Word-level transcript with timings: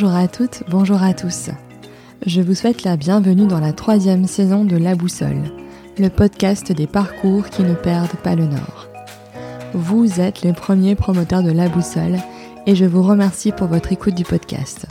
Bonjour 0.00 0.14
à 0.14 0.28
toutes, 0.28 0.62
bonjour 0.70 1.02
à 1.02 1.12
tous. 1.12 1.50
Je 2.24 2.40
vous 2.40 2.54
souhaite 2.54 2.84
la 2.84 2.96
bienvenue 2.96 3.48
dans 3.48 3.58
la 3.58 3.72
troisième 3.72 4.28
saison 4.28 4.64
de 4.64 4.76
La 4.76 4.94
Boussole, 4.94 5.50
le 5.98 6.08
podcast 6.08 6.70
des 6.70 6.86
parcours 6.86 7.48
qui 7.48 7.64
ne 7.64 7.74
perdent 7.74 8.16
pas 8.22 8.36
le 8.36 8.46
nord. 8.46 8.86
Vous 9.74 10.20
êtes 10.20 10.42
les 10.42 10.52
premiers 10.52 10.94
promoteurs 10.94 11.42
de 11.42 11.50
La 11.50 11.68
Boussole 11.68 12.18
et 12.68 12.76
je 12.76 12.84
vous 12.84 13.02
remercie 13.02 13.50
pour 13.50 13.66
votre 13.66 13.90
écoute 13.90 14.14
du 14.14 14.22
podcast. 14.22 14.86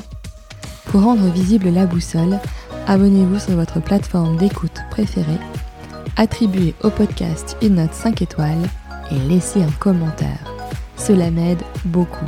Pour 0.87 1.03
rendre 1.03 1.31
visible 1.31 1.69
La 1.69 1.85
Boussole, 1.85 2.37
abonnez-vous 2.85 3.39
sur 3.39 3.53
votre 3.53 3.79
plateforme 3.79 4.35
d'écoute 4.35 4.81
préférée, 4.91 5.39
attribuez 6.17 6.75
au 6.83 6.89
podcast 6.89 7.55
une 7.61 7.75
note 7.75 7.93
5 7.93 8.23
étoiles 8.23 8.67
et 9.09 9.29
laissez 9.29 9.63
un 9.63 9.71
commentaire. 9.79 10.53
Cela 10.97 11.31
m'aide 11.31 11.63
beaucoup. 11.85 12.25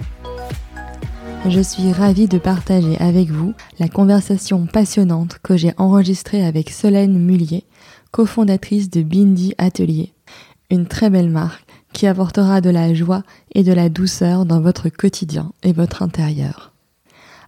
Je 1.48 1.62
suis 1.62 1.92
ravie 1.92 2.28
de 2.28 2.38
partager 2.38 2.98
avec 2.98 3.30
vous 3.30 3.54
la 3.80 3.88
conversation 3.88 4.66
passionnante 4.66 5.40
que 5.42 5.56
j'ai 5.56 5.74
enregistrée 5.78 6.46
avec 6.46 6.70
Solène 6.70 7.18
Mullier, 7.18 7.64
cofondatrice 8.12 8.90
de 8.90 9.02
Bindi 9.02 9.56
Atelier, 9.58 10.14
une 10.70 10.86
très 10.86 11.10
belle 11.10 11.30
marque 11.30 11.66
qui 11.94 12.08
apportera 12.08 12.62
de 12.62 12.70
la 12.70 12.94
joie 12.94 13.24
et 13.56 13.64
de 13.64 13.72
la 13.72 13.90
douceur 13.90 14.46
dans 14.46 14.62
votre 14.62 14.90
quotidien 14.90 15.54
et 15.64 15.72
votre 15.72 16.04
intérieur. 16.04 16.74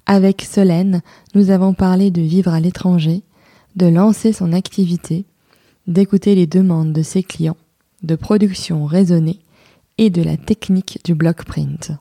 Avec 0.05 0.41
Solène, 0.41 1.02
nous 1.35 1.52
avons 1.52 1.73
parlé 1.73 2.12
de 2.12 2.21
vivre 2.21 2.52
à 2.52 2.60
l'étranger, 2.60 3.23
de 3.76 3.88
lancer 3.88 4.34
son 4.34 4.54
activité, 4.54 5.26
d'écouter 5.85 6.34
les 6.34 6.48
demandes 6.48 6.94
de 6.94 7.04
ses 7.04 7.23
clients, 7.23 7.58
de 8.04 8.16
production 8.16 8.85
raisonnée 8.85 9.40
et 9.98 10.10
de 10.10 10.23
la 10.23 10.37
technique 10.37 10.99
du 11.04 11.13
block 11.13 11.43
print. 11.43 11.91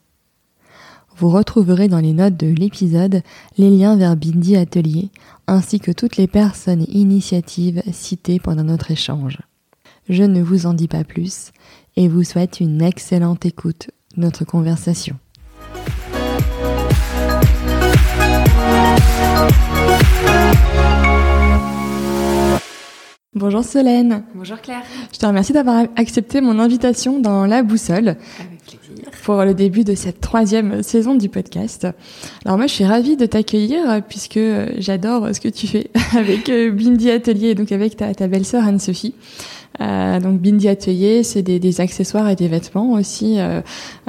Vous 1.17 1.29
retrouverez 1.29 1.89
dans 1.89 2.01
les 2.01 2.13
notes 2.13 2.37
de 2.37 2.47
l'épisode 2.47 3.23
les 3.59 3.71
liens 3.71 3.97
vers 3.97 4.17
Bindi 4.17 4.57
Atelier 4.57 5.11
ainsi 5.47 5.81
que 5.81 5.91
toutes 5.91 6.17
les 6.17 6.27
personnes 6.27 6.83
et 6.83 6.97
initiatives 6.97 7.83
citées 7.93 8.39
pendant 8.39 8.65
notre 8.65 8.91
échange. 8.91 9.39
Je 10.09 10.23
ne 10.23 10.43
vous 10.43 10.67
en 10.67 10.75
dis 10.75 10.89
pas 10.89 11.05
plus 11.05 11.53
et 11.97 12.09
vous 12.09 12.25
souhaite 12.25 12.61
une 12.61 12.83
excellente 12.83 13.45
écoute 13.47 13.91
de 14.17 14.23
notre 14.23 14.45
conversation. 14.45 15.17
Bonjour 23.35 23.65
Solène. 23.65 24.25
Bonjour 24.35 24.61
Claire. 24.61 24.83
Je 25.13 25.19
te 25.19 25.25
remercie 25.25 25.53
d'avoir 25.53 25.85
accepté 25.97 26.41
mon 26.41 26.59
invitation 26.59 27.21
dans 27.21 27.47
La 27.47 27.63
Boussole 27.63 28.17
pour 29.25 29.43
le 29.45 29.55
début 29.55 29.85
de 29.85 29.95
cette 29.95 30.21
troisième 30.21 30.83
saison 30.83 31.15
du 31.15 31.29
podcast. 31.29 31.87
Alors 32.45 32.57
moi, 32.57 32.67
je 32.67 32.75
suis 32.75 32.85
ravie 32.85 33.17
de 33.17 33.27
t'accueillir 33.27 34.03
puisque 34.09 34.41
j'adore 34.79 35.35
ce 35.35 35.41
que 35.41 35.49
tu 35.49 35.67
fais 35.67 35.91
avec 36.17 36.49
euh, 36.49 36.71
Bindi 36.71 37.11
Atelier, 37.11 37.55
donc 37.55 37.73
avec 37.73 37.97
ta, 37.97 38.15
ta 38.15 38.27
belle-sœur 38.27 38.65
Anne-Sophie. 38.65 39.15
Euh, 39.81 40.21
donc 40.21 40.41
Bindi 40.41 40.69
Atelier, 40.69 41.23
c'est 41.23 41.43
des, 41.43 41.59
des, 41.59 41.81
accessoires 41.81 42.29
et 42.29 42.37
des 42.37 42.49
vêtements 42.49 42.93
aussi 42.93 43.39
euh, 43.39 43.61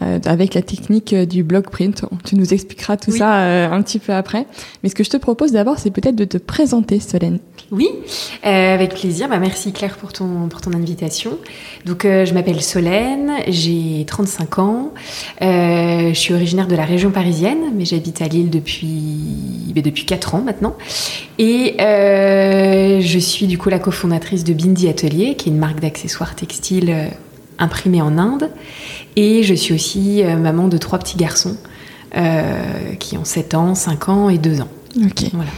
euh, 0.02 0.20
avec 0.26 0.54
la 0.54 0.62
technique 0.62 1.14
du 1.16 1.44
block 1.44 1.70
print. 1.70 2.04
Tu 2.26 2.36
nous 2.36 2.54
expliqueras 2.54 2.98
tout 2.98 3.12
ça 3.12 3.42
euh, 3.42 3.72
un 3.72 3.82
petit 3.82 4.00
peu 4.00 4.14
après. 4.14 4.46
Mais 4.84 4.90
ce 4.90 4.96
que 4.96 5.04
je 5.04 5.10
te 5.10 5.18
propose 5.18 5.52
d'abord, 5.52 5.80
c'est 5.80 5.92
peut-être 5.92 6.16
de 6.16 6.26
te 6.26 6.38
présenter, 6.38 7.00
Solène. 7.00 7.40
Oui, 7.72 7.90
euh, 8.46 8.74
avec 8.74 8.96
plaisir. 8.96 9.30
Bah, 9.30 9.40
merci 9.40 9.72
Claire 9.72 9.96
pour 9.98 10.12
ton, 10.12 10.50
pour 10.50 10.62
ton 10.62 10.74
invitation. 10.74 11.38
Donc 11.86 12.04
je 12.04 12.34
m'appelle 12.34 12.62
Solène, 12.62 13.32
j'ai 13.48 14.04
35 14.06 14.60
ans, 14.60 14.81
je 15.42 16.14
suis 16.14 16.34
originaire 16.34 16.68
de 16.68 16.76
la 16.76 16.86
région 16.86 17.12
parisienne, 17.12 17.72
mais 17.76 17.86
j'habite 17.86 18.22
à 18.22 18.28
Lille 18.28 18.50
depuis, 18.50 19.74
bah, 19.76 19.82
depuis 19.82 20.06
4 20.06 20.36
ans 20.36 20.42
maintenant. 20.42 20.76
Et 21.38 21.76
je 23.02 23.20
suis 23.20 23.48
du 23.48 23.58
coup 23.58 23.70
la 23.70 23.80
cofondatrice 23.80 24.44
de 24.44 24.54
Bindi 24.54 24.88
Atelier, 24.88 25.36
qui 25.36 25.50
est 25.50 25.52
une 25.52 25.58
marque 25.58 25.80
d'accessoires 25.80 26.36
textiles 26.36 26.90
euh, 26.90 27.08
imprimés 27.60 28.02
en 28.02 28.18
Inde. 28.18 28.50
Et 29.16 29.44
je 29.44 29.54
suis 29.54 29.74
aussi 29.74 30.24
euh, 30.24 30.38
maman 30.38 30.68
de 30.68 30.78
trois 30.78 31.00
petits 31.00 31.18
garçons 31.18 31.58
euh, 32.16 32.94
qui 33.00 33.18
ont 33.18 33.26
7 33.26 33.54
ans, 33.56 33.76
5 33.76 34.10
ans 34.10 34.30
et 34.30 34.38
2 34.38 34.62
ans. 34.62 34.68
Ok. 34.98 35.30
Voilà. 35.34 35.50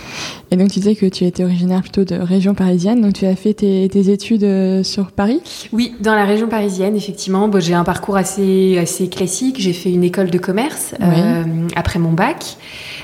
Et 0.51 0.55
donc 0.55 0.71
tu 0.71 0.79
disais 0.79 0.95
que 0.95 1.05
tu 1.07 1.23
étais 1.23 1.43
originaire 1.43 1.81
plutôt 1.81 2.03
de 2.03 2.15
région 2.15 2.53
parisienne, 2.53 3.01
donc 3.01 3.13
tu 3.13 3.25
as 3.25 3.35
fait 3.35 3.53
tes, 3.53 3.89
tes 3.89 4.11
études 4.11 4.83
sur 4.83 5.11
Paris? 5.11 5.41
Oui, 5.71 5.95
dans 5.99 6.13
la 6.13 6.25
région 6.25 6.47
parisienne, 6.47 6.95
effectivement. 6.95 7.47
Bon, 7.47 7.59
j'ai 7.59 7.73
un 7.73 7.83
parcours 7.83 8.17
assez, 8.17 8.77
assez 8.77 9.09
classique. 9.09 9.55
J'ai 9.59 9.73
fait 9.73 9.91
une 9.91 10.03
école 10.03 10.29
de 10.29 10.37
commerce 10.37 10.93
oui. 10.99 11.07
euh, 11.09 11.43
après 11.75 11.99
mon 11.99 12.11
bac. 12.11 12.57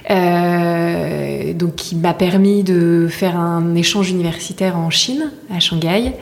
Euh, 0.09 1.53
donc 1.53 1.75
qui 1.75 1.95
m'a 1.95 2.13
permis 2.13 2.63
de 2.63 3.07
faire 3.09 3.37
un 3.37 3.75
échange 3.75 4.09
universitaire 4.09 4.77
en 4.77 4.89
Chine, 4.89 5.31
à 5.53 5.59
Shanghai. 5.59 6.13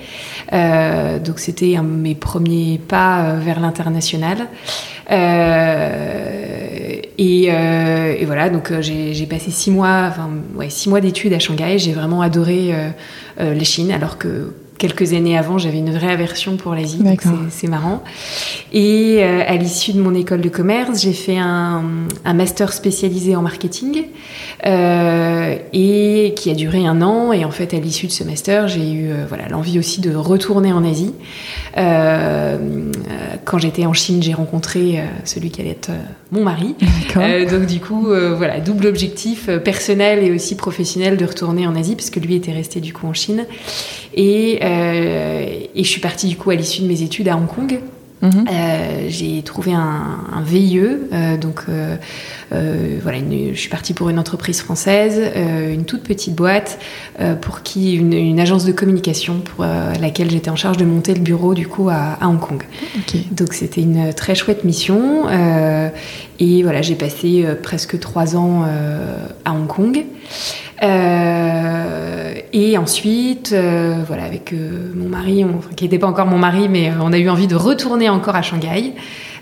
Euh, 0.53 1.19
donc 1.19 1.40
c'était 1.40 1.75
un 1.75 1.84
de 1.84 1.90
mes 1.90 2.16
premiers 2.16 2.80
pas 2.80 3.34
vers 3.35 3.59
l'international. 3.59 4.47
Euh, 5.12 7.02
et, 7.18 7.44
et, 7.46 8.25
voilà, 8.25 8.50
donc 8.50 8.72
j'ai 8.81 9.25
passé 9.25 9.52
six 9.52 9.72
mois, 9.72 10.06
enfin 10.09 10.30
ouais, 10.56 10.69
six 10.69 10.90
mois 10.90 11.02
d'études 11.02 11.34
à 11.34 11.40
Shanghai. 11.40 11.78
J'ai 11.78 11.94
vraiment 11.94 12.22
adoré 12.22 12.74
les 13.40 13.66
Chines, 13.66 13.91
alors 13.91 14.18
que 14.18 14.53
quelques 14.78 15.14
années 15.14 15.38
avant, 15.38 15.58
j'avais 15.58 15.80
une 15.80 15.92
vraie 15.92 16.12
aversion 16.12 16.58
pour 16.58 16.74
l'Asie, 16.74 17.00
donc 17.04 17.22
c'est 17.50 17.68
marrant. 17.68 18.04
Et 18.72 19.20
euh, 19.22 19.44
à 19.46 19.56
l'issue 19.56 19.94
de 19.94 20.02
mon 20.02 20.14
école 20.14 20.42
de 20.42 20.50
commerce, 20.50 21.02
j'ai 21.02 21.14
fait 21.14 21.38
un, 21.38 21.84
un, 22.26 22.34
master 22.34 22.74
spécialisé 22.74 23.36
en 23.36 23.42
marketing 23.42 24.06
euh, 24.66 25.56
et 25.74 26.34
qui 26.36 26.50
a 26.50 26.56
duré 26.56 26.86
un 26.86 27.02
an. 27.02 27.32
Et 27.32 27.46
en 27.46 27.52
fait, 27.52 27.74
à 27.74 27.80
l'issue 27.80 28.08
de 28.08 28.12
ce 28.12 28.24
master, 28.24 28.68
j'ai 28.68 28.92
eu 28.92 29.10
euh, 29.10 29.26
voilà 29.28 29.48
l'envie 29.48 29.80
aussi 29.80 30.02
de 30.02 30.16
retourner 30.16 30.74
en 30.74 30.84
Asie. 30.84 31.14
Euh, 31.78 32.58
quand 33.46 33.60
j'étais 33.60 33.86
en 33.86 33.94
Chine, 33.94 34.22
j'ai 34.22 34.34
rencontré 34.34 35.02
celui 35.24 35.52
qui 35.52 35.62
allait 35.62 35.72
être 35.72 35.92
mon 36.32 36.44
mari. 36.44 36.76
donc 37.50 37.66
du 37.66 37.80
coup, 37.80 38.08
voilà, 38.36 38.60
double 38.60 38.88
objectif 38.88 39.50
personnel 39.64 40.24
et 40.24 40.32
aussi 40.32 40.56
professionnel 40.56 41.18
de 41.18 41.26
retourner 41.26 41.68
en 41.68 41.76
Asie, 41.76 41.96
parce 41.96 42.10
que 42.10 42.20
lui 42.20 42.36
était 42.36 42.52
resté 42.52 42.82
du 42.82 42.94
coup 42.94 43.08
en 43.08 43.14
Chine. 43.14 43.46
Et, 44.18 44.60
euh, 44.64 45.46
et 45.74 45.84
je 45.84 45.88
suis 45.88 46.02
partie 46.02 46.28
du 46.28 46.36
coup 46.36 46.50
à 46.50 46.56
l'issue 46.56 46.82
de 46.82 46.88
mes 46.88 47.04
études 47.04 47.30
à 47.30 47.38
Hong 47.38 47.48
Kong. 47.48 47.80
Mmh. 48.22 48.30
Euh, 48.30 49.06
j'ai 49.10 49.44
trouvé 49.44 49.74
un, 49.74 50.26
un 50.34 50.42
VIE, 50.42 50.80
euh, 50.80 51.38
donc 51.38 51.66
euh, 51.70 51.98
voilà, 53.04 53.20
une, 53.20 53.54
je 53.54 53.60
suis 53.60 53.70
partie 53.70 53.94
pour 53.94 54.10
une 54.10 54.18
entreprise 54.18 54.60
française, 54.60 55.22
une 55.36 55.86
toute 55.86 56.02
petite 56.02 56.34
boîte 56.34 56.80
pour 57.42 57.62
qui 57.62 57.94
une, 57.94 58.14
une, 58.14 58.40
agence 58.40 58.66
de 58.66 58.72
communication 58.72 59.40
pour 59.40 59.66
laquelle 60.00 60.32
j'étais 60.32 60.50
en 60.50 60.56
charge 60.56 60.78
de 60.78 60.86
monter 60.86 61.14
le 61.14 61.20
bureau 61.20 61.54
du 61.54 61.68
coup 61.68 61.90
à, 61.90 62.18
à 62.20 62.28
Hong 62.28 62.40
Kong. 62.40 62.64
Okay. 63.02 63.26
Donc 63.32 63.54
c'était 63.54 63.82
une 63.82 64.14
très 64.14 64.34
chouette 64.34 64.64
mission 64.64 65.26
et 66.40 66.64
voilà, 66.64 66.82
j'ai 66.82 66.96
passé 66.96 67.46
presque 67.62 68.00
trois 68.00 68.36
ans 68.36 68.66
à 69.46 69.54
Hong 69.54 69.68
Kong. 69.68 70.06
Euh, 70.84 72.34
et 72.54 72.78
ensuite, 72.78 73.52
euh, 73.54 74.04
voilà, 74.06 74.24
avec 74.24 74.54
euh, 74.54 74.92
mon 74.96 75.10
mari, 75.10 75.44
on, 75.44 75.60
qui 75.76 75.86
n'était 75.86 76.00
pas 76.00 76.08
encore 76.08 76.28
mon 76.28 76.38
mari, 76.38 76.70
mais 76.70 76.92
on 77.02 77.12
a 77.14 77.18
eu 77.18 77.30
envie 77.30 77.48
de 77.48 77.56
retourner 77.56 78.10
encore 78.10 78.36
à 78.36 78.42
Shanghai. 78.42 78.94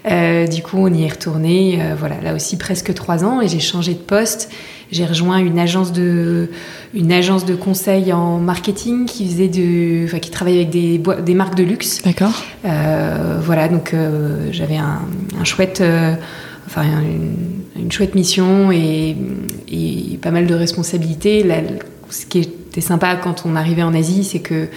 du 0.06 0.62
coup, 0.62 0.78
on 0.78 0.94
y 0.94 1.03
est 1.03 1.09
retourné, 1.12 1.79
voilà, 1.97 2.22
là 2.22 2.34
aussi 2.34 2.57
presque 2.57 2.94
trois 2.94 3.24
ans, 3.24 3.41
et 3.41 3.47
j'ai 3.47 3.59
changé 3.59 3.94
de 3.94 4.00
poste. 4.00 4.51
J'ai 4.91 5.06
rejoint 5.06 5.40
une 5.40 5.57
agence 5.57 5.91
de, 5.91 6.51
une 6.94 7.12
agence 7.12 7.44
de 7.44 7.56
conseil 7.56 8.13
en 8.13 8.38
marketing 8.38 9.07
qui 9.07 9.28
faisait 9.28 9.47
de, 9.47 10.06
enfin, 10.06 10.19
qui 10.19 10.29
travaillait 10.29 10.59
avec 10.59 10.69
des, 10.69 11.01
des 11.24 11.34
marques 11.34 11.56
de 11.56 11.63
luxe. 11.63 12.04
D'accord. 12.04 12.44
voilà, 12.63 13.68
donc 13.68 13.95
j'avais 14.51 14.77
un, 14.77 15.01
un, 15.39 15.44
chouette 15.44 15.81
enfin 16.67 16.83
une, 16.83 17.81
une, 17.81 17.91
chouette 17.91 18.15
mission 18.15 18.71
et, 18.71 19.15
et, 19.67 20.17
pas 20.21 20.31
mal 20.31 20.47
de 20.47 20.56
responsabilités. 20.56 21.44
Là, 21.44 21.57
ce 22.09 22.25
qui 22.25 22.39
était 22.39 22.81
sympa 22.81 23.15
quand 23.15 23.44
on 23.45 23.56
arrivait 23.56 23.83
en 23.83 23.94
Asie, 23.94 24.23
c'est 24.23 24.39
que 24.39 24.67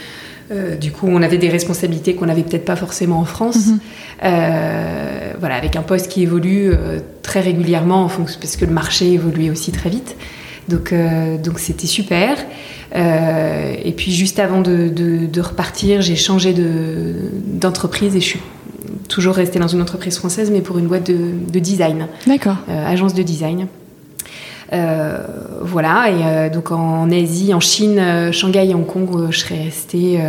euh, 0.51 0.77
du 0.77 0.93
coup, 0.93 1.07
on 1.09 1.23
avait 1.23 1.39
des 1.39 1.51
responsabilités 1.51 2.15
qu'on 2.15 2.27
n'avait 2.27 2.43
peut-être 2.43 2.65
pas 2.65 2.77
forcément 2.77 3.21
en 3.21 3.25
France. 3.25 3.67
Mm 3.67 3.73
-hmm. 3.73 3.79
euh, 4.25 5.33
voilà, 5.39 5.57
avec 5.57 5.77
un 5.77 5.83
poste 5.83 6.09
qui 6.09 6.23
évolue 6.23 6.71
euh, 6.71 7.01
très 7.23 7.41
régulièrement 7.41 8.03
en 8.05 8.09
fonction, 8.09 8.39
parce 8.41 8.57
que 8.57 8.65
le 8.65 8.73
marché 8.73 9.13
évoluait 9.13 9.51
aussi 9.51 9.73
très 9.73 9.91
vite. 9.91 10.17
Donc, 10.69 10.93
donc 11.45 11.59
c'était 11.61 11.87
super. 11.87 12.37
Et 13.89 13.93
puis 13.97 14.13
juste 14.13 14.39
avant 14.39 14.61
de, 14.61 14.77
de, 15.01 15.25
de 15.37 15.41
repartir, 15.41 16.03
j'ai 16.03 16.17
changé 16.17 16.55
d'entreprise 17.63 18.15
et 18.17 18.21
je 18.21 18.29
suis 18.33 18.41
toujours 19.09 19.35
restée 19.35 19.59
dans 19.59 19.69
une 19.69 19.83
entreprise 19.83 20.19
française, 20.19 20.51
mais 20.51 20.61
pour 20.61 20.79
une 20.79 20.87
boîte 20.87 21.07
de, 21.07 21.33
de 21.51 21.59
design. 21.59 22.07
D'accord. 22.27 22.57
Euh, 22.69 22.87
agence 22.87 23.15
de 23.15 23.23
design. 23.23 23.67
Euh, 24.73 25.19
voilà, 25.63 26.11
et 26.11 26.15
euh, 26.23 26.51
donc 26.51 26.71
en 26.73 27.11
Asie, 27.11 27.55
en 27.55 27.61
Chine, 27.61 28.31
Shanghai 28.33 28.69
et 28.69 28.75
Hong 28.75 28.87
Kong, 28.87 29.31
je 29.31 29.39
serais 29.39 29.63
restée 29.65 30.21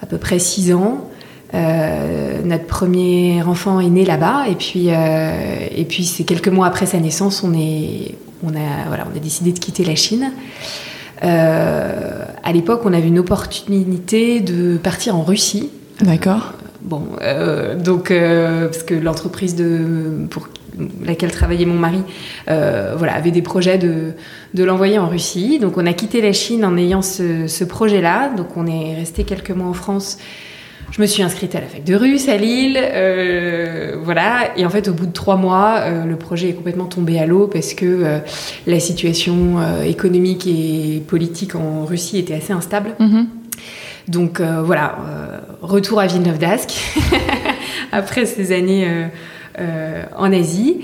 à 0.00 0.06
peu 0.06 0.18
près 0.18 0.38
six 0.38 0.72
ans. 0.72 1.08
notre 1.52 2.66
premier 2.66 3.42
enfant 3.42 3.80
est 3.80 3.90
né 3.90 4.04
là-bas, 4.04 4.44
et 4.48 4.54
puis, 4.54 4.88
et 4.88 5.84
puis 5.84 6.04
c'est 6.04 6.24
quelques 6.24 6.48
mois 6.48 6.66
après 6.66 6.86
sa 6.86 6.98
naissance, 6.98 7.42
on 7.42 7.52
est, 7.52 8.14
on, 8.44 8.50
a, 8.50 8.86
voilà, 8.86 9.06
on 9.12 9.16
a 9.16 9.20
décidé 9.20 9.52
de 9.52 9.58
quitter 9.58 9.84
la 9.84 9.96
Chine. 9.96 10.30
à 11.20 12.52
l'époque, 12.52 12.82
on 12.84 12.92
avait 12.92 13.08
une 13.08 13.18
opportunité 13.18 14.38
de 14.38 14.76
partir 14.76 15.16
en 15.16 15.24
Russie. 15.24 15.70
D'accord. 16.00 16.52
Bon, 16.82 17.02
donc, 17.82 18.12
parce 18.12 18.82
que 18.82 18.94
l'entreprise 18.94 19.56
pour 20.30 20.48
laquelle 21.04 21.32
travaillait 21.32 21.66
mon 21.66 21.78
mari, 21.78 22.02
voilà, 22.46 23.14
avait 23.14 23.30
des 23.30 23.42
projets 23.42 23.78
de, 23.78 24.12
de 24.54 24.64
l'envoyer 24.64 24.98
en 24.98 25.08
Russie. 25.08 25.58
Donc, 25.58 25.76
on 25.76 25.86
a 25.86 25.92
quitté 25.92 26.20
la 26.20 26.32
Chine 26.32 26.64
en 26.64 26.76
ayant 26.76 27.02
ce, 27.02 27.46
ce 27.46 27.64
projet-là. 27.64 28.30
Donc, 28.36 28.56
on 28.56 28.66
est 28.66 28.94
resté 28.94 29.24
quelques 29.24 29.50
mois 29.50 29.68
en 29.68 29.74
France 29.74 30.18
je 30.90 31.02
me 31.02 31.06
suis 31.06 31.22
inscrite 31.22 31.54
à 31.54 31.60
la 31.60 31.66
fac 31.66 31.84
de 31.84 31.94
russe 31.94 32.28
à 32.28 32.36
Lille, 32.36 32.78
euh, 32.80 33.96
voilà. 34.02 34.56
Et 34.56 34.64
en 34.64 34.70
fait, 34.70 34.88
au 34.88 34.94
bout 34.94 35.06
de 35.06 35.12
trois 35.12 35.36
mois, 35.36 35.80
euh, 35.80 36.04
le 36.04 36.16
projet 36.16 36.50
est 36.50 36.54
complètement 36.54 36.86
tombé 36.86 37.18
à 37.18 37.26
l'eau 37.26 37.46
parce 37.46 37.74
que 37.74 37.86
euh, 37.86 38.18
la 38.66 38.80
situation 38.80 39.56
économique 39.84 40.46
et 40.46 41.02
politique 41.06 41.54
en 41.54 41.84
Russie 41.84 42.18
était 42.18 42.34
assez 42.34 42.52
instable. 42.52 42.94
Mhm. 42.98 43.26
Donc 44.08 44.40
voilà, 44.40 44.96
retour 45.62 46.00
à 46.00 46.06
Villeneuve 46.06 46.38
d'Ascq 46.38 46.72
après 47.92 48.26
ces 48.26 48.52
années. 48.52 49.08
en 50.16 50.32
Asie. 50.32 50.80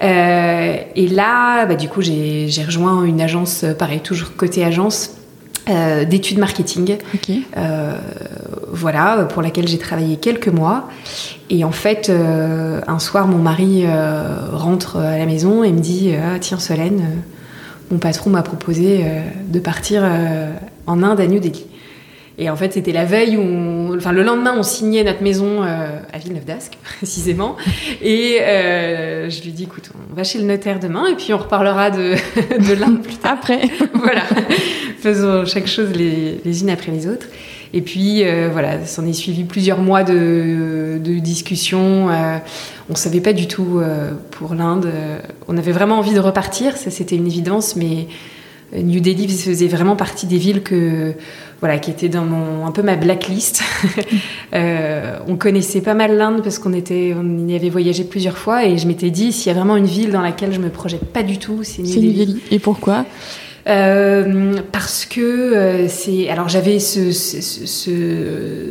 et 0.00 1.08
là, 1.08 1.66
bah, 1.66 1.74
du 1.74 1.88
coup, 1.88 2.02
j'ai 2.02 2.64
rejoint 2.64 3.04
une 3.04 3.20
agence, 3.20 3.64
pareil, 3.78 4.00
toujours 4.00 4.36
côté 4.36 4.64
agence, 4.64 5.16
euh, 5.68 6.04
d'études 6.04 6.38
marketing. 6.38 6.98
Euh, 7.56 7.98
voilà, 8.70 9.26
pour 9.28 9.42
laquelle 9.42 9.66
j'ai 9.66 9.78
travaillé 9.78 10.16
quelques 10.16 10.48
mois. 10.48 10.88
Et 11.50 11.64
en 11.64 11.72
fait, 11.72 12.08
euh, 12.08 12.80
un 12.86 13.00
soir, 13.00 13.26
mon 13.26 13.38
mari 13.38 13.84
rentre 14.52 14.98
à 14.98 15.18
la 15.18 15.26
maison 15.26 15.64
et 15.64 15.72
me 15.72 15.80
dit 15.80 16.12
ah, 16.14 16.38
Tiens, 16.38 16.60
Solène, 16.60 17.02
mon 17.90 17.98
patron 17.98 18.30
m'a 18.30 18.42
proposé 18.42 19.04
de 19.48 19.58
partir 19.58 20.04
en 20.86 21.02
Inde 21.02 21.20
à 21.20 21.26
New 21.26 21.40
Delhi. 21.40 21.66
Et 22.38 22.50
en 22.50 22.56
fait, 22.56 22.74
c'était 22.74 22.92
la 22.92 23.04
veille 23.04 23.36
où, 23.36 23.94
enfin, 23.96 24.12
le 24.12 24.22
lendemain, 24.22 24.54
on 24.58 24.62
signait 24.62 25.04
notre 25.04 25.22
maison 25.22 25.62
euh, 25.62 25.98
à 26.12 26.18
Villeneuve 26.18 26.44
d'Ascq, 26.44 26.76
précisément. 26.82 27.56
Et 28.02 28.38
euh, 28.42 29.30
je 29.30 29.42
lui 29.42 29.52
dis, 29.52 29.64
écoute, 29.64 29.90
on 30.10 30.14
va 30.14 30.22
chez 30.22 30.38
le 30.38 30.44
notaire 30.44 30.78
demain, 30.78 31.06
et 31.06 31.14
puis 31.14 31.32
on 31.32 31.38
reparlera 31.38 31.90
de, 31.90 32.14
de 32.68 32.74
l'Inde 32.78 33.02
plus 33.02 33.16
tard. 33.16 33.32
Après. 33.38 33.60
voilà. 33.94 34.22
Faisons 35.00 35.46
chaque 35.46 35.66
chose 35.66 35.90
les, 35.94 36.40
les 36.44 36.62
unes 36.62 36.70
après 36.70 36.92
les 36.92 37.06
autres. 37.06 37.26
Et 37.72 37.82
puis, 37.82 38.24
euh, 38.24 38.48
voilà, 38.50 38.86
s'en 38.86 39.04
est 39.06 39.12
suivi 39.12 39.44
plusieurs 39.44 39.78
mois 39.78 40.04
de, 40.04 40.98
de 41.02 41.18
discussions. 41.18 42.08
Euh, 42.10 42.38
on 42.88 42.92
ne 42.92 42.98
savait 42.98 43.20
pas 43.20 43.32
du 43.32 43.48
tout 43.48 43.78
euh, 43.78 44.12
pour 44.30 44.54
l'Inde. 44.54 44.90
On 45.48 45.58
avait 45.58 45.72
vraiment 45.72 45.98
envie 45.98 46.14
de 46.14 46.20
repartir, 46.20 46.76
ça 46.76 46.90
c'était 46.90 47.16
une 47.16 47.26
évidence, 47.26 47.76
mais 47.76 48.06
New 48.72 49.00
Delhi 49.00 49.28
faisait 49.28 49.68
vraiment 49.68 49.96
partie 49.96 50.26
des 50.26 50.38
villes 50.38 50.62
que 50.62 51.14
voilà, 51.60 51.78
qui 51.78 51.90
était 51.90 52.08
dans 52.08 52.24
mon, 52.24 52.66
un 52.66 52.72
peu 52.72 52.82
ma 52.82 52.96
blacklist. 52.96 53.62
euh, 54.54 55.18
on 55.26 55.36
connaissait 55.36 55.80
pas 55.80 55.94
mal 55.94 56.16
l'Inde 56.16 56.42
parce 56.42 56.58
qu'on 56.58 56.72
était, 56.72 57.14
on 57.18 57.48
y 57.48 57.54
avait 57.54 57.70
voyagé 57.70 58.04
plusieurs 58.04 58.36
fois 58.36 58.66
et 58.66 58.76
je 58.76 58.86
m'étais 58.86 59.10
dit 59.10 59.32
s'il 59.32 59.52
y 59.52 59.54
a 59.54 59.58
vraiment 59.58 59.76
une 59.76 59.86
ville 59.86 60.10
dans 60.10 60.20
laquelle 60.20 60.52
je 60.52 60.60
me 60.60 60.68
projette 60.68 61.04
pas 61.04 61.22
du 61.22 61.38
tout, 61.38 61.60
c'est 61.62 61.82
New 61.82 61.94
Delhi. 61.94 62.42
Et 62.50 62.58
pourquoi? 62.58 63.04
Euh, 63.68 64.60
parce 64.70 65.06
que 65.06 65.20
euh, 65.20 65.88
c'est 65.88 66.28
alors 66.28 66.48
j'avais 66.48 66.78
ce, 66.78 67.10
ce, 67.10 67.40
ce, 67.40 68.70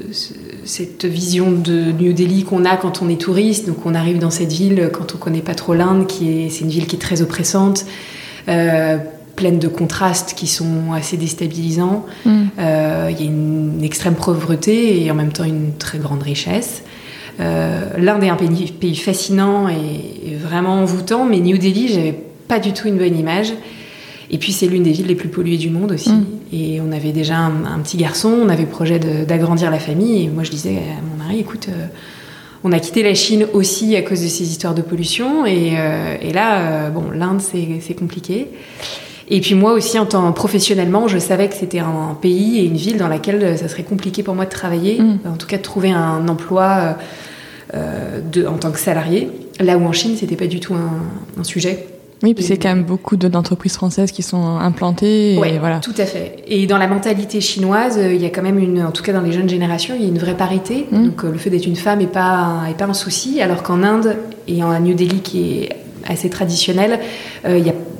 cette 0.63 1.03
vision 1.03 1.51
de 1.51 1.91
New 1.91 2.13
Delhi 2.13 2.45
qu'on 2.45 2.63
a 2.63 2.77
quand 2.77 3.01
on 3.01 3.09
est 3.09 3.19
touriste 3.19 3.67
donc 3.67 3.85
on 3.85 3.93
arrive 3.93 4.19
dans 4.19 4.29
cette 4.29 4.53
ville 4.53 4.89
quand 4.93 5.13
on 5.13 5.17
connaît 5.17 5.41
pas 5.41 5.53
trop 5.53 5.73
l'Inde 5.73 6.07
qui 6.07 6.29
est 6.29 6.49
c'est 6.49 6.61
une 6.61 6.69
ville 6.69 6.87
qui 6.87 6.95
est 6.95 6.99
très 6.99 7.21
oppressante 7.21 7.85
euh, 8.47 8.97
pleine 9.35 9.59
de 9.59 9.67
contrastes 9.67 10.33
qui 10.35 10.47
sont 10.47 10.93
assez 10.93 11.17
déstabilisants. 11.17 12.05
Mm. 12.25 12.43
Euh, 12.59 13.09
il 13.11 13.19
y 13.19 13.23
a 13.23 13.25
une, 13.25 13.83
extrême 13.83 14.15
pauvreté 14.15 15.03
et 15.03 15.11
en 15.11 15.15
même 15.15 15.31
temps 15.31 15.43
une 15.43 15.73
très 15.77 15.99
grande 15.99 16.23
richesse. 16.23 16.83
Euh, 17.39 17.89
L'Inde 17.97 18.23
est 18.23 18.29
un 18.29 18.35
pays, 18.35 18.71
pays, 18.71 18.95
fascinant 18.95 19.67
et, 19.67 20.35
vraiment 20.35 20.81
envoûtant, 20.81 21.25
mais 21.25 21.39
New 21.39 21.57
Delhi, 21.57 21.89
j'avais 21.89 22.17
pas 22.47 22.59
du 22.59 22.73
tout 22.73 22.87
une 22.87 22.97
bonne 22.97 23.17
image. 23.17 23.53
Et 24.31 24.37
puis 24.39 24.51
c'est 24.53 24.67
l'une 24.67 24.83
des 24.83 24.91
villes 24.91 25.05
les 25.07 25.15
plus 25.15 25.29
polluées 25.29 25.57
du 25.57 25.69
monde 25.69 25.91
aussi. 25.91 26.11
Mm. 26.11 26.25
Et 26.53 26.81
on 26.81 26.91
avait 26.91 27.11
déjà 27.11 27.37
un, 27.37 27.79
petit 27.79 27.97
garçon, 27.97 28.29
on 28.29 28.49
avait 28.49 28.65
projet 28.65 28.99
d'agrandir 28.99 29.69
la 29.69 29.79
famille. 29.79 30.23
Et 30.23 30.29
moi 30.29 30.43
je 30.43 30.51
disais 30.51 30.77
à 30.77 31.01
mon 31.01 31.23
mari, 31.23 31.39
écoute, 31.39 31.67
euh, 31.69 31.87
on 32.63 32.71
a 32.71 32.79
quitté 32.79 33.03
la 33.03 33.13
Chine 33.13 33.45
aussi 33.53 33.95
à 33.95 34.01
cause 34.01 34.23
de 34.23 34.27
ces 34.27 34.49
histoires 34.49 34.73
de 34.73 34.81
pollution. 34.81 35.45
Et, 35.45 35.73
et 36.21 36.33
là, 36.33 36.89
bon, 36.89 37.11
l'Inde 37.13 37.39
c'est 37.39 37.93
compliqué. 37.93 38.47
Et 39.29 39.41
puis 39.41 39.55
moi 39.55 39.73
aussi, 39.73 39.97
en 39.97 40.05
tant 40.05 40.31
professionnellement, 40.31 41.07
je 41.07 41.17
savais 41.17 41.47
que 41.47 41.55
c'était 41.55 41.79
un 41.79 42.15
pays 42.19 42.59
et 42.59 42.65
une 42.65 42.75
ville 42.75 42.97
dans 42.97 43.07
laquelle 43.07 43.43
euh, 43.43 43.57
ça 43.57 43.67
serait 43.67 43.83
compliqué 43.83 44.21
pour 44.23 44.35
moi 44.35 44.45
de 44.45 44.51
travailler, 44.51 45.01
mm. 45.01 45.19
en 45.27 45.37
tout 45.37 45.47
cas 45.47 45.57
de 45.57 45.63
trouver 45.63 45.91
un 45.91 46.27
emploi 46.27 46.97
euh, 47.73 48.19
de, 48.21 48.45
en 48.45 48.57
tant 48.57 48.71
que 48.71 48.79
salarié. 48.79 49.29
Là 49.59 49.77
où 49.77 49.85
en 49.85 49.91
Chine, 49.91 50.15
c'était 50.15 50.35
pas 50.35 50.47
du 50.47 50.59
tout 50.59 50.75
un, 50.75 51.43
sujet. 51.43 51.87
Oui, 52.23 52.33
puis 52.33 52.43
c'est 52.43 52.57
quand 52.57 52.69
même 52.69 52.83
beaucoup 52.83 53.17
d'entreprises 53.17 53.73
françaises 53.73 54.11
qui 54.11 54.23
sont 54.23 54.57
implantées. 54.57 55.37
Oui, 55.39 55.57
voilà. 55.59 55.79
tout 55.79 55.93
à 55.97 56.05
fait. 56.05 56.43
Et 56.47 56.65
dans 56.67 56.77
la 56.77 56.87
mentalité 56.87 57.41
chinoise, 57.41 57.99
il 58.01 58.21
y 58.21 58.25
a 58.25 58.29
quand 58.29 58.41
même 58.41 58.59
une, 58.59 58.83
en 58.83 58.91
tout 58.91 59.03
cas 59.03 59.13
dans 59.13 59.21
les 59.21 59.31
jeunes 59.31 59.49
générations, 59.49 59.95
il 59.97 60.03
y 60.03 60.05
a 60.05 60.09
une 60.09 60.17
vraie 60.17 60.37
parité. 60.37 60.87
Mm. 60.91 61.05
Donc 61.05 61.23
euh, 61.23 61.31
le 61.31 61.37
fait 61.37 61.49
d'être 61.49 61.65
une 61.65 61.75
femme 61.75 61.99
n'est 61.99 62.07
pas, 62.07 62.63
est 62.69 62.77
pas 62.77 62.85
un 62.85 62.93
souci, 62.93 63.41
alors 63.41 63.63
qu'en 63.63 63.83
Inde 63.83 64.15
et 64.47 64.63
en 64.63 64.79
New 64.79 64.93
Delhi, 64.93 65.19
qui 65.21 65.59
est 65.59 65.84
assez 66.05 66.29
traditionnel, 66.29 66.99
a 67.43 67.49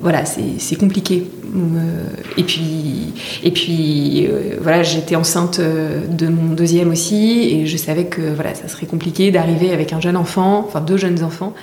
voilà, 0.01 0.23
c'est 0.25 0.75
compliqué. 0.75 1.23
Euh, 1.55 2.03
et 2.37 2.43
puis, 2.43 3.13
et 3.43 3.51
puis 3.51 4.27
euh, 4.27 4.57
voilà, 4.61 4.83
j'étais 4.83 5.15
enceinte 5.15 5.59
euh, 5.59 6.05
de 6.07 6.27
mon 6.27 6.53
deuxième 6.53 6.91
aussi, 6.91 7.49
et 7.51 7.65
je 7.65 7.77
savais 7.77 8.05
que 8.05 8.21
voilà, 8.21 8.53
ça 8.53 8.67
serait 8.67 8.85
compliqué 8.85 9.31
d'arriver 9.31 9.71
avec 9.71 9.93
un 9.93 10.01
jeune 10.01 10.17
enfant, 10.17 10.63
enfin 10.67 10.81
deux 10.81 10.97
jeunes 10.97 11.23
enfants. 11.23 11.53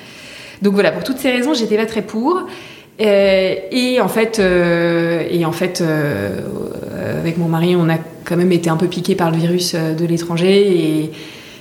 Donc 0.63 0.75
voilà, 0.75 0.93
pour 0.93 1.05
toutes 1.05 1.19
ces 1.19 1.31
raisons, 1.31 1.55
j'étais 1.55 1.77
pas 1.77 1.87
très 1.87 2.03
pour. 2.03 2.47
et 2.99 3.99
en 4.01 4.09
fait, 4.09 4.39
et 4.41 5.45
en 5.45 5.53
fait 5.53 5.83
avec 7.21 7.37
mon 7.37 7.49
mari, 7.49 7.75
on 7.77 7.89
a 7.89 7.99
quand 8.25 8.37
même 8.37 8.53
été 8.53 8.71
un 8.71 8.77
peu 8.77 8.87
piqué 8.87 9.15
par 9.15 9.31
le 9.31 9.37
virus 9.37 9.75
de 9.75 10.05
l'étranger. 10.05 11.11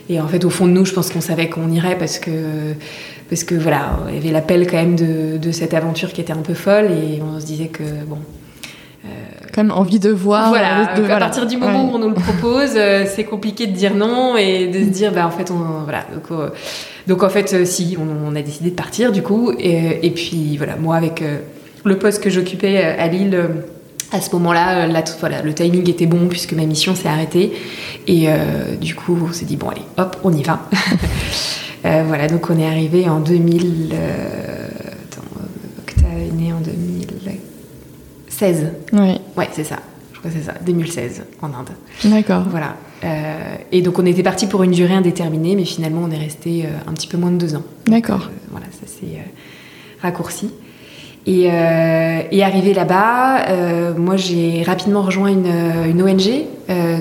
Et, 0.09 0.19
en 0.19 0.27
fait, 0.27 0.43
au 0.43 0.49
fond 0.49 0.67
de 0.67 0.71
nous, 0.71 0.85
je 0.85 0.93
pense 0.93 1.09
qu'on 1.09 1.21
savait 1.21 1.47
qu'on 1.47 1.71
irait 1.71 1.97
parce 1.97 2.19
que 2.19 2.31
parce 3.31 3.45
que 3.45 3.55
voilà, 3.55 3.97
il 4.09 4.15
y 4.15 4.17
avait 4.17 4.31
l'appel 4.31 4.67
quand 4.69 4.75
même 4.75 4.97
de, 4.97 5.51
cette 5.53 5.73
aventure 5.73 6.11
qui 6.11 6.19
était 6.19 6.33
un 6.33 6.41
peu 6.41 6.53
folle 6.53 6.91
et 6.91 7.21
on 7.21 7.39
se 7.39 7.45
disait 7.45 7.67
que 7.67 7.81
bon. 8.05 8.17
Euh, 9.05 9.07
quand 9.53 9.63
même 9.63 9.71
envie 9.71 9.99
de 9.99 10.09
voir. 10.09 10.49
Voilà, 10.49 10.81
à 10.81 11.17
partir 11.17 11.47
du 11.47 11.55
moment 11.55 11.89
où 11.89 11.95
on 11.95 11.99
nous 11.99 12.09
le 12.09 12.13
propose, 12.13 12.73
euh, 12.75 13.05
c'est 13.07 13.23
compliqué 13.23 13.67
de 13.67 13.71
dire 13.71 13.95
non 13.95 14.35
et 14.35 14.67
de 14.67 14.79
se 14.79 14.89
dire, 14.89 15.13
bah 15.13 15.25
en 15.25 15.31
fait, 15.31 15.49
on, 15.49 15.83
voilà. 15.83 16.05
Donc, 16.13 16.25
euh, 16.31 16.49
donc 17.07 17.23
en 17.23 17.29
fait, 17.29 17.65
si, 17.65 17.97
on, 17.97 18.35
a 18.35 18.41
décidé 18.41 18.69
de 18.69 18.75
partir 18.75 19.13
du 19.13 19.21
coup. 19.21 19.53
Et, 19.57 20.05
et 20.05 20.11
puis 20.11 20.57
voilà, 20.57 20.75
moi 20.75 20.97
avec 20.97 21.23
le 21.85 21.97
poste 21.97 22.21
que 22.21 22.29
j'occupais 22.29 22.83
à 22.83 23.07
Lille 23.07 23.39
à 24.11 24.19
ce 24.19 24.29
moment-là, 24.33 24.89
voilà, 25.21 25.41
le 25.41 25.53
timing 25.53 25.89
était 25.89 26.05
bon 26.05 26.27
puisque 26.27 26.51
ma 26.51 26.65
mission 26.65 26.95
s'est 26.95 27.07
arrêtée. 27.07 27.53
Et 28.07 28.27
du 28.81 28.93
coup, 28.93 29.17
on 29.25 29.31
s'est 29.31 29.45
dit, 29.45 29.55
bon, 29.55 29.69
allez, 29.69 29.83
hop, 29.97 30.17
on 30.25 30.33
y 30.33 30.43
va. 30.43 30.67
Euh, 31.85 32.03
voilà, 32.05 32.27
donc 32.27 32.49
on 32.49 32.59
est 32.59 32.67
arrivé 32.67 33.07
en 33.09 33.19
2000. 33.19 33.89
Euh, 33.93 34.67
attends, 35.03 35.23
Octa 35.79 36.07
est 36.07 36.31
né 36.31 36.53
en 36.53 36.59
2016. 36.59 38.67
Oui. 38.93 39.19
Ouais, 39.35 39.49
c'est 39.51 39.63
ça. 39.63 39.77
Je 40.13 40.19
crois 40.19 40.31
que 40.31 40.37
c'est 40.37 40.45
ça, 40.45 40.53
2016 40.63 41.23
en 41.41 41.47
Inde. 41.47 41.71
D'accord. 42.05 42.43
Voilà. 42.49 42.75
Euh, 43.03 43.55
et 43.71 43.81
donc 43.81 43.97
on 43.97 44.05
était 44.05 44.21
parti 44.21 44.45
pour 44.45 44.61
une 44.61 44.69
durée 44.71 44.93
indéterminée, 44.93 45.55
mais 45.55 45.65
finalement 45.65 46.01
on 46.05 46.11
est 46.11 46.19
resté 46.19 46.65
un 46.87 46.93
petit 46.93 47.07
peu 47.07 47.17
moins 47.17 47.31
de 47.31 47.37
deux 47.37 47.55
ans. 47.55 47.63
D'accord. 47.87 48.29
voilà, 48.51 48.67
ça 48.67 48.85
s'est 48.85 49.17
raccourci. 50.01 50.51
Et, 51.25 51.45
et 51.45 52.43
arrivé 52.43 52.75
là-bas, 52.75 53.95
moi 53.97 54.17
j'ai 54.17 54.61
rapidement 54.61 55.01
rejoint 55.01 55.29
une, 55.29 55.51
une 55.89 56.03
ONG. 56.03 56.43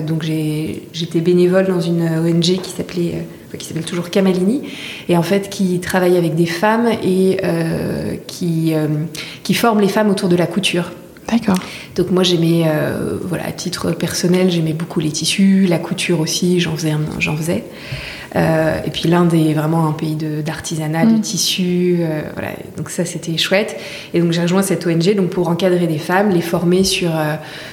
donc 0.07 0.23
j'étais 0.23 1.21
bénévole 1.21 1.67
dans 1.67 1.81
une 1.81 2.01
ONG 2.01 2.41
qui 2.41 2.71
s'appelait 2.71 3.27
qui 3.57 3.67
s'appelle 3.67 3.85
toujours 3.85 4.09
Kamalini, 4.09 4.61
et 5.09 5.17
en 5.17 5.23
fait 5.23 5.49
qui 5.49 5.79
travaille 5.79 6.17
avec 6.17 6.35
des 6.35 6.45
femmes 6.45 6.89
et 7.03 7.37
euh, 7.43 8.15
qui, 8.27 8.73
euh, 8.73 8.87
qui 9.43 9.53
forme 9.53 9.81
les 9.81 9.87
femmes 9.87 10.09
autour 10.09 10.29
de 10.29 10.35
la 10.35 10.47
couture. 10.47 10.91
D'accord. 11.29 11.57
Donc 11.95 12.11
moi 12.11 12.23
j'aimais, 12.23 12.63
euh, 12.65 13.17
voilà, 13.23 13.45
à 13.45 13.51
titre 13.51 13.91
personnel, 13.91 14.51
j'aimais 14.51 14.73
beaucoup 14.73 14.99
les 14.99 15.11
tissus, 15.11 15.65
la 15.67 15.79
couture 15.79 16.19
aussi, 16.19 16.59
j'en 16.59 16.75
faisais. 16.75 16.93
J'en 17.19 17.37
faisais. 17.37 17.63
et 18.35 18.89
puis 18.91 19.07
l'Inde 19.07 19.33
est 19.33 19.53
vraiment 19.53 19.87
un 19.87 19.93
pays 19.93 20.15
d'artisanat, 20.15 21.05
de, 21.05 21.13
mm. 21.13 21.21
tissus, 21.21 21.99
voilà. 22.33 22.49
Donc 22.75 22.89
ça 22.89 23.05
c'était 23.05 23.37
chouette. 23.37 23.77
Et 24.13 24.19
donc 24.19 24.31
j'ai 24.31 24.41
rejoint 24.41 24.61
cette 24.61 24.85
ONG 24.85 25.15
donc 25.15 25.29
pour 25.29 25.47
encadrer 25.47 25.87
des 25.87 25.99
femmes, 25.99 26.31
les 26.31 26.41
former 26.41 26.83
sur 26.83 27.11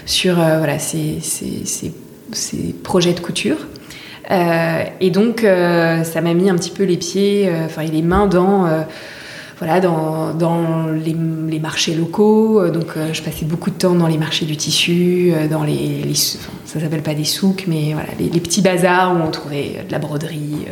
sur 0.07 0.35
voilà 0.35 0.79
ces, 0.79 1.19
ces, 1.21 1.65
ces, 1.65 1.93
ces 2.33 2.75
projets 2.85 3.13
de 3.13 3.21
couture. 3.21 3.57
Euh, 4.31 4.85
et 5.01 5.11
donc, 5.11 5.45
euh, 5.45 6.05
ça 6.05 6.21
m'a 6.21 6.35
mis 6.35 6.51
un 6.51 6.57
petit 6.57 6.71
peu 6.71 6.85
les 6.85 6.97
pieds, 6.97 7.49
euh, 7.49 7.65
enfin, 7.65 7.83
les 7.85 8.03
mains 8.03 8.27
dans 8.27 8.67
voilà, 9.59 9.81
dans, 9.81 10.35
dans 10.35 10.87
les, 10.87 11.17
les, 11.49 11.59
marchés 11.59 11.93
locaux. 11.93 12.69
Donc, 12.69 12.91
je 13.13 13.21
passais 13.23 13.45
beaucoup 13.45 13.71
de 13.71 13.75
temps 13.75 13.97
dans 13.97 14.07
les 14.07 14.17
marchés 14.17 14.47
du 14.47 14.57
tissu, 14.57 15.33
dans 15.51 15.65
les, 15.65 16.03
les 16.05 16.15
ça 16.15 16.79
s'appelle 16.81 17.03
pas 17.03 17.15
des 17.15 17.25
souks, 17.25 17.65
mais 17.67 17.93
voilà, 17.93 18.11
les, 18.21 18.29
petits 18.41 18.63
bazars 18.63 19.17
où 19.17 19.21
on 19.21 19.33
trouvait 19.33 19.85
de 19.85 19.91
la 19.91 19.99
broderie, 19.99 20.67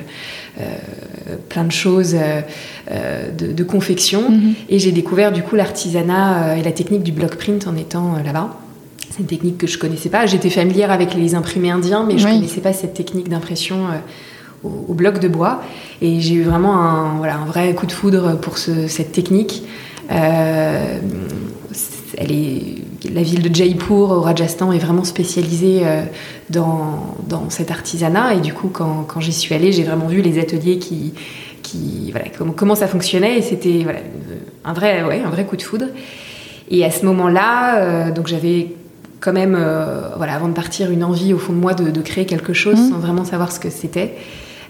plein 1.48 1.64
de 1.64 1.72
choses 1.72 2.14
de, 2.86 3.64
confection. 3.64 4.30
Mhm. 4.30 4.54
Et 4.68 4.78
j'ai 4.78 4.92
découvert 4.92 5.32
du 5.32 5.42
coup 5.42 5.56
l'artisanat 5.56 6.56
et 6.56 6.62
la 6.62 6.70
technique 6.70 7.02
du 7.02 7.10
block 7.10 7.34
print 7.34 7.66
en 7.66 7.74
étant 7.74 8.18
là-bas. 8.24 8.56
C'est 9.10 9.20
une 9.20 9.26
technique 9.26 9.58
que 9.58 9.66
je 9.66 9.78
connaissais 9.78 10.08
pas. 10.08 10.26
J'étais 10.26 10.50
familière 10.50 10.90
avec 10.90 11.14
les 11.14 11.34
imprimés 11.34 11.70
indiens, 11.70 12.04
mais 12.06 12.18
je 12.18 12.26
ne 12.26 12.34
connaissais 12.34 12.60
pas 12.60 12.72
cette 12.72 12.94
technique 12.94 13.28
d'impression 13.28 13.86
euh, 13.86 14.68
au, 14.68 14.94
bloc 14.94 15.20
de 15.20 15.28
bois. 15.28 15.62
Et 16.02 16.20
j'ai 16.20 16.34
eu 16.34 16.42
vraiment 16.42 16.80
un, 16.80 17.16
voilà, 17.16 17.36
un 17.36 17.44
vrai 17.44 17.74
coup 17.74 17.86
de 17.86 17.92
foudre 17.92 18.36
pour 18.38 18.58
cette 18.58 19.12
technique. 19.12 19.62
Euh, 20.10 20.98
elle 22.18 22.32
est, 22.32 22.62
la 23.12 23.22
ville 23.22 23.42
de 23.42 23.54
Jaipur 23.54 24.10
au 24.10 24.20
Rajasthan 24.20 24.72
est 24.72 24.78
vraiment 24.78 25.04
spécialisée 25.04 25.82
euh, 25.84 26.02
dans, 26.50 27.16
dans, 27.28 27.48
cet 27.50 27.70
artisanat. 27.70 28.34
Et 28.34 28.40
du 28.40 28.52
coup, 28.54 28.68
quand, 28.68 29.04
quand 29.06 29.20
j'y 29.20 29.32
suis 29.32 29.54
allée, 29.54 29.72
j'ai 29.72 29.84
vraiment 29.84 30.06
vu 30.06 30.20
les 30.20 30.38
ateliers 30.40 30.78
qui, 30.78 31.14
qui 31.62 32.10
voilà, 32.10 32.26
comment, 32.36 32.52
comment 32.52 32.74
ça 32.74 32.88
fonctionnait. 32.88 33.38
Et 33.38 33.42
c'était 33.42 33.82
voilà, 33.84 34.00
un, 34.64 34.72
vrai, 34.72 35.04
ouais, 35.04 35.22
un 35.24 35.30
vrai 35.30 35.44
coup 35.44 35.56
de 35.56 35.62
foudre. 35.62 35.86
Et 36.70 36.84
à 36.84 36.90
ce 36.90 37.06
moment-là, 37.06 38.10
donc 38.10 38.26
j'avais 38.26 38.74
quand 39.20 39.32
même, 39.32 39.56
euh, 39.58 40.10
voilà, 40.16 40.34
avant 40.34 40.48
de 40.48 40.54
partir, 40.54 40.90
une 40.90 41.04
envie 41.04 41.32
au 41.32 41.38
fond 41.38 41.52
de 41.52 41.58
moi 41.58 41.74
de, 41.74 42.00
créer 42.00 42.26
quelque 42.26 42.52
chose 42.52 42.78
mmh. 42.78 42.90
sans 42.90 42.98
vraiment 42.98 43.24
savoir 43.24 43.52
ce 43.52 43.60
que 43.60 43.70
c'était. 43.70 44.14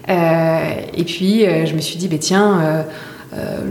Euh, 0.09 0.59
et 0.95 1.03
puis, 1.03 1.45
euh, 1.45 1.65
je 1.65 1.75
me 1.75 1.81
suis 1.81 1.97
dit, 1.97 2.07
bah, 2.07 2.17
tiens, 2.19 2.85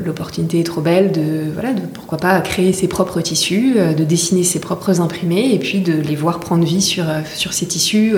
l'opportunité 0.05 0.61
est 0.61 0.65
trop 0.65 0.81
belle 0.81 1.11
de, 1.11 1.51
voilà, 1.53 1.73
de 1.73 1.81
pourquoi 1.81 2.19
pas 2.19 2.41
créer 2.41 2.73
ses 2.73 2.87
propres 2.89 3.21
tissus, 3.21 3.75
de 3.75 4.05
dessiner 4.05 4.45
ses 4.45 4.61
propres 4.61 5.01
imprimés 5.01 5.53
et 5.53 5.59
puis 5.59 5.81
de 5.81 5.95
les 5.95 6.15
voir 6.15 6.39
prendre 6.39 6.65
vie 6.65 6.83
sur, 6.83 7.05
sur 7.35 7.53
ces 7.53 7.67
tissus, 7.67 8.15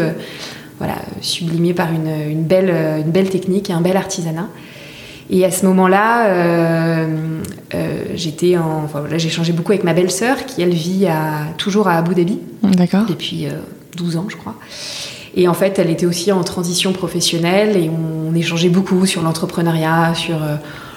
voilà, 0.79 0.97
sublimés 1.23 1.73
par 1.73 1.93
une, 1.93 2.11
une, 2.29 2.43
belle, 2.43 2.71
une 2.99 3.11
belle 3.11 3.31
technique 3.31 3.71
et 3.71 3.73
un 3.73 3.81
bel 3.81 3.97
artisanat. 3.97 4.49
Et 5.31 5.45
à 5.45 5.51
ce 5.51 5.67
moment-là, 5.67 6.29
euh, 6.29 7.07
euh, 7.75 8.05
j'étais 8.15 8.57
en, 8.57 8.85
enfin, 8.85 9.05
là, 9.11 9.19
j'ai 9.19 9.29
changé 9.29 9.53
beaucoup 9.53 9.73
avec 9.73 9.85
ma 9.85 9.93
belle-sœur 9.93 10.47
qui 10.47 10.63
elle 10.63 10.73
vit 10.73 11.07
à, 11.07 11.49
toujours 11.59 11.89
à 11.89 11.99
Abu 11.99 12.15
Dhabi. 12.15 12.39
D'accord. 12.63 13.05
Depuis 13.07 13.47
12 13.97 14.17
euh, 14.17 14.19
ans, 14.19 14.27
je 14.29 14.37
crois. 14.37 14.55
Et 15.37 15.47
en 15.47 15.55
fait, 15.55 15.79
elle 15.79 15.91
était 15.91 16.07
aussi 16.07 16.33
en 16.33 16.43
transition 16.45 16.93
professionnelle 16.93 17.77
et 17.77 17.91
on, 17.91 18.35
échangeait 18.35 18.69
beaucoup 18.69 19.05
sur 19.05 19.23
l'entrepreneuriat, 19.23 20.15
sur 20.15 20.39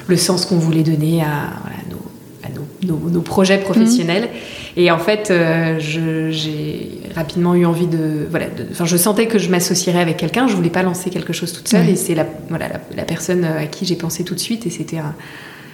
le 0.05 0.17
sens 0.17 0.45
qu'on 0.45 0.57
voulait 0.57 0.83
donner 0.83 1.23
à, 1.23 1.49
nos, 1.89 2.97
nos, 2.99 3.09
nos, 3.09 3.21
projets 3.21 3.57
professionnels. 3.57 4.25
Mmh. 4.25 4.79
Et 4.79 4.91
en 4.91 4.99
fait, 4.99 5.31
euh, 5.31 5.77
j'ai 5.79 7.00
rapidement 7.15 7.55
eu 7.55 7.65
envie 7.65 7.87
de. 7.87 8.27
Voilà, 8.29 8.47
enfin, 8.71 8.85
je 8.85 8.97
sentais 8.97 9.27
que 9.27 9.39
je 9.39 9.49
m'associerais 9.49 10.01
avec 10.01 10.17
quelqu'un. 10.17 10.47
Je 10.47 10.55
voulais 10.55 10.69
pas 10.69 10.83
lancer 10.83 11.09
quelque 11.09 11.33
chose 11.33 11.53
toute 11.53 11.67
seule. 11.67 11.89
Et 11.89 11.95
c'est 11.95 12.15
la, 12.15 12.25
voilà, 12.49 12.67
la, 12.95 13.03
personne 13.03 13.43
à 13.43 13.65
qui 13.65 13.85
j'ai 13.85 13.95
pensé 13.95 14.23
tout 14.23 14.35
de 14.35 14.39
suite. 14.39 14.65
Et 14.65 14.69
c'était 14.69 14.97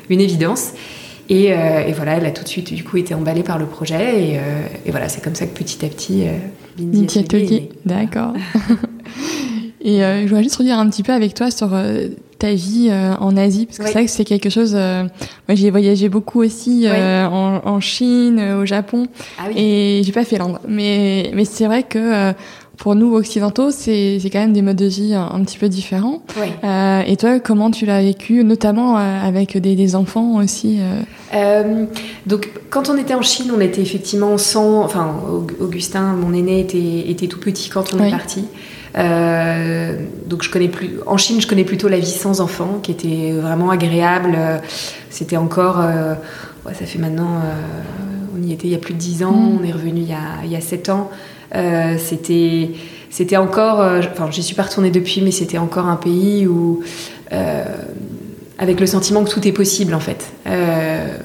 une 0.10 0.22
évidence. 0.22 0.74
Et, 1.30 1.52
euh, 1.52 1.86
et, 1.86 1.92
voilà, 1.92 2.18
elle 2.18 2.26
a 2.26 2.32
tout 2.32 2.44
de 2.44 2.48
suite, 2.48 2.74
du 2.74 2.84
coup, 2.84 2.98
été 2.98 3.14
emballée 3.14 3.44
par 3.44 3.58
le 3.58 3.66
projet. 3.66 4.32
Et, 4.32 4.38
euh, 4.38 4.42
et 4.86 4.92
voilà, 4.92 5.10
c'est 5.10 5.22
comme 5.22 5.36
ça 5.36 5.46
que 5.46 5.58
petit 5.58 5.86
à 5.86 5.90
petit. 5.90 6.26
D'accord. 7.86 8.34
et 9.82 10.00
je 10.00 10.28
voudrais 10.28 10.44
juste 10.44 10.56
redire 10.56 10.80
un 10.80 10.90
petit 10.90 11.04
peu 11.04 11.12
avec 11.12 11.34
toi 11.34 11.52
sur 11.52 11.76
ta 12.38 12.54
vie 12.54 12.90
euh, 12.92 13.14
en 13.20 13.36
Asie 13.38 13.66
parce 13.66 13.78
que 13.78 13.86
c'est 13.86 13.92
vrai 13.94 14.06
que 14.06 14.12
c'est 14.12 14.26
quelque 14.26 14.50
chose 14.50 14.74
euh, 14.76 15.04
moi 15.48 15.56
j'ai 15.56 15.70
voyagé 15.70 16.10
beaucoup 16.10 16.42
aussi 16.42 16.86
euh, 16.86 17.26
en, 17.26 17.62
en, 17.66 17.80
Chine 17.80 18.40
au 18.62 18.66
Japon. 18.66 19.08
Ah 19.40 19.44
oui. 19.48 19.54
et 19.58 20.02
j'ai 20.04 20.12
pas 20.12 20.24
fait 20.24 20.38
l'Inde. 20.38 20.60
Mais 20.68 21.32
mais 21.34 21.46
c'est 21.46 21.66
vrai 21.66 21.84
que 21.84 22.34
pour 22.78 22.96
nous 22.96 23.16
occidentaux 23.16 23.72
c'est 23.72 24.20
c'est 24.20 24.30
quand 24.30 24.40
même 24.40 24.54
des 24.54 24.62
modes 24.62 24.76
de 24.78 24.86
vie 24.86 25.14
un, 25.14 25.42
petit 25.44 25.58
peu 25.58 25.70
différents. 25.70 26.22
Et 26.64 27.18
toi 27.18 27.40
comment 27.40 27.72
tu 27.72 27.86
l'as 27.86 28.02
vécu 28.02 28.44
notamment 28.44 28.98
avec 28.98 29.58
des, 29.58 29.76
des, 29.76 29.96
enfants 29.96 30.36
aussi 30.36 30.80
donc 32.26 32.50
quand 32.70 32.90
on 32.90 32.98
était 32.98 33.14
en 33.14 33.22
Chine 33.22 33.52
on 33.56 33.62
était 33.62 33.82
effectivement 33.82 34.38
sans 34.38 34.84
enfin 34.84 35.16
Augustin 35.60 36.14
mon 36.14 36.34
aîné 36.34 36.60
était 36.60 37.10
était 37.10 37.28
tout 37.28 37.40
petit 37.40 37.70
quand 37.70 37.94
on 37.94 38.04
est 38.04 38.12
parti 38.12 38.46
euh, 38.98 39.98
donc 40.26 40.44
je 40.44 40.50
connais 40.50 40.68
plus. 40.68 41.00
En 41.06 41.18
Chine, 41.18 41.40
je 41.40 41.48
connais 41.48 41.64
plutôt 41.64 41.88
la 41.88 42.00
vie 42.00 42.06
sans 42.06 42.42
enfant, 42.42 42.80
qui 42.82 42.92
était 42.92 43.32
vraiment 43.32 43.70
agréable. 43.70 44.38
C'était 45.10 45.38
encore, 45.38 45.80
euh, 45.80 46.16
ça 46.66 46.86
fait 46.86 47.00
maintenant, 47.00 47.36
euh, 47.44 48.38
on 48.38 48.44
y 48.44 48.54
était 48.54 48.68
il 48.68 48.72
y 48.72 48.76
a 48.76 48.80
plus 48.80 48.94
de 48.94 49.00
10 49.00 49.24
ans, 49.24 49.32
mm. 49.32 49.60
on 49.60 49.64
est 49.64 49.72
revenu 49.72 50.02
il 50.02 50.10
y 50.10 50.14
a, 50.14 50.44
il 50.44 50.52
y 50.52 50.56
a 50.56 50.62
7 50.62 50.90
ans. 50.90 51.10
c'était, 51.98 52.72
c'était 53.10 53.38
encore, 53.38 53.80
enfin, 53.80 54.30
j'y 54.32 54.44
suis 54.44 54.56
pas 54.56 54.64
retournée 54.64 54.92
depuis, 54.92 55.22
mais 55.22 55.32
c'était 55.32 55.58
encore 55.58 55.88
un 55.88 55.96
pays 55.96 56.48
où 56.48 56.82
avec 58.60 58.80
le 58.80 58.88
sentiment 58.88 59.24
que 59.24 59.30
tout 59.30 59.48
est 59.48 59.52
possible 59.52 59.94
en 59.94 60.00
fait. 60.00 60.32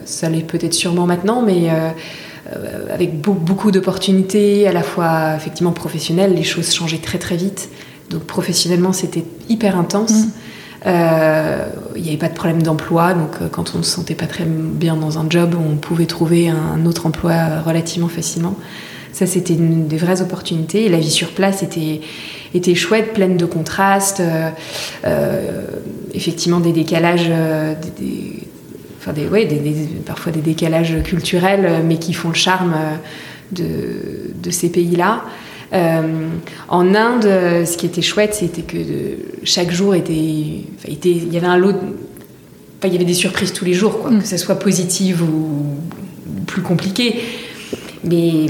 ça 0.05 0.29
l'est 0.29 0.47
peut-être 0.47 0.75
sûrement 0.75 1.07
maintenant, 1.07 1.43
mais 1.43 1.71
euh, 1.71 1.91
avec 2.91 3.21
beaucoup 3.21 3.71
d'opportunités, 3.71 4.67
à 4.67 4.73
la 4.73 4.83
fois 4.83 5.35
effectivement 5.37 5.73
professionnelles, 5.73 6.35
les 6.35 6.43
choses 6.43 6.73
changeaient 6.73 6.99
très 6.99 7.19
très 7.19 7.37
vite. 7.37 7.69
Donc 8.11 8.25
professionnellement, 8.25 8.93
c'était 8.93 9.25
hyper 9.49 9.77
intense. 9.79 10.13
Mm. 10.13 10.31
Euh, 10.87 11.67
il 11.95 12.03
n'y 12.03 12.09
avait 12.09 12.19
pas 12.19 12.29
de 12.29 12.35
problème 12.35 12.63
d'emploi, 12.63 13.15
donc 13.15 13.31
euh, 13.41 13.49
quand 13.49 13.73
on 13.75 13.79
ne 13.79 13.83
se 13.83 13.91
sentait 13.91 14.17
pas 14.17 14.27
très 14.27 14.45
bien 14.45 14.97
dans 14.97 15.19
un 15.19 15.27
job, 15.31 15.55
on 15.57 15.77
pouvait 15.77 16.07
trouver 16.07 16.49
un 16.49 16.85
autre 16.87 17.07
emploi 17.07 17.61
relativement 17.65 18.09
facilement. 18.09 18.57
Ça, 19.13 19.27
c'était 19.27 19.55
une 19.55 19.87
des 19.87 19.99
vraies 19.99 20.23
opportunités. 20.23 20.87
Et 20.87 20.89
la 20.89 20.99
vie 20.99 21.11
sur 21.11 21.29
place 21.33 21.63
était, 21.63 22.01
était 22.55 22.75
chouette, 22.75 23.13
pleine 23.13 23.37
de 23.37 23.45
contrastes, 23.45 24.23
effectivement 26.15 26.61
des 26.61 26.73
décalages, 26.73 27.29
des, 27.29 28.49
enfin 29.03 29.13
des, 29.13 29.27
ouais, 29.27 29.47
des, 29.47 29.75
parfois 30.07 30.31
des 30.31 30.41
décalages 30.41 31.03
culturels, 31.03 31.67
euh, 31.67 31.81
mais 31.85 31.97
qui 31.97 32.13
font 32.13 32.29
le 32.29 32.35
charme 32.35 32.75
euh, 32.75 32.95
de, 33.51 34.33
de 34.41 34.51
ces 34.51 34.71
pays-là. 34.71 35.25
Euh, 35.73 36.29
en 36.69 36.95
Inde, 36.95 37.25
ce 37.67 37.77
qui 37.77 37.87
était 37.87 38.03
chouette, 38.03 38.35
c'était 38.35 38.63
que 38.63 38.77
chaque 39.43 39.73
jour 39.73 39.95
était, 39.95 40.13
était, 40.87 41.11
il 41.11 41.33
y 41.33 41.37
avait 41.37 41.47
un 41.47 41.57
lot, 41.57 41.75
il 42.85 42.93
y 42.93 42.97
avait 42.97 43.05
des 43.05 43.15
surprises 43.15 43.53
tous 43.53 43.65
les 43.65 43.75
jours, 43.75 44.01
quoi, 44.01 44.11
mm. 44.11 44.21
que 44.21 44.29
ça 44.29 44.39
soit 44.39 44.59
positive 44.59 45.23
ou, 45.23 45.65
plus 46.47 46.63
compliqué. 46.63 47.21
Mais 48.05 48.47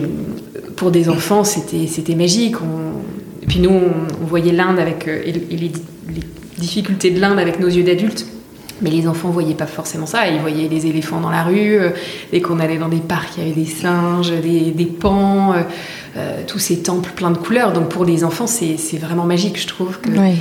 pour 0.77 0.91
des 0.91 1.09
enfants, 1.09 1.45
c'était, 1.45 1.87
c'était 1.87 2.15
magique. 2.15 2.57
et 3.43 3.47
puis 3.47 3.61
nous, 3.61 3.71
on, 3.71 4.27
voyait 4.27 4.53
l'Inde 4.53 4.79
avec 4.79 5.07
les, 5.07 5.33
les 5.33 5.73
difficultés 6.59 7.11
de 7.11 7.21
l'Inde 7.21 7.39
avec 7.39 7.61
nos 7.61 7.69
yeux 7.69 7.85
d'adultes. 7.85 8.27
Mais 8.83 8.91
les 8.91 9.07
enfants 9.07 9.31
voyaient 9.31 9.55
pas 9.55 9.67
forcément 9.67 10.07
ça. 10.07 10.29
Ils 10.29 10.41
voyaient 10.41 10.69
des 10.69 10.87
éléphants 10.87 11.21
dans 11.21 11.31
la 11.31 11.45
rue. 11.45 11.79
Euh, 11.79 11.91
dès 12.33 12.41
qu'on 12.41 12.59
allait 12.59 12.79
dans 12.79 12.89
des 12.89 12.99
parcs, 12.99 13.31
il 13.37 13.45
y 13.45 13.47
avait 13.47 13.61
des 13.61 13.69
singes, 13.69 14.31
des, 14.31 14.73
des 14.73 14.87
pans, 14.87 15.53
euh, 15.53 15.63
euh, 16.17 16.43
tous 16.47 16.59
ces 16.59 16.83
temples 16.83 17.13
pleins 17.15 17.31
de 17.31 17.39
couleurs. 17.39 17.73
Donc 17.73 17.89
pour 17.89 18.05
les 18.05 18.25
enfants, 18.25 18.47
c'est 18.47 18.77
vraiment 18.99 19.25
magique, 19.25 19.61
je 19.61 19.69
trouve. 19.69 20.01
Que, 20.01 20.11
oui. 20.11 20.37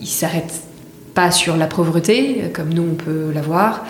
ils 0.00 0.06
s'arrêtent 0.06 0.62
pas 1.14 1.30
sur 1.30 1.56
la 1.56 1.66
pauvreté, 1.66 2.50
comme 2.52 2.74
nous 2.74 2.82
on 2.82 2.94
peut 2.94 3.30
l'avoir. 3.32 3.84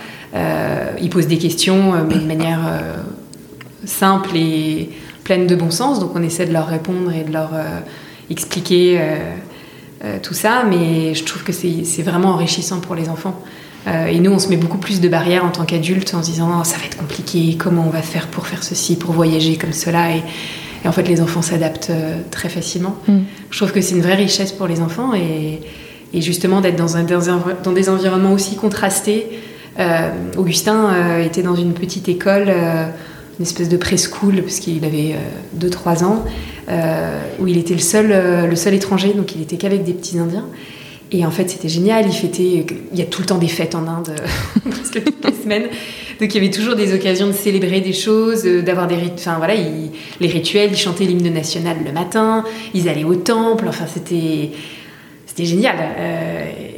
ils 1.01 1.09
posent 1.09 1.27
des 1.27 1.39
questions, 1.39 1.95
mais 2.07 2.17
de 2.17 2.27
manière 2.27 2.61
simple 3.87 4.37
et 4.37 4.91
pleine 5.25 5.47
de 5.47 5.57
bon 5.57 5.71
sens. 5.71 5.99
Donc 6.01 6.13
on 6.15 6.23
essaie 6.23 6.45
de 6.45 6.53
leur 6.53 6.67
répondre 6.67 7.11
et 7.13 7.25
de 7.25 7.33
leur 7.33 7.51
expliquer 8.31 9.01
euh, 10.05 10.19
tout 10.23 10.35
ça, 10.35 10.65
mais 10.69 11.15
je 11.15 11.25
trouve 11.25 11.45
que 11.45 11.53
c'est 11.53 12.03
vraiment 12.03 12.31
enrichissant 12.31 12.81
pour 12.81 12.95
les 12.95 13.09
enfants. 13.09 13.41
Euh, 13.87 14.07
et 14.07 14.19
nous, 14.19 14.31
on 14.33 14.39
se 14.39 14.49
met 14.49 14.57
beaucoup 14.57 14.79
plus 14.79 15.01
de 15.01 15.09
barrières 15.09 15.45
en 15.45 15.51
tant 15.51 15.65
qu'adultes 15.65 16.15
en 16.15 16.23
se 16.23 16.31
disant 16.31 16.51
oh, 16.59 16.65
ça 16.65 16.77
va 16.77 16.85
être 16.85 16.97
compliqué, 16.97 17.57
comment 17.59 17.85
on 17.87 17.91
va 17.91 18.03
faire 18.03 18.27
pour 18.29 18.47
faire 18.47 18.63
ceci, 18.63 18.97
pour 18.97 19.13
voyager 19.13 19.57
comme 19.57 19.73
cela. 19.73 20.11
Et, 20.15 20.23
en 20.87 20.93
fait, 20.93 21.09
les 21.09 21.23
enfants 21.23 21.41
s'adaptent 21.41 21.89
euh, 21.91 22.19
très 22.31 22.51
facilement. 22.51 22.97
Mm. 23.09 23.21
Je 23.51 23.57
trouve 23.57 23.73
que 23.73 23.81
c'est 23.81 23.95
une 23.95 24.03
vraie 24.03 24.17
richesse 24.17 24.53
pour 24.53 24.67
les 24.67 24.81
enfants 24.81 25.15
et, 25.15 25.61
justement 26.21 26.61
d'être 26.61 26.77
dans, 26.77 26.95
dans, 27.65 27.73
des 27.73 27.89
environnements 27.89 28.33
aussi 28.35 28.55
contrastés. 28.55 29.27
Augustin 30.37 31.19
était 31.19 31.43
dans 31.43 31.57
une 31.57 31.73
petite 31.73 32.09
école, 32.09 32.53
une 33.39 33.45
espèce 33.45 33.69
de 33.69 33.77
preschool, 33.77 34.43
parce 34.43 34.61
qu'il 34.61 34.85
avait 34.85 35.17
2-3 35.59 36.05
ans. 36.05 36.25
Euh, 36.69 37.21
où 37.41 37.47
il 37.47 37.59
était 37.59 37.75
le 37.75 37.81
seul, 37.81 38.11
euh, 38.11 38.47
le 38.47 38.57
seul 38.57 38.73
étranger, 38.73 39.13
donc 39.13 39.35
il 39.35 39.43
était 39.43 39.57
qu'avec 39.57 39.85
des 39.85 39.93
petits 39.93 40.19
Indiens. 40.19 40.49
Et 41.13 41.27
en 41.27 41.31
fait, 41.31 41.51
c'était 41.51 41.69
génial. 41.69 42.07
Il 42.07 42.13
fêtait. 42.13 42.67
Il 42.93 42.99
y 42.99 43.03
a 43.03 43.05
tout 43.05 43.21
le 43.21 43.27
temps 43.27 43.39
des 43.39 43.49
fêtes 43.49 43.75
en 43.75 43.87
Inde, 43.87 44.15
presque 44.71 45.05
toutes 45.05 45.25
les 45.25 45.35
semaines. 45.35 45.65
Donc 46.21 46.35
il 46.35 46.35
y 46.35 46.39
avait 46.39 46.51
toujours 46.51 46.75
des 46.75 46.95
occasions 46.95 47.27
de 47.27 47.33
célébrer 47.33 47.81
des 47.81 47.93
choses, 47.93 48.47
euh, 48.47 48.63
d'avoir 48.63 48.87
des. 48.87 48.97
Enfin 49.15 49.37
voilà, 49.37 49.55
les 49.55 50.27
rituels. 50.27 50.71
Ils 50.73 50.79
chantaient 50.79 51.05
l'hymne 51.05 51.33
national 51.33 51.77
le 51.85 51.93
matin. 51.93 52.45
Ils 52.73 52.89
allaient 52.89 53.05
au 53.05 53.17
temple. 53.17 53.67
Enfin, 53.69 53.85
c'était. 53.93 54.51
C'était 55.35 55.47
génial. 55.47 55.77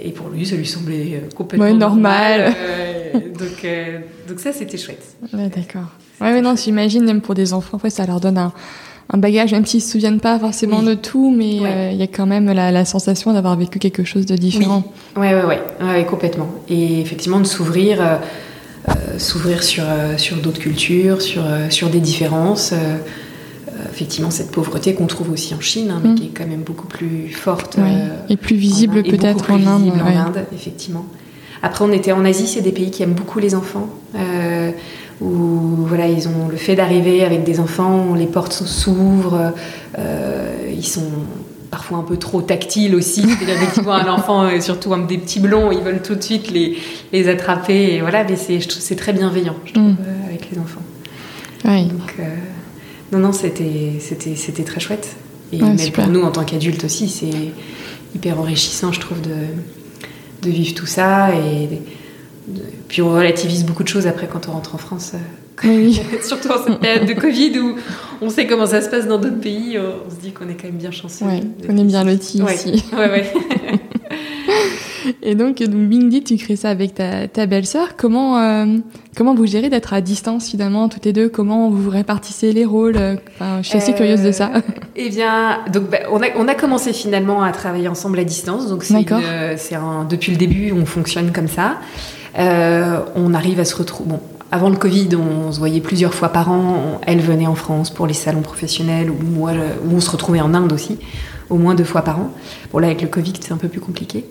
et 0.03 0.11
pour 0.11 0.29
lui, 0.29 0.47
ça 0.47 0.57
lui 0.57 0.67
semblait 0.67 1.23
complètement 1.35 1.75
normal. 1.75 2.55
donc, 3.15 3.67
donc 4.29 4.41
ça, 4.41 4.53
c'était 4.53 4.79
chouette. 4.79 5.17
D'accord. 5.33 5.91
Ouais, 6.21 6.33
mais 6.33 6.41
non, 6.41 6.57
j'imagine, 6.57 7.05
même 7.05 7.21
pour 7.21 7.35
des 7.35 7.53
enfants, 7.53 7.77
après, 7.77 7.91
ça 7.91 8.07
leur 8.07 8.21
donne 8.21 8.39
un, 8.39 8.53
un 9.11 9.19
bagage, 9.19 9.53
même 9.53 9.67
s'ils 9.67 9.83
se 9.83 9.93
souviennent 9.93 10.21
pas 10.21 10.39
forcément 10.39 10.83
de 10.83 10.95
tout, 10.95 11.33
mais 11.37 11.59
euh, 11.63 11.91
il 11.93 11.99
y 11.99 12.03
a 12.03 12.07
quand 12.07 12.27
même 12.27 12.51
la, 12.53 12.85
sensation 12.85 13.33
d'avoir 13.33 13.57
vécu 13.57 13.79
quelque 13.79 14.05
chose 14.05 14.27
de 14.27 14.37
différent. 14.37 14.83
Oui, 15.17 15.29
ouais, 15.29 15.45
ouais, 15.45 15.61
ouais, 15.81 16.05
complètement. 16.05 16.49
Et 16.69 17.01
effectivement, 17.01 17.39
de 17.39 17.45
s'ouvrir, 17.45 18.01
euh, 18.01 18.17
euh, 18.89 19.19
s'ouvrir 19.19 19.63
sur, 19.63 19.85
sur 20.17 20.39
d'autres 20.39 20.59
cultures, 20.59 21.23
sur, 21.23 21.43
sur 21.71 21.89
des 21.89 22.01
différences. 22.01 22.75
Effectivement, 23.91 24.31
cette 24.31 24.51
pauvreté 24.51 24.95
qu'on 24.95 25.07
trouve 25.07 25.31
aussi 25.31 25.55
en 25.55 25.61
Chine, 25.61 25.91
hein, 25.91 26.01
mais 26.03 26.11
mm. 26.11 26.15
qui 26.15 26.25
est 26.25 26.33
quand 26.35 26.47
même 26.47 26.63
beaucoup 26.63 26.87
plus 26.87 27.29
forte. 27.29 27.79
et 28.29 28.37
plus 28.37 28.57
visible 28.57 29.03
peut-être 29.03 29.51
en 29.51 29.67
Inde. 29.67 29.93
En 30.03 30.07
Inde, 30.07 30.47
effectivement. 30.55 31.07
Après, 31.63 31.85
on 31.85 31.93
était 31.93 32.13
en 32.13 32.25
Asie, 32.25 32.47
c'est 32.47 32.61
des 32.61 32.73
pays 32.73 32.91
qui 32.91 33.03
aiment 33.03 33.15
beaucoup 33.15 33.39
les 33.39 33.55
enfants 33.55 33.89
où 35.21 35.87
voilà, 35.87 36.09
ils 36.09 36.29
ont 36.29 36.49
le 36.51 36.57
fait 36.57 36.75
d'arriver 36.75 37.25
avec 37.25 37.45
des 37.45 37.61
enfants, 37.61 38.15
les 38.15 38.27
portes 38.27 38.53
s'ouvrent, 38.53 39.53
euh, 39.99 40.73
ils 40.75 40.87
sont 40.87 41.09
parfois 41.71 41.99
un 41.99 42.03
peu 42.03 42.17
trop 42.17 42.43
tactiles 42.43 42.95
aussi. 42.95 43.23
Dès 43.23 43.67
qu'ils 43.73 43.83
voient 43.83 44.03
un 44.03 44.13
enfant, 44.13 44.49
et 44.49 44.61
surtout 44.61 44.93
un 44.93 44.99
des 44.99 45.19
petits 45.19 45.41
blonds, 45.41 45.73
ils 45.73 45.81
veulent 45.81 46.03
tout 46.03 46.15
de 46.15 46.23
suite 46.23 46.51
les, 46.51 46.79
les 47.13 47.29
attraper. 47.29 47.95
Et 47.95 48.01
voilà, 48.01 48.25
mais 48.25 48.37
c'est 48.37 48.97
très 48.97 49.13
bienveillant, 49.13 49.57
je 49.65 49.73
trouve, 49.73 49.85
mm. 49.85 49.97
euh, 50.07 50.29
avec 50.29 50.51
les 50.51 50.59
enfants. 50.59 50.83
Donc, 51.65 52.15
euh, 52.21 52.25
non, 53.13 53.19
non, 53.19 53.33
c'était 53.33 54.65
très 54.65 54.81
chouette. 54.81 55.17
Et 55.53 55.63
mais 55.63 55.91
pour 55.91 56.09
nous, 56.09 56.23
en 56.23 56.33
tant 56.33 56.45
qu'adultes 56.45 56.85
aussi, 56.85 57.09
c'est 57.09 57.53
hyper 58.15 58.41
enrichissant, 58.41 58.93
je 58.93 59.01
trouve, 59.01 59.21
de, 59.21 59.31
de 60.43 60.51
vivre 60.51 60.75
tout 60.75 60.87
ça 60.87 61.31
et 61.35 61.69
puis 62.89 63.03
on 63.03 63.11
relativise 63.11 63.65
beaucoup 63.65 63.83
de 63.83 63.89
choses 63.89 64.07
après 64.07 64.29
quand 64.29 64.49
on 64.49 64.53
rentre 64.53 64.75
en 64.75 64.79
France. 64.79 65.13
Euh, 65.65 65.91
surtout 66.23 66.49
en 66.49 66.65
cette 66.65 66.81
période 66.81 67.07
de 67.07 67.15
Covid 67.15 67.59
où 67.59 67.77
on 68.21 68.31
sait 68.31 68.47
comment 68.47 68.67
ça 68.67 68.83
se 68.83 68.89
passe 68.89 69.07
dans 69.07 69.19
d'autres 69.19 69.41
pays, 69.41 69.79
on 69.79 70.11
se 70.11 70.17
dit 70.17 70.33
qu'on 70.33 70.49
est 70.49 70.55
quand 70.55 70.69
même 70.69 70.77
bien 70.77 70.91
chanceux. 70.91 71.25
Ouais, 71.25 71.41
on 71.69 71.77
est 71.77 71.85
bien 71.85 72.05
lotis 72.05 72.43
ici. 72.55 72.85
Ouais, 72.93 73.11
ouais. 73.11 73.33
Et 75.29 75.35
donc, 75.35 75.61
donc 75.61 75.89
Bindi, 75.89 76.23
tu 76.23 76.37
crées 76.37 76.55
ça 76.55 76.71
avec 76.71 76.95
ta, 76.95 77.27
ta 77.27 77.47
belle-sœur. 77.47 77.97
Comment, 77.97 78.39
euh, 78.39 78.79
comment 79.17 79.35
vous 79.35 79.45
gérez 79.45 79.69
d'être 79.69 79.93
à 79.93 80.01
distance 80.01 80.49
finalement, 80.49 80.89
toutes 80.89 81.05
les 81.05 81.13
deux? 81.13 81.29
Comment 81.29 81.69
vous 81.69 81.91
répartissez 81.91 82.53
les 82.53 82.65
rôles? 82.65 82.97
Enfin, 83.35 83.59
Je 83.61 83.69
suis 83.69 83.77
assez 83.77 83.93
curieuse 83.93 84.23
de 84.23 84.31
ça. 84.31 84.53
Eh 84.99 85.11
bien, 85.11 85.59
donc, 85.73 85.91
bah, 85.91 85.99
on, 86.11 86.23
a, 86.23 86.27
on 86.39 86.49
a 86.49 86.55
commencé 86.55 86.93
finalement 86.95 87.43
à 87.43 87.51
travailler 87.53 87.87
ensemble 87.89 88.19
à 88.19 88.25
distance. 88.25 88.69
Donc, 88.69 88.85
c'est 88.85 88.95
depuis 90.09 90.33
le 90.33 90.39
début, 90.39 90.73
on 90.73 90.87
fonctionne 90.87 91.33
comme 91.33 91.49
ça. 91.49 91.81
Euh, 92.39 93.01
on 93.15 93.35
arrive 93.35 93.61
à 93.61 93.67
se 93.67 93.77
retrouver. 93.77 94.11
Bon, 94.11 94.21
avant 94.53 94.71
le 94.71 94.77
Covid, 94.77 95.09
on 95.17 95.51
se 95.51 95.59
voyait 95.59 95.81
plusieurs 95.81 96.15
fois 96.15 96.29
par 96.29 96.51
an. 96.51 97.01
Elle 97.07 97.21
venait 97.21 97.49
en 97.49 97.57
France 97.57 97.91
pour 97.91 98.07
les 98.07 98.15
salons 98.15 98.43
professionnels, 98.43 99.11
ou 99.11 99.17
moi, 99.23 99.53
où 99.85 99.97
on 99.97 100.01
se 100.01 100.09
retrouvait 100.09 100.41
en 100.41 100.55
Inde 100.55 100.73
aussi, 100.73 100.99
au 101.51 101.57
moins 101.57 101.75
deux 101.75 101.85
fois 101.85 102.03
par 102.03 102.21
an. 102.21 102.31
Bon, 102.73 102.79
là, 102.79 102.87
avec 102.87 103.03
le 103.03 103.09
Covid, 103.09 103.35
c'est 103.41 103.53
un 103.53 103.59
peu 103.59 103.69
plus 103.69 103.81
compliqué. 103.81 104.25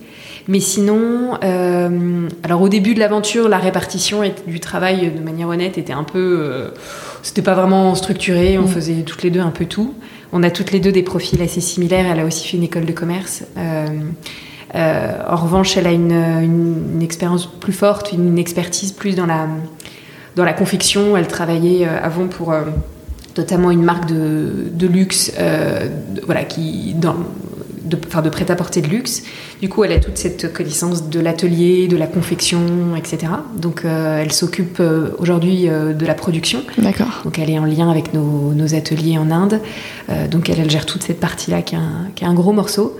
Mais 0.47 0.59
sinon, 0.59 1.37
euh, 1.43 2.27
alors 2.43 2.61
au 2.61 2.69
début 2.69 2.93
de 2.93 2.99
l'aventure, 2.99 3.49
la 3.49 3.57
répartition 3.57 4.21
du 4.45 4.59
travail 4.59 5.11
de 5.11 5.21
manière 5.21 5.47
honnête 5.47 5.77
était 5.77 5.93
un 5.93 6.03
peu. 6.03 6.39
Euh, 6.39 6.69
c'était 7.23 7.41
pas 7.41 7.55
vraiment 7.55 7.95
structuré, 7.95 8.57
on 8.57 8.63
mm. 8.63 8.67
faisait 8.67 9.01
toutes 9.01 9.23
les 9.23 9.31
deux 9.31 9.39
un 9.39 9.49
peu 9.49 9.65
tout. 9.65 9.95
On 10.31 10.43
a 10.43 10.51
toutes 10.51 10.71
les 10.71 10.79
deux 10.79 10.91
des 10.91 11.03
profils 11.03 11.41
assez 11.41 11.61
similaires. 11.61 12.05
Elle 12.11 12.19
a 12.19 12.25
aussi 12.25 12.47
fait 12.47 12.57
une 12.57 12.63
école 12.63 12.85
de 12.85 12.91
commerce. 12.91 13.43
Euh, 14.75 15.11
en 15.27 15.35
revanche, 15.35 15.77
elle 15.77 15.87
a 15.87 15.91
une, 15.91 17.01
expérience 17.01 17.45
plus 17.45 17.73
forte, 17.73 18.11
une 18.11 18.37
expertise 18.37 18.91
plus 18.91 19.15
dans 19.15 19.25
la, 19.25 19.47
dans 20.35 20.43
la 20.43 20.53
confection. 20.53 21.15
Elle 21.15 21.27
travaillait 21.27 21.87
euh, 21.87 21.97
avant 22.01 22.27
pour 22.27 22.51
euh, 22.51 22.63
notamment 23.37 23.71
une 23.71 23.83
marque 23.83 24.07
de, 24.07 24.87
luxe, 24.87 25.31
voilà, 26.25 26.43
qui 26.43 26.93
dans, 26.93 27.15
de, 27.85 27.97
enfin, 28.07 28.21
de 28.21 28.29
prêt-à-porter 28.29 28.81
de 28.81 28.87
luxe. 28.87 29.23
Du 29.61 29.69
coup, 29.69 29.83
elle 29.83 29.91
a 29.91 29.99
toute 29.99 30.17
cette 30.17 30.53
connaissance 30.53 31.09
de 31.09 31.19
l'atelier, 31.19 31.87
de 31.87 31.97
la 31.97 32.07
confection, 32.07 32.95
etc. 32.95 33.31
Donc, 33.55 33.83
elle 33.85 34.31
s'occupe 34.31 34.81
aujourd'hui 35.17 35.67
de 35.67 36.05
la 36.05 36.13
production. 36.13 36.63
D'accord. 36.77 37.21
Donc, 37.23 37.39
elle 37.39 37.49
est 37.49 37.59
en 37.59 37.65
lien 37.65 37.89
avec 37.89 38.13
nos, 38.13 38.75
ateliers 38.75 39.17
en 39.17 39.31
Inde. 39.31 39.61
donc, 40.29 40.49
elle, 40.49 40.59
elle, 40.59 40.69
gère 40.69 40.85
toute 40.85 41.03
cette 41.03 41.19
partie-là 41.19 41.61
qui, 41.61 41.75
qui, 42.15 42.23
est 42.23 42.27
un 42.27 42.33
gros 42.33 42.53
morceau. 42.53 42.97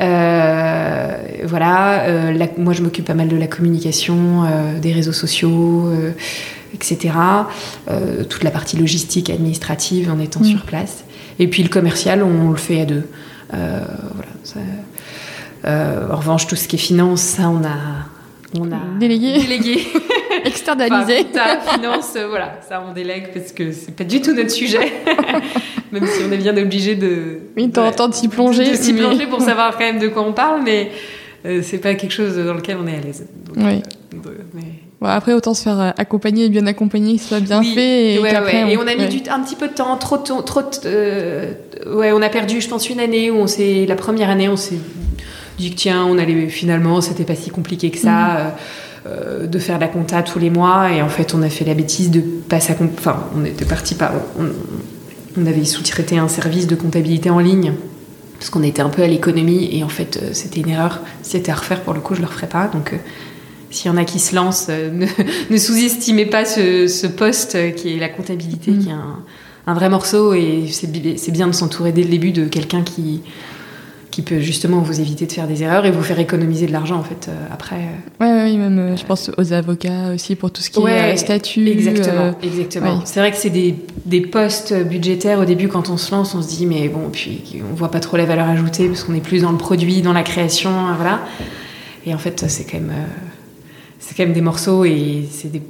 Euh, 0.00 1.16
voilà, 1.44 2.02
euh, 2.02 2.46
moi 2.58 2.74
je 2.74 2.82
m'occupe 2.82 3.06
pas 3.06 3.14
mal 3.14 3.28
de 3.28 3.36
la 3.36 3.46
communication, 3.46 4.44
euh, 4.44 4.78
des 4.78 4.92
réseaux 4.92 5.12
sociaux, 5.12 5.90
etc. 6.74 7.14
toute 8.28 8.42
la 8.42 8.50
partie 8.50 8.76
logistique, 8.76 9.30
administrative 9.30 10.10
en 10.10 10.20
étant 10.20 10.40
mm. 10.40 10.44
sur 10.44 10.62
place. 10.62 11.04
Et 11.38 11.48
puis 11.48 11.62
le 11.62 11.68
commercial, 11.68 12.22
on, 12.22 12.50
le 12.50 12.56
fait 12.56 12.82
à 12.82 12.84
deux. 12.84 13.04
Voilà, 13.50 14.30
en 16.12 16.16
revanche, 16.16 16.46
tout 16.46 16.56
ce 16.56 16.68
qui 16.68 16.76
est 16.76 16.80
finance, 16.80 17.20
ça 17.20 17.48
on 17.48 17.64
a, 17.64 18.06
on 18.58 18.70
a 18.72 18.98
délégué. 18.98 19.38
délégué. 19.38 19.86
Externalisé. 20.44 21.26
Enfin, 21.30 21.74
finance, 21.74 22.16
voilà, 22.28 22.60
ça 22.68 22.82
on 22.88 22.92
délègue 22.92 23.30
parce 23.34 23.52
que 23.52 23.72
c'est 23.72 23.96
pas 23.96 24.04
du 24.04 24.20
tout 24.20 24.34
notre 24.34 24.50
sujet. 24.50 24.92
même 25.92 26.06
si 26.06 26.22
on 26.26 26.32
est 26.32 26.36
bien 26.36 26.56
obligé 26.56 26.94
de. 26.94 27.40
Oui, 27.56 27.70
t'entends 27.70 28.10
t'y 28.10 28.28
plonger. 28.28 28.70
De, 28.70 28.76
s'y 28.76 28.94
plonger 28.94 29.26
pour 29.26 29.40
savoir 29.42 29.72
quand 29.72 29.84
même 29.84 29.98
de 29.98 30.08
quoi 30.08 30.22
on 30.22 30.32
parle, 30.32 30.62
mais 30.62 30.90
euh, 31.44 31.60
c'est 31.62 31.78
pas 31.78 31.94
quelque 31.94 32.12
chose 32.12 32.36
dans 32.36 32.54
lequel 32.54 32.78
on 32.82 32.86
est 32.86 32.96
à 32.96 33.00
l'aise. 33.00 33.26
Oui. 33.56 33.82
Euh, 34.14 34.28
après, 35.02 35.32
autant 35.34 35.54
se 35.54 35.62
faire 35.62 35.94
accompagner 35.96 36.46
et 36.46 36.48
bien 36.48 36.66
accompagner, 36.66 37.16
que 37.16 37.22
ce 37.22 37.28
soit 37.28 37.40
bien 37.40 37.62
fait. 37.62 38.14
Et, 38.14 38.18
On... 38.18 38.24
et 38.24 38.76
on 38.76 38.86
a 38.86 38.94
mis 38.94 39.08
du, 39.08 39.28
un 39.28 39.40
petit 39.40 39.56
peu 39.56 39.68
de 39.68 39.74
temps, 39.74 39.96
trop, 39.96 40.16
trop, 40.16 40.62
euh, 40.84 41.52
ouais, 41.86 42.12
on 42.12 42.22
a 42.22 42.28
perdu, 42.28 42.60
je 42.60 42.68
pense, 42.68 42.88
une 42.88 43.00
année 43.00 43.30
où 43.30 43.36
on 43.36 43.46
s'est, 43.46 43.84
la 43.86 43.96
première 43.96 44.30
année, 44.30 44.48
on 44.48 44.56
s'est 44.56 44.78
dit 45.58 45.70
que 45.70 45.76
tiens, 45.76 46.04
on 46.04 46.18
allait 46.18 46.48
finalement, 46.48 47.00
c'était 47.00 47.24
pas 47.24 47.34
si 47.34 47.50
compliqué 47.50 47.90
que 47.90 47.98
ça. 47.98 48.54
Mhm. 49.04 49.46
de 49.46 49.58
faire 49.60 49.78
la 49.78 49.86
compta 49.86 50.20
tous 50.24 50.40
les 50.40 50.50
mois 50.50 50.90
et 50.90 51.00
en 51.00 51.08
fait 51.08 51.32
on 51.32 51.40
a 51.42 51.48
fait 51.48 51.64
la 51.64 51.74
bêtise 51.74 52.10
de 52.10 52.18
passer 52.18 52.72
à 52.72 52.76
enfin 52.98 53.22
on 53.36 53.44
était 53.44 53.64
parti 53.64 53.94
par 53.94 54.10
on 55.36 55.46
avait 55.46 55.64
sous-traité 55.64 56.18
un 56.18 56.26
service 56.26 56.66
de 56.66 56.74
comptabilité 56.74 57.30
en 57.30 57.38
ligne 57.38 57.74
parce 58.38 58.50
qu'on 58.50 58.62
était 58.62 58.82
un 58.82 58.88
peu 58.88 59.02
à 59.02 59.06
l'économie 59.06 59.68
et 59.72 59.82
en 59.82 59.88
fait 59.88 60.18
euh, 60.22 60.28
c'était 60.32 60.60
une 60.60 60.68
erreur. 60.68 61.00
Si 61.22 61.32
c'était 61.32 61.52
à 61.52 61.54
refaire 61.54 61.80
pour 61.82 61.94
le 61.94 62.00
coup, 62.00 62.14
je 62.14 62.20
le 62.20 62.26
referais 62.26 62.48
pas. 62.48 62.68
Donc 62.68 62.92
euh, 62.92 62.96
s'il 63.70 63.90
y 63.90 63.94
en 63.94 63.96
a 63.96 64.04
qui 64.04 64.18
se 64.18 64.34
lancent, 64.34 64.68
euh, 64.70 64.90
ne, 65.50 65.56
sous-estimez 65.58 66.26
pas 66.26 66.44
ce, 66.44 67.06
poste 67.06 67.74
qui 67.74 67.96
est 67.96 67.98
la 67.98 68.08
comptabilité, 68.08 68.70
mm. 68.70 68.78
qui 68.78 68.88
est 68.88 68.92
un, 68.92 69.18
un, 69.66 69.74
vrai 69.74 69.88
morceau 69.88 70.34
et 70.34 70.66
c'est 70.68 71.30
bien 71.32 71.46
de 71.46 71.52
s'entourer 71.52 71.92
dès 71.92 72.02
le 72.02 72.08
début 72.08 72.32
de 72.32 72.46
quelqu'un 72.46 72.82
qui 72.82 73.22
qui 74.16 74.22
peut 74.22 74.40
justement 74.40 74.80
vous 74.80 74.98
éviter 75.02 75.26
de 75.26 75.32
faire 75.32 75.46
des 75.46 75.62
erreurs 75.62 75.84
et 75.84 75.90
vous 75.90 76.02
faire 76.02 76.18
économiser 76.18 76.66
de 76.66 76.72
l'argent 76.72 76.96
en 76.96 77.02
fait 77.02 77.28
euh, 77.28 77.34
après. 77.52 77.82
Oui, 78.18 78.26
ouais, 78.26 78.56
même 78.56 78.78
euh, 78.78 78.96
je 78.96 79.04
pense 79.04 79.30
aux 79.36 79.52
avocats 79.52 80.14
aussi 80.14 80.36
pour 80.36 80.50
tout 80.50 80.62
ce 80.62 80.70
qui 80.70 80.80
est 80.80 81.12
euh, 81.12 81.16
statut. 81.16 81.68
Exactement, 81.68 82.34
exactement. 82.42 83.02
C'est 83.04 83.20
vrai 83.20 83.30
que 83.30 83.36
c'est 83.36 83.50
des, 83.50 83.74
des, 84.06 84.22
postes 84.22 84.72
budgétaires 84.72 85.38
au 85.38 85.44
début 85.44 85.68
quand 85.68 85.90
on 85.90 85.98
se 85.98 86.12
lance, 86.12 86.34
on 86.34 86.40
se 86.40 86.48
dit 86.48 86.64
mais 86.64 86.88
bon 86.88 87.10
puis 87.12 87.42
on 87.70 87.74
voit 87.74 87.90
pas 87.90 88.00
trop 88.00 88.16
la 88.16 88.24
valeur 88.24 88.48
ajoutée 88.48 88.88
parce 88.88 89.04
qu'on 89.04 89.14
est 89.14 89.20
plus 89.20 89.42
dans 89.42 89.52
le 89.52 89.58
produit, 89.58 90.00
dans 90.00 90.14
la 90.14 90.22
création, 90.22 90.70
voilà. 90.96 91.20
Et 92.06 92.14
en 92.14 92.18
fait 92.18 92.46
c'est 92.48 92.64
quand 92.64 92.80
même 92.80 92.94
c'est 94.06 94.14
quand 94.14 94.22
même 94.22 94.34
des 94.34 94.40
morceaux 94.40 94.84
et 94.84 95.26
c'est 95.32 95.50
des, 95.50 95.60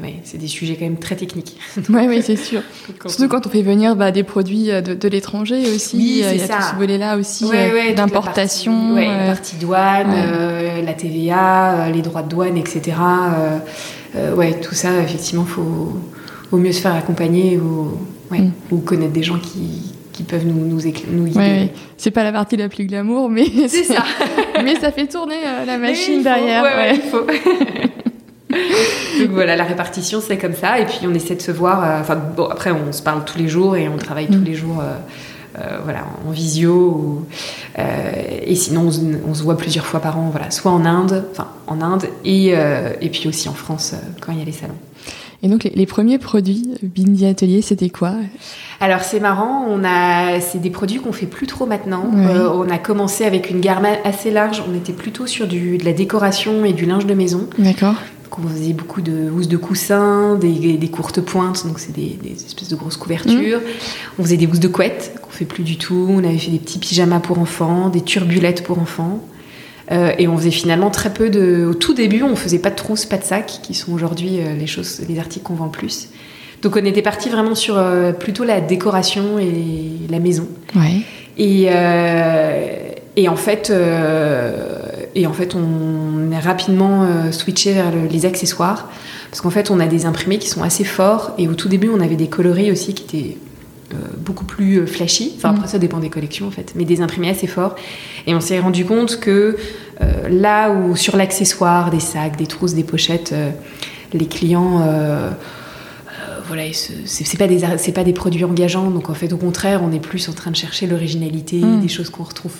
ouais, 0.00 0.22
des, 0.32 0.46
sujets 0.46 0.76
quand 0.76 0.84
même 0.84 0.98
très 0.98 1.16
techniques. 1.16 1.56
Oui, 1.88 2.06
oui, 2.06 2.22
c'est 2.22 2.36
sûr. 2.36 2.62
Surtout 3.06 3.26
quand 3.26 3.48
on 3.48 3.50
fait 3.50 3.62
venir 3.62 3.96
bah, 3.96 4.12
des 4.12 4.22
produits 4.22 4.70
euh, 4.70 4.80
de, 4.80 4.94
de 4.94 5.08
l'étranger 5.08 5.60
aussi. 5.74 5.96
Oui, 5.96 6.22
euh, 6.24 6.32
il 6.32 6.38
y 6.38 6.42
a 6.42 6.46
ça. 6.46 6.54
tout 6.54 6.62
ce 6.70 6.76
volet-là 6.76 7.16
aussi 7.16 7.46
euh, 7.52 7.92
d'importation. 7.94 8.94
La, 8.94 9.02
partie, 9.02 9.26
partie 9.26 9.56
douane, 9.56 10.84
la 10.84 10.92
TVA, 10.92 11.90
les 11.92 12.02
droits 12.02 12.22
de 12.22 12.28
douane, 12.28 12.56
etc. 12.56 12.96
ouais, 14.36 14.60
tout 14.60 14.74
ça, 14.74 15.02
effectivement, 15.02 15.44
il 15.48 15.52
faut, 15.52 15.98
vaut 16.52 16.58
mieux 16.58 16.72
se 16.72 16.80
faire 16.80 16.94
accompagner 16.94 17.58
ou, 17.58 17.98
ouais, 18.30 18.38
mm. 18.38 18.52
ou 18.70 18.78
connaître 18.78 19.12
des 19.12 19.24
gens 19.24 19.38
qui, 19.38 19.94
qui 20.20 20.26
peuvent 20.26 20.46
nous, 20.46 20.66
nous, 20.66 20.80
nous 21.10 21.24
guider. 21.24 21.70
C'est 21.96 22.10
pas 22.10 22.24
la 22.24 22.32
partie 22.32 22.56
la 22.56 22.68
plus 22.68 22.84
glamour, 22.86 23.30
mais 23.30 23.46
c'est 23.68 23.84
ça. 23.94 24.04
mais 24.62 24.76
ça 24.76 24.92
fait 24.92 25.06
tourner 25.06 25.36
euh, 25.46 25.64
la 25.64 25.78
machine 25.78 26.22
derrière. 26.22 26.62
Ouais, 26.62 26.94
il 26.96 27.02
faut. 27.02 27.26
Donc 29.20 29.30
voilà, 29.30 29.54
la 29.56 29.64
répartition 29.64 30.20
c'est 30.20 30.36
comme 30.36 30.54
ça, 30.54 30.80
et 30.80 30.84
puis 30.84 31.00
on 31.04 31.14
essaie 31.14 31.36
de 31.36 31.42
se 31.42 31.52
voir. 31.52 31.82
Euh, 31.82 32.00
enfin 32.00 32.16
bon, 32.16 32.46
après 32.46 32.72
on 32.72 32.92
se 32.92 33.02
parle 33.02 33.24
tous 33.24 33.38
les 33.38 33.48
jours 33.48 33.76
et 33.76 33.88
on 33.88 33.96
travaille 33.96 34.26
tous 34.26 34.38
mm. 34.38 34.44
les 34.44 34.54
jours. 34.54 34.82
Euh, 34.82 35.78
voilà, 35.82 36.06
en 36.26 36.30
visio, 36.30 37.26
et 37.76 38.54
sinon 38.54 38.88
on, 39.26 39.34
se 39.34 39.42
voit 39.42 39.58
plusieurs 39.58 39.84
fois 39.84 40.00
par 40.00 40.16
an, 40.16 40.30
voilà, 40.30 40.50
soit 40.52 40.70
en 40.70 40.86
Inde, 40.86 41.24
enfin 41.32 41.48
en 41.66 41.82
Inde, 41.82 42.04
et, 42.24 42.54
et 43.00 43.08
puis 43.10 43.28
aussi 43.28 43.48
en 43.48 43.52
France 43.52 43.94
quand 44.20 44.30
il 44.30 44.38
y 44.38 44.42
a 44.42 44.44
les 44.44 44.52
salons. 44.52 44.78
Et 45.42 45.48
donc 45.48 45.68
les, 45.74 45.86
premiers 45.86 46.18
produits 46.18 46.68
Bindi 46.82 47.24
Atelier, 47.24 47.62
c'était 47.62 47.88
quoi? 47.88 48.12
Alors 48.80 49.00
c'est 49.00 49.20
marrant, 49.20 49.64
on 49.68 49.82
a, 49.84 50.40
c'est 50.40 50.58
des 50.58 50.70
produits 50.70 50.98
qu'on 50.98 51.12
fait 51.12 51.26
plus 51.26 51.46
trop 51.46 51.64
maintenant. 51.64 52.10
Euh, 52.14 52.50
on 52.52 52.68
a 52.68 52.78
commencé 52.78 53.24
avec 53.24 53.50
une 53.50 53.60
gamme 53.60 53.86
assez 54.04 54.30
large. 54.30 54.62
On 54.70 54.74
était 54.74 54.92
plutôt 54.92 55.26
sur 55.26 55.46
du, 55.46 55.78
de 55.78 55.84
la 55.84 55.94
décoration 55.94 56.64
et 56.64 56.74
du 56.74 56.84
linge 56.84 57.06
de 57.06 57.14
maison. 57.14 57.48
D'accord. 57.58 57.94
on 58.38 58.48
faisait 58.48 58.74
beaucoup 58.74 59.00
de 59.00 59.30
housses 59.30 59.48
de 59.48 59.56
coussins, 59.56 60.36
des, 60.36 60.90
courtes 60.92 61.22
pointes, 61.22 61.66
donc 61.66 61.78
c'est 61.78 61.92
des, 61.92 62.18
espèces 62.32 62.68
de 62.68 62.76
grosses 62.76 62.98
couvertures. 62.98 63.60
Mmh. 63.60 64.18
On 64.18 64.22
faisait 64.22 64.36
des 64.36 64.46
housses 64.46 64.60
de 64.60 64.68
couette, 64.68 65.14
qu'on 65.22 65.30
fait 65.30 65.46
plus 65.46 65.64
du 65.64 65.78
tout. 65.78 66.06
On 66.10 66.18
avait 66.18 66.38
fait 66.38 66.50
des 66.50 66.58
petits 66.58 66.78
pyjamas 66.78 67.20
pour 67.20 67.38
enfants, 67.38 67.88
des 67.88 68.02
turbulettes 68.02 68.62
pour 68.62 68.78
enfants. 68.78 69.20
Euh, 69.90 70.12
et 70.18 70.28
on 70.28 70.36
faisait 70.36 70.50
finalement 70.50 70.90
très 70.90 71.12
peu 71.12 71.30
de. 71.30 71.66
Au 71.70 71.74
tout 71.74 71.94
début, 71.94 72.22
on 72.22 72.36
faisait 72.36 72.58
pas 72.58 72.70
de 72.70 72.76
trousses, 72.76 73.06
pas 73.06 73.16
de 73.16 73.24
sacs, 73.24 73.60
qui 73.62 73.74
sont 73.74 73.92
aujourd'hui 73.92 74.38
euh, 74.40 74.54
les 74.54 74.66
choses, 74.66 75.00
les 75.08 75.18
articles 75.18 75.44
qu'on 75.44 75.54
vend 75.54 75.68
plus. 75.68 76.08
Donc 76.62 76.76
on 76.76 76.84
était 76.84 77.02
parti 77.02 77.28
vraiment 77.28 77.54
sur 77.54 77.78
euh, 77.78 78.12
plutôt 78.12 78.44
la 78.44 78.60
décoration 78.60 79.38
et 79.38 79.52
la 80.08 80.20
maison. 80.20 80.46
Ouais. 80.76 81.00
Et, 81.38 81.68
et 83.16 83.28
en 83.28 83.36
fait, 83.36 83.72
et 85.14 85.26
en 85.26 85.32
fait, 85.32 85.54
on 85.54 86.30
est 86.32 86.38
rapidement 86.38 87.06
switché 87.32 87.72
vers 87.72 87.90
les 88.10 88.26
accessoires 88.26 88.90
parce 89.30 89.40
qu'en 89.40 89.48
fait, 89.48 89.70
on 89.70 89.80
a 89.80 89.86
des 89.86 90.04
imprimés 90.04 90.38
qui 90.38 90.48
sont 90.50 90.62
assez 90.62 90.84
forts 90.84 91.32
et 91.38 91.48
au 91.48 91.54
tout 91.54 91.68
début, 91.68 91.88
on 91.88 92.00
avait 92.00 92.16
des 92.16 92.26
coloris 92.26 92.70
aussi 92.70 92.92
qui 92.92 93.04
étaient 93.04 93.36
beaucoup 94.18 94.44
plus 94.44 94.78
euh, 94.78 94.86
flashy. 94.86 95.32
Enfin, 95.36 95.50
après, 95.50 95.68
ça 95.68 95.78
dépend 95.78 95.98
des 95.98 96.10
collections, 96.10 96.46
en 96.46 96.50
fait, 96.50 96.72
mais 96.76 96.84
des 96.84 97.00
imprimés 97.00 97.30
assez 97.30 97.46
forts. 97.46 97.76
Et 98.26 98.34
on 98.34 98.40
s'est 98.40 98.60
rendu 98.60 98.84
compte 98.84 99.20
que 99.20 99.56
euh, 100.00 100.28
là 100.28 100.70
où 100.70 100.96
sur 100.96 101.16
l'accessoire, 101.16 101.90
des 101.90 102.00
sacs, 102.00 102.36
des 102.36 102.46
trousses, 102.46 102.74
des 102.74 102.84
pochettes, 102.84 103.34
les 104.12 104.26
clients 104.26 104.82
voilà, 106.50 106.64
c'est 107.04 107.38
pas 107.38 107.46
des 107.46 107.60
c'est 107.78 107.92
pas 107.92 108.04
des 108.04 108.12
produits 108.12 108.44
engageants 108.44 108.90
donc 108.90 109.08
en 109.08 109.14
fait 109.14 109.32
au 109.32 109.36
contraire 109.36 109.82
on 109.84 109.92
est 109.92 110.00
plus 110.00 110.28
en 110.28 110.32
train 110.32 110.50
de 110.50 110.56
chercher 110.56 110.86
l'originalité 110.86 111.58
mm. 111.58 111.80
des 111.80 111.88
choses 111.88 112.10
qu'on 112.10 112.24
retrouve 112.24 112.52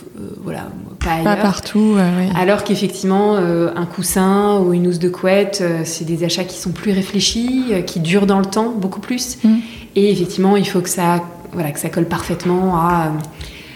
voilà 0.43 0.69
pas 0.99 1.13
ailleurs 1.13 1.25
pas 1.25 1.37
partout 1.37 1.97
alors 2.37 2.65
qu'effectivement 2.65 3.37
un 3.37 3.87
coussin 3.87 4.61
ou 4.61 4.73
une 4.73 4.87
housse 4.87 4.99
de 4.99 5.09
couette 5.09 5.63
c'est 5.85 6.05
des 6.05 6.25
achats 6.25 6.45
qui 6.45 6.59
sont 6.59 6.71
plus 6.71 6.93
réfléchis 6.93 7.73
qui 7.87 8.01
durent 8.01 8.27
dans 8.27 8.39
le 8.39 8.47
temps 8.47 8.71
beaucoup 8.71 9.01
plus 9.01 9.39
mm. 9.43 9.59
Et 9.97 10.11
effectivement, 10.11 10.57
il 10.57 10.67
faut 10.67 10.81
que 10.81 10.89
ça, 10.89 11.25
voilà, 11.53 11.73
que 11.73 11.79
ça 11.79 11.89
colle 11.89 12.07
parfaitement 12.07 12.77
à 12.77 13.07
euh, 13.07 13.11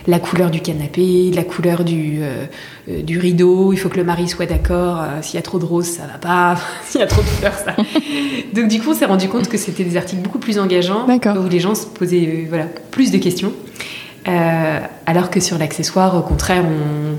la 0.06 0.18
couleur 0.18 0.50
du 0.50 0.60
canapé, 0.60 1.30
la 1.32 1.44
couleur 1.44 1.84
du, 1.84 2.18
euh, 2.20 2.46
euh, 2.88 3.02
du 3.02 3.18
rideau. 3.18 3.72
Il 3.72 3.78
faut 3.78 3.88
que 3.88 3.96
le 3.96 4.04
mari 4.04 4.28
soit 4.28 4.46
d'accord. 4.46 5.04
S'il 5.22 5.36
y 5.36 5.38
a 5.38 5.42
trop 5.42 5.58
de 5.58 5.64
rose, 5.64 5.86
ça 5.86 6.02
va 6.06 6.18
pas. 6.18 6.56
S'il 6.84 7.00
y 7.00 7.04
a 7.04 7.06
trop 7.06 7.22
de 7.22 7.26
fleurs, 7.26 7.54
ça. 7.54 7.74
Donc 8.54 8.68
du 8.68 8.80
coup, 8.80 8.90
on 8.90 8.94
s'est 8.94 9.06
rendu 9.06 9.28
compte 9.28 9.48
que 9.48 9.58
c'était 9.58 9.84
des 9.84 9.96
articles 9.96 10.22
beaucoup 10.22 10.38
plus 10.38 10.58
engageants, 10.58 11.06
où 11.08 11.48
les 11.48 11.60
gens 11.60 11.74
se 11.74 11.86
posaient 11.86 12.46
voilà, 12.48 12.66
plus 12.90 13.10
de 13.10 13.18
questions. 13.18 13.52
alors 14.26 15.30
que 15.30 15.40
sur 15.40 15.58
l'accessoire, 15.58 16.16
au 16.16 16.22
contraire, 16.22 16.64
on, 16.64 17.18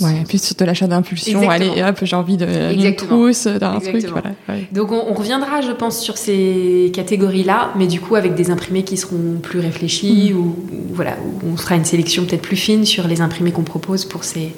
ouais, 0.00 0.24
puis 0.26 0.38
sur 0.38 0.56
de 0.56 0.64
l'achat 0.64 0.86
d'impulsion, 0.86 1.48
allez 1.48 1.82
hop, 1.82 1.98
j'ai 2.02 2.16
envie 2.16 2.36
d'une 2.36 2.96
trousse, 2.96 3.46
d'un 3.46 3.78
truc. 3.80 4.06
Voilà, 4.06 4.30
Donc 4.72 4.92
on, 4.92 5.14
reviendra, 5.14 5.60
je 5.60 5.72
pense, 5.72 6.00
sur 6.00 6.18
ces 6.18 6.90
catégories-là, 6.94 7.72
mais 7.76 7.86
du 7.86 8.00
coup 8.00 8.16
avec 8.16 8.34
des 8.34 8.50
imprimés 8.50 8.82
qui 8.82 8.96
seront 8.96 9.38
plus 9.42 9.60
réfléchis 9.60 10.32
mm. 10.32 10.38
ou, 10.38 10.56
voilà, 10.92 11.16
où 11.22 11.52
on 11.52 11.56
fera 11.56 11.76
une 11.76 11.84
sélection 11.84 12.24
peut-être 12.24 12.42
plus 12.42 12.56
fine 12.56 12.84
sur 12.84 13.06
les 13.08 13.20
imprimés 13.20 13.52
qu'on 13.52 13.62
propose 13.62 14.04
pour 14.04 14.24
ces 14.24 14.52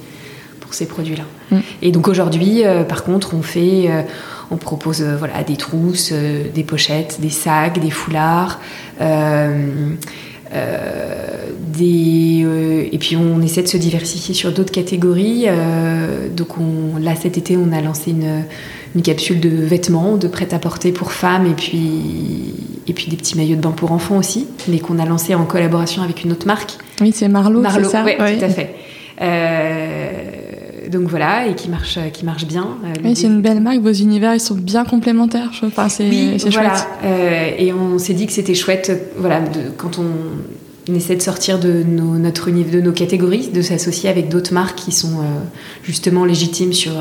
pour 0.68 0.74
ces 0.74 0.86
produits-là. 0.86 1.24
Mm. 1.50 1.58
Et 1.82 1.92
donc 1.92 2.08
aujourd'hui, 2.08 2.64
euh, 2.64 2.84
par 2.84 3.02
contre, 3.02 3.34
on 3.34 3.40
fait, 3.40 3.86
euh, 3.88 4.02
on 4.50 4.56
propose 4.56 5.00
euh, 5.00 5.16
voilà 5.16 5.42
des 5.42 5.56
trousses, 5.56 6.12
des 6.12 6.62
pochettes, 6.62 7.20
des 7.20 7.30
sacs, 7.30 7.78
des 7.80 7.90
foulards. 7.90 8.60
Euh, 10.52 11.50
des, 11.76 12.42
euh, 12.42 12.88
et 12.90 12.98
puis 12.98 13.16
on 13.16 13.42
essaie 13.42 13.62
de 13.62 13.68
se 13.68 13.76
diversifier 13.76 14.34
sur 14.34 14.50
d'autres 14.52 14.72
catégories. 14.72 15.44
Euh, 15.46 16.28
donc 16.34 16.58
on, 16.58 16.98
là 16.98 17.14
cet 17.14 17.36
été 17.36 17.56
on 17.56 17.70
a 17.72 17.82
lancé 17.82 18.12
une, 18.12 18.44
une 18.94 19.02
capsule 19.02 19.40
de 19.40 19.50
vêtements, 19.50 20.16
de 20.16 20.26
prêt-à-porter 20.26 20.92
pour 20.92 21.12
femmes 21.12 21.46
et 21.46 21.54
puis, 21.54 22.54
et 22.86 22.94
puis 22.94 23.08
des 23.08 23.16
petits 23.16 23.36
maillots 23.36 23.56
de 23.56 23.60
bain 23.60 23.72
pour 23.72 23.92
enfants 23.92 24.16
aussi, 24.16 24.46
mais 24.68 24.78
qu'on 24.78 24.98
a 24.98 25.04
lancé 25.04 25.34
en 25.34 25.44
collaboration 25.44 26.02
avec 26.02 26.24
une 26.24 26.32
autre 26.32 26.46
marque. 26.46 26.72
Oui, 27.00 27.12
c'est 27.14 27.28
Marlowe, 27.28 27.60
Marlowe, 27.60 27.84
c'est 27.84 27.90
ça? 27.90 28.04
Oui, 28.04 28.14
tout 28.16 28.44
à 28.44 28.48
fait. 28.48 28.74
Euh, 29.20 30.22
donc 30.90 31.08
voilà, 31.08 31.46
et 31.46 31.54
qui 31.54 31.68
marche, 31.68 31.98
qui 32.12 32.24
marche 32.24 32.46
bien. 32.46 32.68
Euh, 32.84 32.92
oui, 33.04 33.16
c'est 33.16 33.26
une 33.26 33.42
belle 33.42 33.60
marque. 33.60 33.80
Vos 33.80 33.92
univers, 33.92 34.34
ils 34.34 34.40
sont 34.40 34.54
bien 34.54 34.84
complémentaires. 34.84 35.50
Je 35.52 35.66
enfin, 35.66 35.88
c'est 35.88 36.08
oui, 36.08 36.38
chouette. 36.38 36.86
Euh, 37.04 37.50
et 37.58 37.72
on 37.72 37.98
s'est 37.98 38.14
dit 38.14 38.26
que 38.26 38.32
c'était 38.32 38.54
chouette, 38.54 39.12
voilà, 39.16 39.40
de, 39.40 39.70
quand 39.76 39.98
on, 39.98 40.94
essaie 40.94 41.16
de 41.16 41.22
sortir 41.22 41.58
de 41.58 41.82
nos, 41.82 42.16
notre 42.16 42.50
de 42.50 42.80
nos 42.80 42.92
catégories, 42.92 43.48
de 43.48 43.60
s'associer 43.60 44.08
avec 44.08 44.30
d'autres 44.30 44.54
marques 44.54 44.78
qui 44.78 44.90
sont 44.92 45.18
euh, 45.18 45.24
justement 45.82 46.24
légitimes 46.24 46.72
sur 46.72 46.92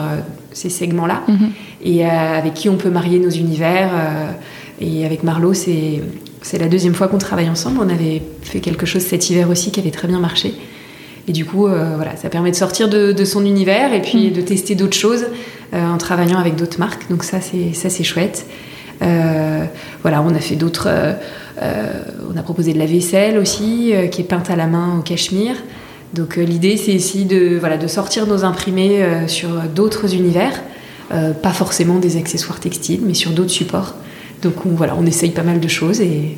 ces 0.51 0.69
segments-là, 0.69 1.23
mhm. 1.29 1.49
et 1.85 2.03
avec 2.03 2.53
qui 2.53 2.67
on 2.67 2.75
peut 2.75 2.89
marier 2.89 3.19
nos 3.19 3.29
univers. 3.29 3.89
et 4.81 5.05
avec 5.05 5.23
Marlowe, 5.23 5.53
c'est 5.53 6.01
c'est 6.41 6.57
la 6.57 6.67
deuxième 6.67 6.93
fois 6.93 7.07
qu'on 7.07 7.17
travaille 7.17 7.49
ensemble. 7.49 7.79
On 7.81 7.89
avait 7.89 8.21
fait 8.41 8.59
quelque 8.59 8.85
chose 8.85 9.01
cet 9.01 9.29
hiver 9.29 9.49
aussi 9.49 9.71
qui 9.71 9.79
avait 9.79 9.91
très 9.91 10.07
bien 10.07 10.19
marché. 10.19 10.53
Et 11.27 11.33
du 11.33 11.45
coup, 11.45 11.67
euh, 11.67 11.93
voilà, 11.95 12.15
ça 12.15 12.29
permet 12.29 12.51
de 12.51 12.55
sortir 12.55 12.87
de, 12.89 13.25
son 13.25 13.45
univers 13.45 13.93
et 13.93 14.01
puis 14.01 14.29
mm. 14.29 14.33
de 14.33 14.41
tester 14.41 14.75
d'autres 14.75 14.95
choses 14.95 15.25
euh, 15.73 15.85
en 15.85 15.97
travaillant 15.97 16.39
avec 16.39 16.55
d'autres 16.55 16.79
marques. 16.79 17.09
Donc 17.09 17.23
ça, 17.23 17.41
c'est 17.41 17.73
ça, 17.73 17.89
c'est 17.89 18.03
chouette. 18.03 18.45
Euh, 19.01 19.65
voilà, 20.01 20.21
on 20.21 20.33
a 20.33 20.39
fait 20.39 20.55
d'autres. 20.55 20.87
on 21.61 22.37
a 22.37 22.41
proposé 22.41 22.73
de 22.73 22.79
la 22.79 22.85
vaisselle 22.85 23.37
aussi, 23.37 23.93
qui 24.11 24.21
est 24.21 24.25
peinte 24.25 24.49
à 24.49 24.55
la 24.55 24.67
main 24.67 24.97
au 24.99 25.01
cachemire. 25.01 25.55
Donc 26.13 26.37
l'idée, 26.37 26.77
c'est 26.77 26.93
ici 26.93 27.25
de 27.25 27.57
voilà 27.59 27.77
de 27.77 27.87
sortir 27.87 28.25
nos 28.25 28.45
imprimés 28.45 29.05
sur 29.27 29.49
d'autres 29.75 30.15
univers, 30.15 30.63
pas 31.09 31.51
forcément 31.51 31.99
des 31.99 32.15
accessoires 32.15 32.59
textiles, 32.59 33.01
mais 33.05 33.13
sur 33.13 33.31
d'autres 33.31 33.51
supports. 33.51 33.95
Donc 34.41 34.65
on, 34.65 34.69
voilà, 34.69 34.95
on 34.97 35.05
essaye 35.05 35.31
pas 35.31 35.43
mal 35.43 35.59
de 35.59 35.67
choses 35.67 35.99
et 35.99 36.37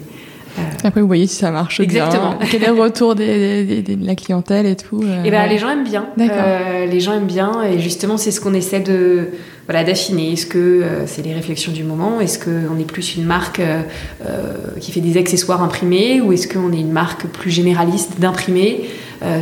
Après, 0.83 1.01
vous 1.01 1.07
voyez 1.07 1.27
si 1.27 1.35
ça 1.35 1.51
marche 1.51 1.79
Exactement. 1.79 2.35
bien. 2.37 2.47
Quel 2.49 2.63
est 2.63 2.67
le 2.67 2.81
retour 2.81 3.15
de 3.15 4.05
la 4.05 4.15
clientèle 4.15 4.65
et 4.65 4.75
tout 4.75 5.01
euh, 5.03 5.23
Eh 5.25 5.31
ben, 5.31 5.47
les 5.47 5.57
gens 5.57 5.69
aiment 5.69 5.83
bien. 5.83 6.07
Euh, 6.19 6.85
les 6.85 6.99
gens 6.99 7.13
aiment 7.13 7.25
bien, 7.25 7.63
et 7.63 7.79
justement, 7.79 8.17
c'est 8.17 8.31
ce 8.31 8.39
qu'on 8.41 8.53
essaie 8.53 8.79
de 8.79 9.29
voilà 9.67 9.83
d'affiner. 9.83 10.33
Est-ce 10.33 10.47
que 10.47 10.83
c'est 11.05 11.23
les 11.23 11.33
réflexions 11.33 11.71
du 11.71 11.83
moment? 11.83 12.19
Est-ce 12.19 12.39
qu'on 12.39 12.79
est 12.79 12.85
plus 12.85 13.15
une 13.15 13.25
marque 13.25 13.61
qui 14.79 14.91
fait 14.91 15.01
des 15.01 15.17
accessoires 15.17 15.61
imprimés, 15.61 16.21
ou 16.21 16.33
est-ce 16.33 16.47
qu'on 16.47 16.71
est 16.71 16.79
une 16.79 16.91
marque 16.91 17.27
plus 17.27 17.51
généraliste 17.51 18.19
d'imprimés 18.19 18.89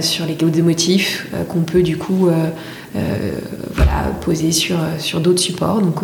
sur 0.01 0.25
les 0.25 0.33
codes 0.33 0.51
de 0.51 0.61
motifs 0.61 1.27
qu'on 1.47 1.61
peut 1.61 1.81
du 1.81 1.97
coup 1.97 2.29
voilà 2.93 4.11
poser 4.21 4.51
sur 4.51 4.77
sur 4.99 5.21
d'autres 5.21 5.39
supports? 5.39 5.81
Donc 5.81 6.01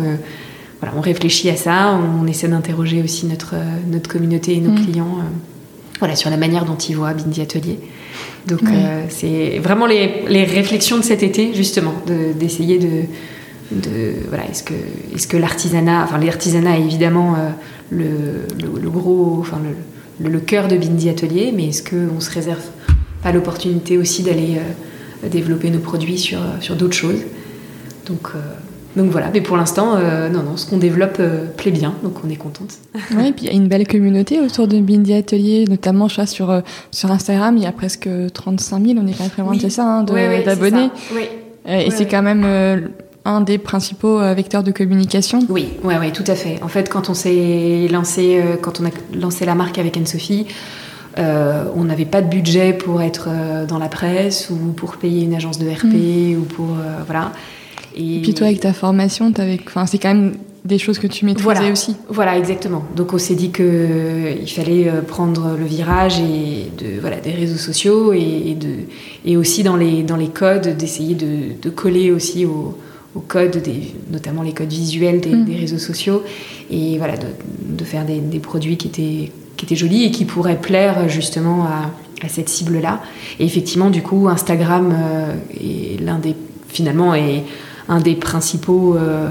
on 0.96 1.00
réfléchit 1.00 1.50
à 1.50 1.56
ça, 1.56 1.98
on 2.22 2.26
essaie 2.26 2.48
d'interroger 2.48 3.02
aussi 3.02 3.26
notre, 3.26 3.54
notre 3.90 4.08
communauté 4.10 4.54
et 4.54 4.60
nos 4.60 4.72
mm. 4.72 4.84
clients 4.84 5.18
euh, 5.18 5.28
voilà, 5.98 6.16
sur 6.16 6.30
la 6.30 6.36
manière 6.36 6.64
dont 6.64 6.76
ils 6.76 6.96
voient 6.96 7.14
Bindi 7.14 7.40
Atelier. 7.40 7.78
Donc 8.46 8.62
euh, 8.64 9.04
c'est 9.08 9.58
vraiment 9.58 9.86
les, 9.86 10.24
les, 10.28 10.44
réflexions 10.44 10.98
de 10.98 11.02
cet 11.02 11.22
été, 11.22 11.54
justement, 11.54 11.94
d'essayer 12.38 12.78
de, 12.78 13.04
de, 13.72 14.12
voilà, 14.28 14.44
est-ce 14.50 14.62
que, 14.62 14.74
est 14.74 15.26
que 15.26 15.36
l'artisanat, 15.36 16.02
enfin 16.04 16.18
l'artisanat 16.18 16.78
est 16.78 16.82
évidemment 16.82 17.34
euh, 17.34 17.50
le, 17.90 18.46
le, 18.60 18.90
gros, 18.90 19.38
enfin 19.40 19.58
le, 20.20 20.28
le, 20.28 20.40
cœur 20.40 20.68
de 20.68 20.76
Bindi 20.76 21.08
Atelier, 21.08 21.52
mais 21.54 21.68
est-ce 21.68 21.82
qu'on 21.82 22.20
se 22.20 22.30
réserve 22.30 22.64
pas 23.22 23.32
l'opportunité 23.32 23.96
aussi 23.96 24.22
d'aller 24.22 24.58
développer 25.30 25.70
nos 25.70 25.78
produits 25.78 26.18
sur, 26.18 26.40
sur 26.60 26.76
d'autres 26.76 26.96
choses? 26.96 27.22
Donc 28.06 28.32
donc 28.96 29.10
voilà, 29.10 29.28
mais 29.32 29.40
pour 29.40 29.56
l'instant, 29.56 29.96
euh, 29.96 30.28
non, 30.28 30.42
non, 30.42 30.56
ce 30.56 30.66
qu'on 30.66 30.76
développe 30.76 31.16
euh, 31.18 31.46
plaît 31.46 31.72
bien, 31.72 31.94
donc 32.04 32.14
on 32.24 32.30
est 32.30 32.36
contente. 32.36 32.74
oui, 33.16 33.28
et 33.28 33.32
puis 33.32 33.46
il 33.46 33.48
y 33.48 33.50
a 33.50 33.52
une 33.52 33.66
belle 33.66 33.88
communauté 33.88 34.40
autour 34.40 34.68
de 34.68 34.78
Bindi 34.78 35.12
Atelier, 35.12 35.64
notamment 35.68 36.06
je 36.06 36.14
vois, 36.14 36.26
sur, 36.26 36.50
euh, 36.50 36.60
sur 36.92 37.10
Instagram, 37.10 37.56
il 37.56 37.64
y 37.64 37.66
a 37.66 37.72
presque 37.72 38.08
35 38.32 38.86
000, 38.86 38.98
on 39.02 39.06
est 39.06 39.18
pas 39.18 39.28
très 39.28 39.42
loin 39.42 39.56
de 39.56 39.68
ça, 39.68 39.84
hein, 39.84 40.04
d'abonnés. 40.04 40.90
Oui, 41.12 41.28
et 41.66 41.90
c'est 41.90 42.06
quand 42.06 42.22
même 42.22 42.46
un 43.24 43.40
des 43.40 43.58
principaux 43.58 44.18
vecteurs 44.34 44.62
de 44.62 44.70
communication. 44.70 45.40
Oui, 45.48 45.68
ouais, 45.82 45.98
ouais, 45.98 46.12
tout 46.12 46.24
à 46.26 46.34
fait. 46.34 46.62
En 46.62 46.68
fait, 46.68 46.90
quand 46.90 47.08
on 47.08 47.14
s'est 47.14 47.88
lancé, 47.90 48.38
quand 48.60 48.80
on 48.80 48.84
a 48.84 48.90
lancé 49.18 49.46
la 49.46 49.54
marque 49.54 49.78
avec 49.78 49.96
Anne-Sophie, 49.96 50.46
on 51.16 51.84
n'avait 51.84 52.04
pas 52.04 52.20
de 52.20 52.28
budget 52.28 52.74
pour 52.74 53.00
être 53.00 53.30
dans 53.66 53.78
la 53.78 53.88
presse 53.88 54.50
ou 54.50 54.72
pour 54.72 54.98
payer 54.98 55.24
une 55.24 55.34
agence 55.34 55.58
de 55.58 55.66
RP 55.66 55.84
mm. 55.84 56.38
ou 56.38 56.44
pour 56.44 56.76
voilà. 57.06 57.32
Et, 57.96 58.20
puis 58.22 58.34
toi, 58.34 58.46
avec 58.48 58.60
ta 58.60 58.72
formation, 58.72 59.32
enfin, 59.66 59.86
c'est 59.86 59.98
quand 59.98 60.14
même 60.14 60.34
des 60.64 60.78
choses 60.78 60.98
que 60.98 61.06
tu 61.06 61.26
maîtrisais 61.26 61.70
aussi. 61.70 61.94
Voilà, 62.08 62.38
exactement. 62.38 62.84
Donc 62.96 63.12
on 63.12 63.18
s'est 63.18 63.34
dit 63.34 63.50
qu'il 63.50 63.64
euh, 63.66 64.46
fallait 64.46 64.88
euh, 64.88 65.02
prendre 65.02 65.56
le 65.58 65.64
virage 65.66 66.18
et 66.18 66.70
de, 66.78 67.00
voilà, 67.00 67.20
des 67.20 67.32
réseaux 67.32 67.58
sociaux 67.58 68.14
et, 68.14 68.56
de, 68.58 68.68
et 69.26 69.36
aussi 69.36 69.62
dans 69.62 69.76
les, 69.76 70.02
dans 70.02 70.16
les 70.16 70.28
codes, 70.28 70.76
d'essayer 70.76 71.14
de, 71.14 71.60
de, 71.60 71.70
coller 71.70 72.10
aussi 72.10 72.46
aux, 72.46 72.78
codes, 73.28 73.58
des, 73.62 73.94
notamment 74.10 74.42
les 74.42 74.52
codes 74.52 74.72
visuels 74.72 75.20
des, 75.20 75.34
mm. 75.34 75.44
des 75.44 75.56
réseaux 75.56 75.78
sociaux, 75.78 76.22
et 76.70 76.96
voilà, 76.96 77.16
de, 77.16 77.26
de 77.68 77.84
faire 77.84 78.06
des, 78.06 78.18
des, 78.18 78.38
produits 78.38 78.78
qui 78.78 78.88
étaient, 78.88 79.30
qui 79.56 79.66
étaient 79.66 79.76
jolis 79.76 80.04
et 80.04 80.10
qui 80.10 80.24
pourraient 80.24 80.60
plaire 80.60 81.10
justement 81.10 81.64
à, 81.64 81.90
à 82.24 82.28
cette 82.28 82.48
cible-là. 82.48 83.02
Et 83.38 83.44
effectivement, 83.44 83.90
du 83.90 84.02
coup, 84.02 84.28
Instagram 84.28 84.94
euh, 84.94 85.34
est 85.52 86.00
l'un 86.00 86.18
des 86.18 86.34
finalement 86.68 87.14
est 87.14 87.44
un 87.88 88.00
des 88.00 88.14
principaux 88.14 88.96
euh, 88.96 89.30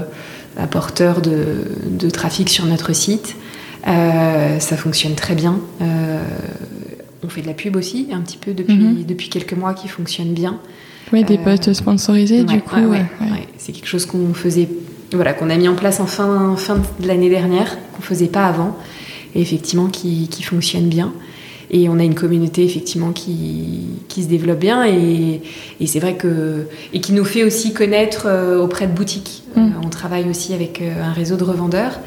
apporteur 0.56 1.20
de, 1.20 1.64
de, 1.86 2.10
trafic 2.10 2.48
sur 2.48 2.66
notre 2.66 2.92
site. 2.92 3.36
ça 3.84 4.76
fonctionne 4.76 5.14
très 5.14 5.34
bien. 5.34 5.58
on 5.80 7.28
fait 7.28 7.42
de 7.42 7.46
la 7.46 7.54
pub 7.54 7.76
aussi, 7.76 8.08
un 8.12 8.20
petit 8.20 8.38
peu 8.38 8.52
depuis, 8.52 8.74
mhm. 8.76 9.04
depuis 9.04 9.28
quelques 9.28 9.54
mois 9.54 9.74
qui 9.74 9.88
fonctionne 9.88 10.32
bien. 10.32 10.58
Oui, 11.12 11.24
des 11.24 11.38
posts 11.38 11.72
sponsorisés, 11.72 12.44
du 12.44 12.60
coup. 12.60 12.76
C'est 13.58 13.72
quelque 13.72 13.88
chose 13.88 14.06
qu'on 14.06 14.34
faisait, 14.34 14.68
voilà, 15.12 15.32
qu'on 15.32 15.50
a 15.50 15.56
mis 15.56 15.68
en 15.68 15.74
place 15.74 16.00
en 16.00 16.06
fin, 16.06 16.54
fin 16.56 16.76
de 17.00 17.08
l'année 17.08 17.30
dernière, 17.30 17.76
qu'on 17.94 18.02
faisait 18.02 18.28
pas 18.28 18.46
avant, 18.46 18.76
et 19.34 19.40
effectivement 19.40 19.88
qui, 19.88 20.28
qui 20.28 20.42
fonctionne 20.42 20.88
bien. 20.88 21.12
Et 21.76 21.88
on 21.88 21.98
a 21.98 22.04
une 22.04 22.14
communauté 22.14 22.64
effectivement 22.64 23.10
qui, 23.10 23.80
qui 24.06 24.22
se 24.22 24.28
développe 24.28 24.60
bien 24.60 24.86
et, 24.86 25.42
et 25.80 25.86
c'est 25.88 25.98
vrai 25.98 26.14
que 26.14 26.68
et 26.92 27.00
qui 27.00 27.12
nous 27.12 27.24
fait 27.24 27.42
aussi 27.42 27.74
connaître 27.74 28.26
euh, 28.26 28.62
auprès 28.62 28.86
de 28.86 28.92
boutiques. 28.92 29.42
Mm. 29.56 29.60
Euh, 29.60 29.70
on 29.84 29.88
travaille 29.88 30.30
aussi 30.30 30.54
avec 30.54 30.80
euh, 30.80 31.02
un 31.02 31.12
réseau 31.12 31.34
de 31.34 31.42
revendeurs 31.42 31.98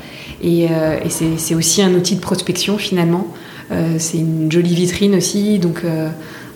et, 0.41 0.65
et 0.65 1.09
c'est 1.09 1.55
aussi 1.55 1.81
un 1.81 1.93
outil 1.95 2.15
de 2.15 2.21
prospection 2.21 2.77
finalement. 2.77 3.25
c'est 3.97 4.19
une 4.19 4.51
jolie 4.51 4.75
vitrine 4.75 5.15
aussi, 5.15 5.57
donc 5.57 5.81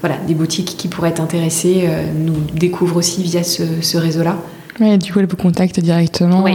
voilà, 0.02 0.18
des 0.28 0.36
boutiques 0.36 0.78
qui 0.78 0.88
pourraient 0.88 1.10
être 1.10 1.20
intéressées 1.20 1.90
nous 2.16 2.36
découvrent 2.54 2.98
aussi 2.98 3.24
via 3.24 3.42
ce, 3.42 3.64
ce 3.82 3.98
réseau-là. 3.98 4.38
Ouais, 4.80 5.00
du 5.00 5.12
coup, 5.12 5.20
elles 5.20 5.26
vous 5.26 5.36
contactent 5.36 5.80
directement. 5.80 6.44
Oui, 6.44 6.54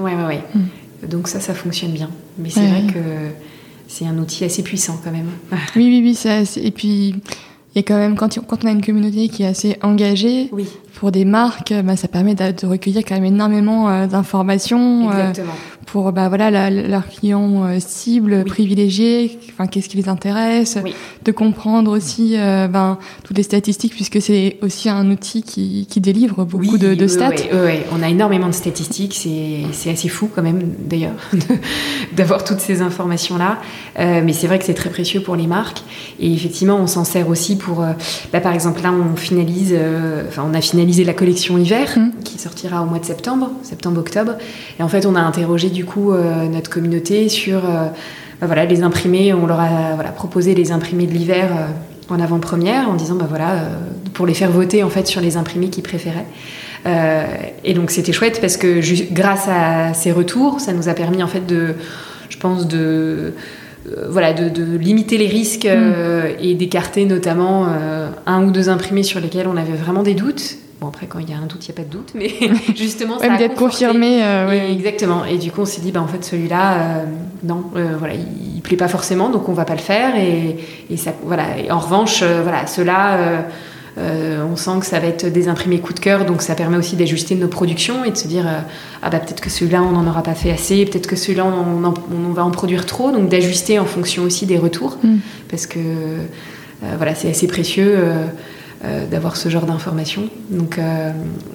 oui, 0.00 0.10
oui. 0.26 0.60
Donc 1.08 1.28
ça, 1.28 1.38
ça 1.38 1.54
fonctionne 1.54 1.92
bien. 1.92 2.10
Mais 2.36 2.50
c'est 2.50 2.66
vrai 2.66 2.82
que 2.92 2.98
c'est 3.96 4.06
un 4.06 4.18
outil 4.18 4.44
assez 4.44 4.62
puissant 4.62 4.98
quand 5.02 5.10
même. 5.10 5.28
oui, 5.74 5.86
oui, 5.88 6.00
oui. 6.02 6.14
Ça, 6.14 6.40
et 6.56 6.70
puis, 6.70 7.14
il 7.74 7.76
y 7.76 7.78
a 7.78 7.82
quand 7.82 7.96
même, 7.96 8.16
quand, 8.16 8.38
quand, 8.46 8.64
on 8.64 8.68
a 8.68 8.70
une 8.70 8.84
communauté 8.84 9.28
qui 9.28 9.42
est 9.42 9.46
assez 9.46 9.78
engagée, 9.82 10.48
oui. 10.52 10.66
pour 10.94 11.12
des 11.12 11.24
marques, 11.24 11.72
bah, 11.84 11.96
ça 11.96 12.08
permet 12.08 12.34
de, 12.34 12.66
recueillir 12.66 13.04
quand 13.06 13.14
même 13.14 13.24
énormément 13.24 13.88
euh, 13.88 14.06
d'informations. 14.06 15.10
Euh, 15.10 15.30
Exactement 15.30 15.54
pour 15.96 16.12
bah, 16.12 16.28
voilà, 16.28 16.68
leurs 16.68 17.08
clients 17.08 17.64
euh, 17.64 17.78
cibles 17.80 18.44
privilégiés, 18.44 19.38
enfin, 19.50 19.66
qu'est-ce 19.66 19.88
qui 19.88 19.96
les 19.96 20.10
intéresse, 20.10 20.76
de 21.24 21.32
comprendre 21.32 21.90
aussi 21.90 22.34
euh, 22.36 22.68
ben, 22.68 22.98
toutes 23.24 23.38
les 23.38 23.42
statistiques, 23.42 23.94
puisque 23.94 24.20
c'est 24.20 24.58
aussi 24.60 24.90
un 24.90 25.10
outil 25.10 25.42
qui, 25.42 25.86
qui 25.88 26.02
délivre 26.02 26.44
beaucoup 26.44 26.76
de, 26.76 26.94
de, 26.94 27.06
stats. 27.06 27.30
Oui, 27.30 27.78
on 27.92 28.02
a 28.02 28.10
énormément 28.10 28.48
de 28.48 28.52
statistiques, 28.52 29.14
c'est 29.72 29.90
assez 29.90 30.08
fou 30.08 30.28
quand 30.34 30.42
même 30.42 30.74
d'ailleurs 30.78 31.14
d'avoir 32.14 32.44
toutes 32.44 32.60
ces 32.60 32.82
informations-là, 32.82 33.58
euh, 33.98 34.20
mais 34.22 34.34
c'est 34.34 34.48
vrai 34.48 34.58
que 34.58 34.66
c'est 34.66 34.74
très 34.74 34.90
précieux 34.90 35.22
pour 35.22 35.34
les 35.34 35.46
marques, 35.46 35.82
et 36.20 36.30
effectivement 36.30 36.76
on 36.76 36.86
s'en 36.86 37.04
sert 37.04 37.26
aussi 37.30 37.56
pour, 37.56 37.86
bah, 38.34 38.40
par 38.40 38.52
exemple 38.52 38.82
là 38.82 38.92
on 38.92 39.16
finalise, 39.16 39.74
enfin 40.28 40.46
on 40.46 40.52
a 40.52 40.60
finalisé 40.60 41.04
la 41.04 41.14
collection 41.14 41.56
hiver, 41.56 41.94
hum. 41.96 42.10
qui 42.22 42.38
sortira 42.38 42.82
au 42.82 42.84
mois 42.84 42.98
de 42.98 43.06
septembre, 43.06 43.50
septembre-octobre, 43.62 44.34
et 44.78 44.82
en 44.82 44.88
fait 44.88 45.06
on 45.06 45.14
a 45.14 45.20
interrogé 45.20 45.70
du 45.70 45.85
coup 45.86 46.12
euh, 46.12 46.46
notre 46.46 46.70
communauté 46.70 47.28
sur 47.28 47.64
euh, 47.64 47.86
bah 48.40 48.46
voilà, 48.46 48.66
les 48.66 48.82
imprimés. 48.82 49.32
On 49.32 49.46
leur 49.46 49.60
a 49.60 49.94
voilà, 49.94 50.10
proposé 50.10 50.54
les 50.54 50.72
imprimés 50.72 51.06
de 51.06 51.12
l'hiver 51.12 51.48
euh, 51.50 52.14
en 52.14 52.20
avant-première 52.20 52.90
en 52.90 52.94
disant 52.94 53.14
bah 53.14 53.26
voilà, 53.28 53.54
pour 54.12 54.26
les 54.26 54.34
faire 54.34 54.50
voter 54.50 54.82
en 54.82 54.90
fait 54.90 55.06
sur 55.06 55.20
les 55.20 55.36
imprimés 55.36 55.70
qu'ils 55.70 55.82
préféraient. 55.82 56.26
et 57.64 57.74
donc 57.74 57.90
c'était 57.90 58.12
chouette 58.12 58.40
parce 58.40 58.56
que 58.56 58.80
grâce 59.12 59.48
à 59.48 59.92
ces 59.92 60.12
retours, 60.12 60.60
ça 60.60 60.72
nous 60.72 60.88
a 60.88 60.94
permis 60.94 61.24
en 61.24 61.26
fait 61.26 61.44
de, 61.44 61.74
je 62.28 62.36
pense, 62.36 62.68
de 62.68 63.32
voilà, 64.08 64.32
de, 64.34 64.76
limiter 64.76 65.18
les 65.18 65.26
risques 65.26 65.66
mm. 65.66 66.36
et 66.40 66.54
d'écarter 66.54 67.06
notamment 67.06 67.66
un 68.24 68.44
ou 68.44 68.52
deux 68.52 68.68
imprimés 68.68 69.02
sur 69.02 69.18
lesquels 69.18 69.48
on 69.48 69.56
avait 69.56 69.76
vraiment 69.76 70.04
des 70.04 70.14
doutes 70.14 70.58
Bon, 70.80 70.88
après, 70.88 71.06
quand 71.06 71.18
il 71.18 71.30
y 71.30 71.32
a 71.32 71.38
un 71.38 71.46
doute, 71.46 71.66
il 71.66 71.72
n'y 71.72 71.78
a 71.78 71.82
pas 71.82 71.88
de 71.88 71.92
doute, 71.92 72.12
mais 72.14 72.30
justement, 72.76 73.18
ça 73.18 73.32
a 73.32 73.36
d'être 73.38 73.54
confirmé. 73.54 74.22
Euh, 74.22 74.72
exactement. 74.72 75.24
Et 75.24 75.38
du 75.38 75.50
coup, 75.50 75.62
on 75.62 75.66
s'est 75.66 75.80
dit, 75.80 75.90
bah, 75.90 76.02
en 76.02 76.06
fait, 76.06 76.22
celui-là, 76.22 76.74
euh, 76.74 77.04
non, 77.44 77.64
euh, 77.76 77.94
voilà, 77.98 78.14
il, 78.14 78.56
ne 78.56 78.60
plaît 78.60 78.76
pas 78.76 78.88
forcément, 78.88 79.30
donc 79.30 79.48
on 79.48 79.54
va 79.54 79.64
pas 79.64 79.74
le 79.74 79.80
faire. 79.80 80.14
Et, 80.16 80.96
ça, 80.96 81.12
voilà. 81.24 81.58
Et 81.58 81.70
en 81.70 81.78
revanche, 81.78 82.22
voilà, 82.22 82.66
ceux-là, 82.66 83.46
on 83.96 84.56
sent 84.56 84.80
que 84.80 84.86
ça 84.86 85.00
va 85.00 85.06
être 85.06 85.26
des 85.26 85.48
imprimés 85.48 85.78
coup 85.78 85.94
de 85.94 86.00
cœur, 86.00 86.26
donc 86.26 86.42
ça 86.42 86.54
permet 86.54 86.76
aussi 86.76 86.96
d'ajuster 86.96 87.36
nos 87.36 87.48
productions 87.48 88.04
et 88.04 88.10
de 88.10 88.16
se 88.16 88.28
dire, 88.28 88.46
ah 89.02 89.08
bah 89.08 89.18
peut-être 89.20 89.40
que 89.40 89.48
celui-là, 89.48 89.82
on 89.82 89.92
n'en 89.92 90.06
aura 90.06 90.22
pas 90.22 90.34
fait 90.34 90.50
assez, 90.50 90.84
peut-être 90.84 91.06
que 91.06 91.16
celui-là, 91.16 91.46
on, 91.46 91.84
on, 91.84 92.32
va 92.32 92.44
en 92.44 92.50
produire 92.50 92.84
trop, 92.84 93.12
donc 93.12 93.30
d'ajuster 93.30 93.78
en 93.78 93.86
fonction 93.86 94.24
aussi 94.24 94.44
des 94.44 94.58
retours, 94.58 94.98
mm. 95.02 95.16
parce 95.48 95.66
que 95.66 95.78
voilà, 96.98 97.14
c'est 97.14 97.30
assez 97.30 97.46
précieux. 97.46 97.96
Euh, 98.84 99.06
d'avoir 99.06 99.38
ce 99.38 99.48
genre 99.48 99.64
d'informations. 99.64 100.28
Donc 100.50 100.78
euh, 100.78 101.10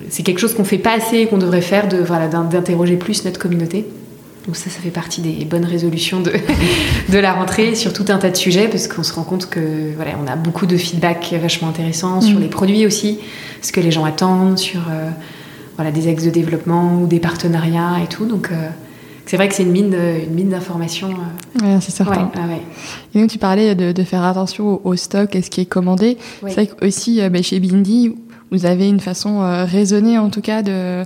c'est 0.10 0.23
quelque 0.23 0.39
chose 0.39 0.55
qu'on 0.55 0.63
fait 0.63 0.79
pas 0.79 0.93
assez 0.93 1.17
et 1.17 1.27
qu'on 1.27 1.38
devrait 1.38 1.62
faire 1.62 1.88
de 1.88 1.97
voilà 1.97 2.27
d'interroger 2.27 2.95
plus 2.95 3.23
notre 3.25 3.39
communauté. 3.39 3.86
Donc 4.47 4.55
ça, 4.55 4.71
ça 4.71 4.79
fait 4.79 4.89
partie 4.89 5.21
des 5.21 5.45
bonnes 5.45 5.63
résolutions 5.63 6.19
de, 6.19 6.31
de 7.10 7.17
la 7.19 7.34
rentrée 7.34 7.75
sur 7.75 7.93
tout 7.93 8.05
un 8.10 8.17
tas 8.17 8.31
de 8.31 8.36
sujets 8.36 8.67
parce 8.67 8.88
qu'on 8.88 9.03
se 9.03 9.13
rend 9.13 9.21
compte 9.21 9.51
que 9.51 9.93
voilà, 9.95 10.13
on 10.19 10.25
a 10.25 10.36
beaucoup 10.36 10.65
de 10.65 10.75
feedback 10.75 11.36
vachement 11.39 11.69
intéressants 11.69 12.21
sur 12.21 12.39
mm. 12.39 12.41
les 12.41 12.47
produits 12.47 12.86
aussi, 12.88 13.19
ce 13.62 13.71
que 13.71 13.81
les 13.81 13.91
gens 13.91 14.03
attendent, 14.03 14.57
sur 14.57 14.81
euh, 14.89 15.12
voilà 15.75 15.91
des 15.91 16.07
axes 16.07 16.23
de 16.23 16.31
développement 16.31 17.01
ou 17.03 17.05
des 17.05 17.19
partenariats 17.19 17.97
et 18.03 18.07
tout. 18.07 18.25
Donc 18.25 18.49
c'est 19.32 19.38
vrai 19.38 19.48
que 19.48 19.56
c'est 19.56 19.63
une 19.63 19.72
mine, 19.72 19.96
une 19.96 20.34
mine 20.34 20.50
d'informations. 20.50 21.12
Euh. 21.63 21.78
c'est 21.80 21.91
certain. 21.91 22.30
Et 23.15 23.22
donc, 23.22 23.30
tu 23.30 23.38
parlais 23.38 23.76
de, 23.76 24.04
faire 24.04 24.26
attention 24.26 24.82
au, 24.84 24.96
stock 24.98 25.34
et 25.38 25.41
ce 25.41 25.50
qui 25.50 25.62
est 25.62 25.65
commandé. 25.65 26.17
C'est 26.46 26.52
vrai 26.52 26.67
que 26.67 26.86
aussi, 26.86 27.22
euh, 27.22 27.30
bah, 27.30 27.41
chez 27.41 27.62
Bindi, 27.62 28.13
vous 28.52 28.65
avez 28.65 28.89
une 28.89 29.00
façon 29.00 29.41
euh, 29.41 29.63
raisonnée, 29.63 30.17
en 30.17 30.30
tout 30.30 30.41
cas, 30.41 30.63
de, 30.63 31.06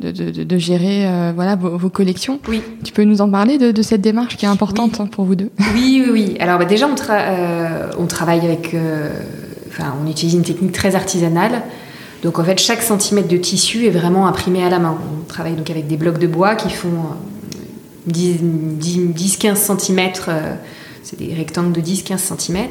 de, 0.00 0.56
gérer 0.56 1.06
voilà, 1.34 1.54
vos, 1.54 1.90
collections. 1.90 2.40
Oui. 2.48 2.62
Tu 2.82 2.94
peux 2.94 3.04
nous 3.04 3.20
en 3.20 3.28
parler 3.28 3.58
de, 3.58 3.82
cette 3.82 4.00
démarche 4.00 4.38
qui 4.38 4.46
est 4.46 4.48
importante 4.48 4.98
hein, 4.98 5.06
pour 5.06 5.26
vous 5.26 5.34
deux? 5.34 5.50
Oui, 5.74 6.02
oui, 6.02 6.10
oui. 6.10 6.36
Alors, 6.40 6.58
bah, 6.58 6.64
déjà, 6.64 6.88
on, 6.88 6.94
on 8.02 8.06
travaille 8.06 8.40
avec. 8.40 8.74
Enfin, 9.68 9.92
on 10.02 10.10
utilise 10.10 10.32
une 10.32 10.44
technique 10.44 10.72
très 10.72 10.94
artisanale. 10.94 11.60
Donc 12.22 12.38
en 12.38 12.44
fait, 12.44 12.58
chaque 12.58 12.80
centimètre 12.80 13.28
de 13.28 13.36
tissu 13.36 13.84
est 13.84 13.90
vraiment 13.90 14.26
imprimé 14.26 14.64
à 14.64 14.70
la 14.70 14.78
main. 14.78 14.96
On 14.98 15.24
travaille 15.24 15.52
donc 15.52 15.68
avec 15.68 15.86
des 15.86 15.98
blocs 15.98 16.18
de 16.18 16.26
bois 16.26 16.54
qui 16.54 16.70
font 16.70 16.88
10-15 18.08 19.56
cm, 19.56 20.00
euh, 20.28 20.54
c'est 21.02 21.18
des 21.18 21.34
rectangles 21.34 21.72
de 21.72 21.80
10-15 21.80 22.38
cm. 22.38 22.68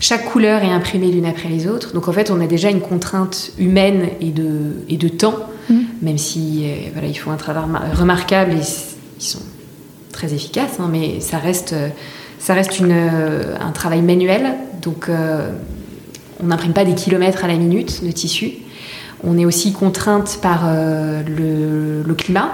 Chaque 0.00 0.24
couleur 0.24 0.62
est 0.62 0.70
imprimée 0.70 1.10
l'une 1.10 1.26
après 1.26 1.48
les 1.48 1.66
autres. 1.66 1.92
Donc 1.92 2.08
en 2.08 2.12
fait, 2.12 2.30
on 2.30 2.40
a 2.40 2.46
déjà 2.46 2.70
une 2.70 2.80
contrainte 2.80 3.52
humaine 3.58 4.08
et 4.20 4.30
de, 4.30 4.84
et 4.88 4.96
de 4.96 5.08
temps, 5.08 5.36
mmh. 5.68 5.74
même 6.02 6.18
si 6.18 6.62
euh, 6.64 6.90
voilà, 6.92 7.08
ils 7.08 7.18
font 7.18 7.30
un 7.30 7.36
travail 7.36 7.64
remarquable 7.94 8.52
et 8.52 8.60
ils 9.18 9.22
sont 9.22 9.42
très 10.12 10.32
efficaces, 10.32 10.78
hein, 10.80 10.88
mais 10.90 11.20
ça 11.20 11.38
reste, 11.38 11.74
ça 12.38 12.54
reste 12.54 12.78
une, 12.78 12.92
euh, 12.92 13.56
un 13.60 13.72
travail 13.72 14.02
manuel. 14.02 14.54
Donc 14.82 15.10
on 16.42 16.46
n'imprime 16.46 16.72
pas 16.72 16.86
des 16.86 16.94
kilomètres 16.94 17.44
à 17.44 17.48
la 17.48 17.56
minute 17.56 18.02
de 18.02 18.10
tissu. 18.10 18.52
On 19.22 19.36
est 19.36 19.44
aussi 19.44 19.74
contrainte 19.74 20.38
par 20.40 20.66
le, 20.66 22.02
le, 22.02 22.14
climat. 22.14 22.52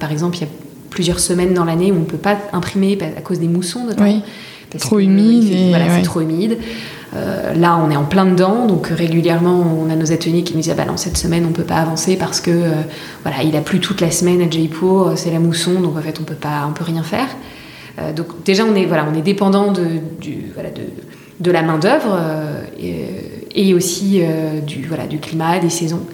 par 0.00 0.10
exemple, 0.10 0.38
il 0.38 0.40
y 0.40 0.44
a 0.44 0.48
plusieurs 0.96 1.20
semaines 1.20 1.52
dans 1.52 1.66
l'année 1.66 1.92
où 1.92 1.96
on 1.96 2.00
ne 2.00 2.04
peut 2.06 2.16
pas 2.16 2.38
imprimer 2.54 2.96
à 3.18 3.20
cause 3.20 3.38
des 3.38 3.48
moussons 3.48 3.84
notamment. 3.84 4.22
Oui. 4.70 4.78
trop 4.80 4.98
humide. 4.98 5.68
voilà, 5.68 5.84
c'est 5.94 6.02
trop 6.02 6.22
humide. 6.22 6.56
Euh, 7.14 7.52
là, 7.52 7.78
on 7.78 7.90
est 7.90 7.96
en 7.96 8.04
plein 8.04 8.24
dedans, 8.24 8.66
donc 8.66 8.86
régulièrement, 8.86 9.62
on 9.78 9.90
a 9.90 9.94
nos 9.94 10.10
ateliers 10.10 10.42
qui 10.42 10.54
nous 10.54 10.62
disent 10.62 10.72
ah 10.72 10.74
bah 10.74 10.86
non, 10.86 10.96
cette 10.96 11.18
semaine, 11.18 11.44
on 11.46 11.52
peut 11.52 11.64
pas 11.64 11.76
avancer 11.76 12.16
parce 12.16 12.40
que 12.40 12.50
euh, 12.50 12.70
voilà, 13.24 13.42
il 13.42 13.54
a 13.56 13.60
plu 13.60 13.78
toute 13.78 14.00
la 14.00 14.10
semaine 14.10 14.40
à 14.40 14.50
Jaipur, 14.50 15.12
c'est 15.16 15.30
la 15.30 15.38
mousson, 15.38 15.80
donc 15.80 15.98
en 15.98 16.00
fait, 16.00 16.18
on 16.18 16.24
peut 16.24 16.34
pas, 16.34 16.66
on 16.66 16.72
peut 16.72 16.84
rien 16.84 17.02
faire. 17.02 17.28
Euh, 17.98 18.14
donc 18.14 18.42
déjà, 18.44 18.64
on 18.64 18.74
est 18.74 18.86
voilà, 18.86 19.06
on 19.10 19.14
est 19.14 19.22
dépendant 19.22 19.72
de, 19.72 19.84
du, 20.18 20.46
voilà, 20.54 20.70
de, 20.70 20.82
de 21.40 21.50
la 21.50 21.60
main 21.60 21.76
d'œuvre 21.76 22.18
et, 22.80 23.68
et, 23.68 23.74
aussi 23.74 24.22
du 24.66 24.86
voilà 24.86 25.06
du 25.06 25.18
climat, 25.18 25.58
des 25.58 25.70
saisons. 25.70 26.06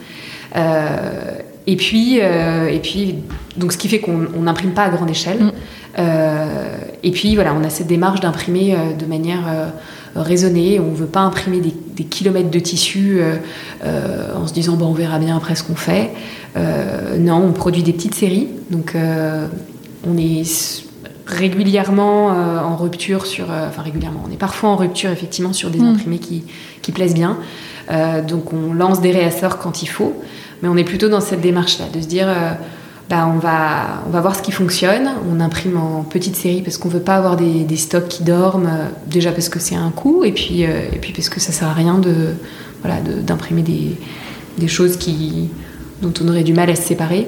Et 1.67 1.77
puis, 1.77 2.19
euh, 2.21 2.69
et 2.69 2.81
puis, 2.81 3.17
donc 3.57 3.73
ce 3.73 3.79
qui 3.79 3.89
fait 3.89 4.01
qu'on 4.01 4.27
n'imprime 4.41 4.73
pas 4.73 4.85
à 4.85 4.91
grande 4.91 5.11
échelle. 5.11 5.45
Mm. 5.45 5.53
Euh, 5.99 6.77
et 7.03 7.11
puis 7.11 7.35
voilà, 7.35 7.55
on 7.55 7.65
a 7.65 7.71
cette 7.71 7.87
démarche 7.87 8.21
d'imprimer 8.21 8.75
euh, 8.75 8.95
de 8.95 9.07
manière 9.07 9.73
raisonnée. 10.17 10.81
On 10.81 10.91
ne 10.91 10.97
veut 10.97 11.07
pas 11.07 11.21
imprimer 11.21 11.61
des, 11.61 12.05
kilomètres 12.05 12.51
de 12.51 12.59
tissu 12.59 13.21
en 13.83 14.47
se 14.47 14.53
disant 14.53 14.77
bon, 14.77 14.87
on 14.87 14.93
verra 14.93 15.19
bien 15.19 15.37
après 15.37 15.55
ce 15.55 15.63
qu'on 15.63 15.77
fait. 15.77 16.11
non, 17.19 17.37
on 17.37 17.53
produit 17.53 17.83
des 17.83 17.93
petites 17.93 18.15
séries. 18.15 18.49
Donc 18.71 18.95
on 18.95 20.19
est 20.19 20.43
régulièrement 21.27 22.29
en 22.29 22.77
rupture 22.77 23.27
sur, 23.27 23.47
enfin 23.47 23.83
régulièrement, 23.83 24.25
on 24.29 24.33
est 24.33 24.37
parfois 24.37 24.71
en 24.71 24.77
rupture 24.77 25.11
effectivement 25.11 25.53
sur 25.53 25.71
des 25.71 25.79
mm. 25.79 25.95
imprimés 25.95 26.19
qui, 26.19 26.45
qui, 26.83 26.93
plaisent 26.93 27.15
bien. 27.15 27.39
donc 28.27 28.53
on 28.53 28.75
lance 28.75 29.01
des 29.01 29.13
réasseurs 29.13 29.59
quand 29.59 29.83
il 29.83 29.89
faut. 29.89 30.15
Mais 30.63 30.69
on 30.69 30.77
est 30.77 30.85
plutôt 30.85 31.09
dans 31.09 31.21
cette 31.21 31.41
démarche-là, 31.41 31.87
de 31.93 32.01
se 32.01 32.07
dire, 32.07 32.29
euh, 32.29 32.53
bah, 33.09 33.31
on, 33.33 33.39
va, 33.39 34.03
on 34.07 34.11
va 34.11 34.21
voir 34.21 34.37
ce 34.37 34.43
qui 34.43 34.53
fonctionne. 34.53 35.11
On 35.31 35.41
imprime 35.41 35.77
en 35.77 36.03
petite 36.03 36.37
série 36.37 36.63
parce 36.63 36.79
qu'on 36.79 36.89
veut 36.89 37.01
pas 37.01 37.17
avoir 37.17 37.37
des, 37.37 37.77
stocks 37.77 38.09
qui 38.09 38.23
dorment, 38.23 38.67
euh, 38.67 38.89
déjà 39.07 39.33
parce 39.33 39.49
que 39.49 39.59
c'est 39.59 39.75
un 39.75 39.91
coût, 39.91 40.25
et 40.25 40.33
puis, 40.33 40.65
euh, 40.65 40.89
et 40.93 40.99
puis 40.99 41.13
parce 41.13 41.29
que 41.29 41.41
ça 41.41 41.53
sert 41.53 41.69
à 41.69 41.75
rien 41.75 41.99
de, 41.99 42.35
voilà, 42.83 43.01
d'imprimer 43.01 43.63
des, 43.63 43.99
des, 44.59 44.69
choses 44.69 44.97
qui, 44.97 45.51
dont 46.01 46.13
on 46.23 46.29
aurait 46.29 46.45
du 46.45 46.55
mal 46.55 46.71
à 46.71 46.77
se 46.77 46.83
séparer. 46.83 47.27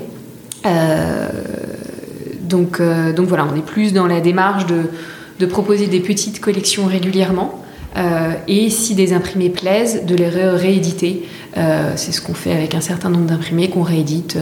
donc, 2.43 2.81
donc 2.81 3.27
voilà, 3.27 3.47
on 3.53 3.57
est 3.57 3.65
plus 3.65 3.93
dans 3.93 4.07
la 4.07 4.21
démarche 4.21 4.67
de, 4.67 4.85
de 5.39 5.47
proposer 5.47 5.87
des 5.87 6.01
petites 6.01 6.41
collections 6.41 6.87
régulièrement. 6.87 7.63
et 8.49 8.71
si 8.71 8.95
des 8.95 9.13
imprimés 9.13 9.51
plaisent, 9.51 10.07
de 10.07 10.15
les 10.15 10.29
rééditer. 10.29 11.29
c'est 11.97 12.13
ce 12.13 12.21
qu'on 12.23 12.35
fait 12.35 12.53
avec 12.53 12.75
un 12.75 12.81
certain 12.81 13.11
nombre 13.11 13.27
d'imprimés 13.27 13.69
qu'on 13.69 13.83
réédite 13.83 14.39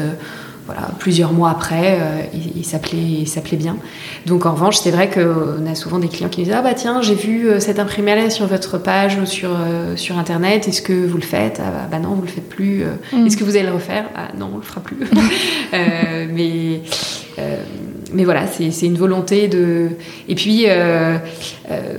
voilà, 0.73 0.91
plusieurs 0.99 1.33
mois 1.33 1.51
après, 1.51 1.99
euh, 2.01 2.23
il, 2.57 2.65
s'appelait, 2.65 3.27
s'appelait 3.27 3.57
bien. 3.57 3.77
Donc 4.27 4.47
en 4.47 4.55
revanche, 4.55 4.77
c'est 4.77 4.91
vrai 4.91 5.11
qu'on 5.11 5.67
a 5.67 5.75
souvent 5.75 5.99
des 5.99 6.09
clients 6.09 6.29
qui 6.29 6.41
nous 6.41 6.47
disent 6.47 6.55
Ah 6.57 6.63
bah 6.63 6.75
tiens, 6.75 7.03
j'ai 7.03 7.15
vu 7.15 7.49
euh, 7.49 7.61
cet 7.61 7.79
imprimé-là 7.79 8.31
sur 8.31 8.47
votre 8.47 8.79
page 8.79 9.19
ou 9.19 9.27
sur, 9.27 9.51
euh, 9.53 9.97
sur 9.97 10.19
Internet, 10.19 10.69
est-ce 10.69 10.83
que 10.83 11.07
vous 11.07 11.17
le 11.17 11.23
faites? 11.23 11.61
Ah 11.61 11.71
bah, 11.71 11.89
bah 11.91 11.99
non, 11.99 12.15
vous 12.15 12.23
le 12.23 12.29
faites 12.29 12.49
plus. 12.49 12.85
Mm. 13.13 13.27
Est-ce 13.27 13.37
que 13.37 13.45
vous 13.45 13.57
allez 13.57 13.67
le 13.67 13.75
refaire? 13.75 14.07
Ah 14.15 14.29
non, 14.39 14.51
on 14.55 14.57
le 14.57 14.63
fera 14.63 14.81
plus. 14.81 14.97
mais, 15.73 16.81
mais 18.13 18.25
voilà, 18.25 18.47
c'est, 18.47 18.87
une 18.87 18.97
volonté 18.97 19.49
de. 19.49 19.91
Et 20.29 20.35
puis, 20.35 20.67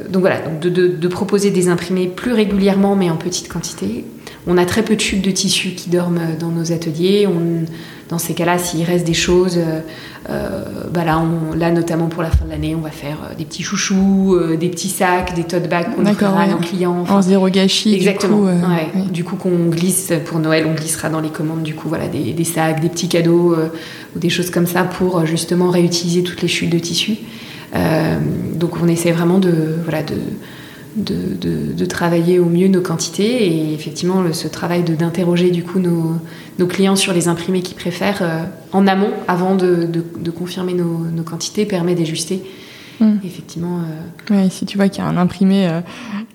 donc 0.10 0.22
voilà, 0.22 0.40
donc 0.40 0.60
de, 0.60 0.70
de, 0.70 0.88
de 0.88 1.08
proposer 1.08 1.52
des 1.52 1.68
imprimés 1.68 2.08
plus 2.08 2.34
régulièrement, 2.34 2.96
mais 2.96 3.10
en 3.10 3.18
petite 3.18 3.50
quantité. 3.50 4.06
On 4.46 4.58
a 4.58 4.66
très 4.66 4.84
peu 4.84 4.96
de 4.96 5.02
chutes 5.02 5.24
de 5.24 5.32
tissus 5.32 5.70
qui 5.70 5.90
dorment 5.90 6.36
dans 6.40 6.50
nos 6.50 6.72
ateliers. 6.72 7.28
On, 7.28 7.66
dans 8.14 8.20
ces 8.20 8.36
cas-là, 8.36 8.60
s'il 8.60 8.84
reste 8.84 9.08
des 9.08 9.16
choses, 9.16 9.58
euh, 9.58 9.80
euh, 10.30 10.64
bah 10.92 11.04
là, 11.04 11.20
on, 11.20 11.56
là, 11.56 11.72
notamment 11.72 12.10
pour 12.10 12.22
la 12.22 12.30
fin 12.30 12.46
de 12.46 12.52
l'année, 12.52 12.76
on 12.76 12.82
va 12.82 12.92
faire 12.92 13.18
euh, 13.24 13.34
des 13.36 13.44
petits 13.44 13.64
chouchous, 13.64 14.38
des 14.60 14.70
petits 14.70 14.90
sacs, 14.90 15.34
des 15.34 15.46
tote 15.46 15.68
bags 15.68 15.96
qu'on 15.96 16.06
offrira 16.06 16.44
à 16.44 16.48
nos 16.48 16.58
clients. 16.58 17.06
en 17.10 17.22
zéro 17.24 17.50
gâchis. 17.50 17.96
Exactement. 17.96 18.46
Du 18.46 18.54
coup, 18.54 19.10
du 19.12 19.24
coup 19.24 19.36
qu'on 19.36 19.70
glisse 19.70 20.14
pour 20.26 20.38
Noël, 20.38 20.68
on 20.70 20.76
glissera 20.76 21.10
dans 21.10 21.22
les 21.22 21.30
commandes. 21.30 21.64
Du 21.64 21.74
coup, 21.74 21.90
voilà, 21.90 22.08
des, 22.08 22.34
des 22.34 22.44
sacs, 22.44 22.82
des 22.82 22.90
petits 22.90 23.08
cadeaux 23.08 23.56
ou 24.16 24.20
des 24.20 24.30
choses 24.30 24.52
comme 24.52 24.68
ça 24.68 24.84
pour 24.84 25.26
justement 25.26 25.72
réutiliser 25.72 26.22
toutes 26.22 26.44
les 26.44 26.48
chutes 26.48 26.70
de 26.70 26.78
tissus. 26.80 27.18
donc, 28.54 28.78
on 28.80 28.88
essaie 28.88 29.12
vraiment 29.12 29.40
de, 29.40 29.76
voilà, 29.84 30.04
de 30.04 30.18
de, 30.96 31.86
travailler 31.86 32.40
au 32.40 32.46
mieux 32.46 32.68
nos 32.68 32.82
quantités 32.82 33.48
et 33.48 33.74
effectivement 33.74 34.24
ce 34.32 34.48
travail 34.48 34.84
d'interroger 34.84 35.52
du 35.52 35.64
coup 35.64 35.80
nos, 35.80 36.68
clients 36.68 36.96
sur 36.96 37.14
les 37.14 37.28
imprimés 37.28 37.62
qu'ils 37.62 37.76
préfèrent 37.76 38.22
euh, 38.22 38.44
en 38.72 38.88
amont 38.88 39.12
avant 39.28 39.56
de, 39.56 39.88
confirmer 40.36 40.74
nos, 40.74 41.24
quantités 41.24 41.66
permet 41.66 41.96
d'ajuster. 41.96 42.42
Hmm. 43.00 43.18
Effectivement. 43.26 43.80
Euh, 44.32 44.48
si 44.50 44.66
tu 44.66 44.78
vois 44.78 44.88
qu'il 44.88 45.04
y 45.04 45.08
a 45.08 45.10
un 45.10 45.18
imprimé, 45.18 45.68
euh, 45.68 45.82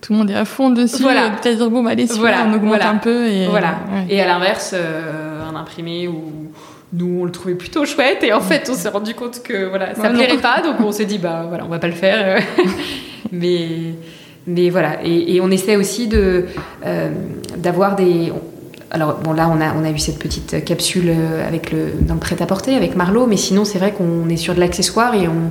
tout 0.00 0.12
le 0.12 0.18
monde 0.18 0.30
est 0.30 0.34
à 0.34 0.44
fond 0.44 0.70
dessus. 0.70 1.02
Voilà. 1.02 1.30
Peut-être 1.30 1.56
dire 1.56 1.70
bon, 1.70 1.84
bah, 1.84 1.90
allez, 1.90 2.06
voilà, 2.06 2.46
on 2.48 2.52
augmente 2.52 2.82
un 2.82 2.96
peu. 2.96 3.28
Et, 3.28 3.46
voilà. 3.46 3.78
Et 4.10 4.20
à 4.20 4.26
l'inverse, 4.26 4.74
un 4.74 5.56
imprimé 5.56 6.08
où 6.08 6.50
nous 6.92 7.20
on 7.20 7.24
le 7.24 7.30
trouvait 7.30 7.54
plutôt 7.54 7.84
chouette 7.84 8.22
et 8.22 8.32
en 8.32 8.40
fait 8.40 8.66
on 8.70 8.74
s'est 8.74 8.88
rendu 8.88 9.14
compte 9.14 9.42
que 9.42 9.68
voilà 9.68 9.94
ça 9.94 10.08
ne 10.08 10.16
plairait 10.16 10.38
pas 10.38 10.62
donc 10.62 10.80
on 10.80 10.90
s'est 10.90 11.04
dit 11.04 11.18
bah 11.18 11.44
voilà 11.46 11.66
on 11.66 11.68
va 11.68 11.78
pas 11.78 11.86
le 11.86 11.92
faire 11.92 12.42
mais 13.30 13.92
mais 14.48 14.70
voilà, 14.70 15.04
et, 15.04 15.40
on 15.42 15.50
essaie 15.50 15.76
aussi 15.76 16.08
de 16.08 16.46
euh, 16.84 17.10
d'avoir 17.56 17.96
des. 17.96 18.32
Alors 18.90 19.16
bon 19.16 19.34
là 19.34 19.50
on 19.54 19.60
a 19.60 19.74
on 19.74 19.84
a 19.84 19.90
eu 19.90 19.98
cette 19.98 20.18
petite 20.18 20.64
capsule 20.64 21.10
euh, 21.10 21.46
avec 21.46 21.70
le 21.70 21.90
dans 22.00 22.14
le 22.14 22.20
prêt-à-porter 22.20 22.74
avec 22.74 22.96
Marlowe, 22.96 23.26
mais 23.26 23.36
sinon 23.36 23.66
c'est 23.66 23.78
vrai 23.78 23.92
qu'on 23.92 24.26
est 24.30 24.38
sur 24.38 24.54
de 24.54 24.60
l'accessoire 24.60 25.14
et 25.14 25.28
on 25.28 25.50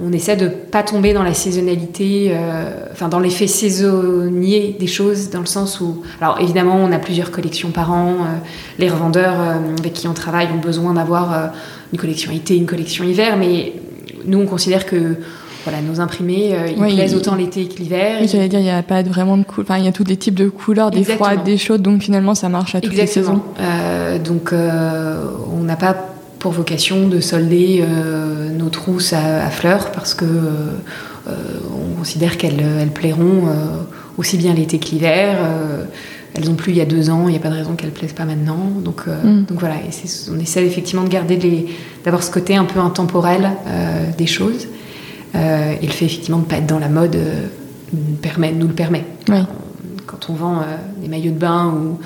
on 0.00 0.10
essaie 0.12 0.34
de 0.34 0.48
pas 0.48 0.82
tomber 0.82 1.12
dans 1.12 1.22
la 1.22 1.34
saisonnalité, 1.34 2.30
euh, 2.32 2.86
enfin 2.90 3.08
dans 3.08 3.20
l'effet 3.20 3.46
saisonnier 3.46 4.74
des 4.80 4.88
choses, 4.88 5.30
dans 5.30 5.38
le 5.38 5.46
sens 5.46 5.80
où, 5.80 6.02
alors 6.20 6.40
évidemment, 6.40 6.74
on 6.74 6.90
a 6.90 6.98
plusieurs 6.98 7.30
collections 7.30 7.70
par 7.70 7.92
an. 7.92 8.16
les 8.80 8.90
revendeurs 8.90 9.38
avec 9.78 9.92
qui 9.92 10.08
on 10.08 10.12
travaille 10.12 10.48
ont 10.52 10.58
besoin 10.58 10.94
d'avoir 10.94 11.52
une 11.92 11.98
collection 12.00 12.32
été, 12.32 12.56
une 12.56 12.66
collection 12.66 13.04
hiver, 13.04 13.36
mais 13.36 13.74
nous 14.26 14.40
on 14.40 14.46
considère 14.46 14.84
que 14.84 15.16
voilà, 15.64 15.80
nos 15.80 15.98
imprimés, 15.98 16.54
euh, 16.54 16.68
ils 16.68 16.94
plaisent 16.94 17.14
autant 17.14 17.34
l'été 17.34 17.66
que 17.66 17.78
l'hiver. 17.78 18.18
Oui, 18.20 18.28
j'allais 18.28 18.48
dire, 18.48 18.60
il 18.60 18.64
n'y 18.64 18.70
a 18.70 18.82
pas 18.82 19.02
vraiment 19.02 19.38
de 19.38 19.44
couleurs, 19.44 19.70
enfin, 19.70 19.78
il 19.78 19.86
y 19.86 19.88
a 19.88 19.92
tous 19.92 20.04
les 20.04 20.16
types 20.16 20.34
de 20.34 20.48
couleurs, 20.48 20.90
des 20.90 21.04
froides, 21.04 21.42
des 21.42 21.56
chaudes, 21.56 21.82
donc 21.82 22.02
finalement, 22.02 22.34
ça 22.34 22.48
marche 22.48 22.74
à 22.74 22.80
toutes 22.80 22.94
les 22.94 23.06
saisons. 23.06 23.40
Euh, 23.60 24.18
donc, 24.18 24.52
euh, 24.52 25.24
on 25.52 25.62
n'a 25.62 25.76
pas 25.76 25.96
pour 26.38 26.52
vocation 26.52 27.08
de 27.08 27.20
solder 27.20 27.82
nos 28.58 28.68
trousses 28.68 29.14
à, 29.14 29.48
fleurs 29.48 29.92
parce 29.92 30.12
que 30.12 30.26
on 31.26 31.96
considère 31.96 32.36
qu'elles 32.36 32.62
elles 32.80 32.90
plairont 32.90 33.44
aussi 34.18 34.36
bien 34.36 34.52
l'été 34.52 34.78
que 34.78 34.90
l'hiver. 34.90 35.38
elles 36.34 36.50
ont 36.50 36.54
plu 36.54 36.72
il 36.72 36.76
y 36.76 36.82
a 36.82 36.84
deux 36.84 37.08
ans, 37.08 37.28
il 37.28 37.30
n'y 37.30 37.38
a 37.38 37.40
pas 37.40 37.48
de 37.48 37.54
raison 37.54 37.76
qu'elles 37.76 37.88
ne 37.88 37.94
plaisent 37.94 38.12
pas 38.12 38.26
maintenant. 38.26 38.58
Donc, 38.84 39.06
mm. 39.06 39.44
donc 39.44 39.58
voilà, 39.58 39.76
on 40.30 40.38
essaie 40.38 40.66
effectivement 40.66 41.04
de 41.04 41.08
garder 41.08 41.66
d'avoir 42.04 42.22
ce 42.22 42.30
côté 42.30 42.56
un 42.56 42.66
peu 42.66 42.78
intemporel 42.78 43.50
des 44.18 44.26
choses. 44.26 44.66
Euh, 45.34 45.74
et 45.80 45.86
le 45.86 45.92
fait 45.92 46.04
effectivement 46.04 46.38
de 46.38 46.44
ne 46.44 46.48
pas 46.48 46.56
être 46.56 46.66
dans 46.66 46.78
la 46.78 46.88
mode 46.88 47.16
euh, 47.16 47.46
permet, 48.22 48.52
nous 48.52 48.68
le 48.68 48.74
permet. 48.74 49.04
Quand 50.06 50.30
on 50.30 50.34
vend 50.34 50.58
euh, 50.58 50.76
des 50.98 51.08
maillots 51.08 51.32
de 51.32 51.38
bain 51.38 51.74
ou, 51.74 51.98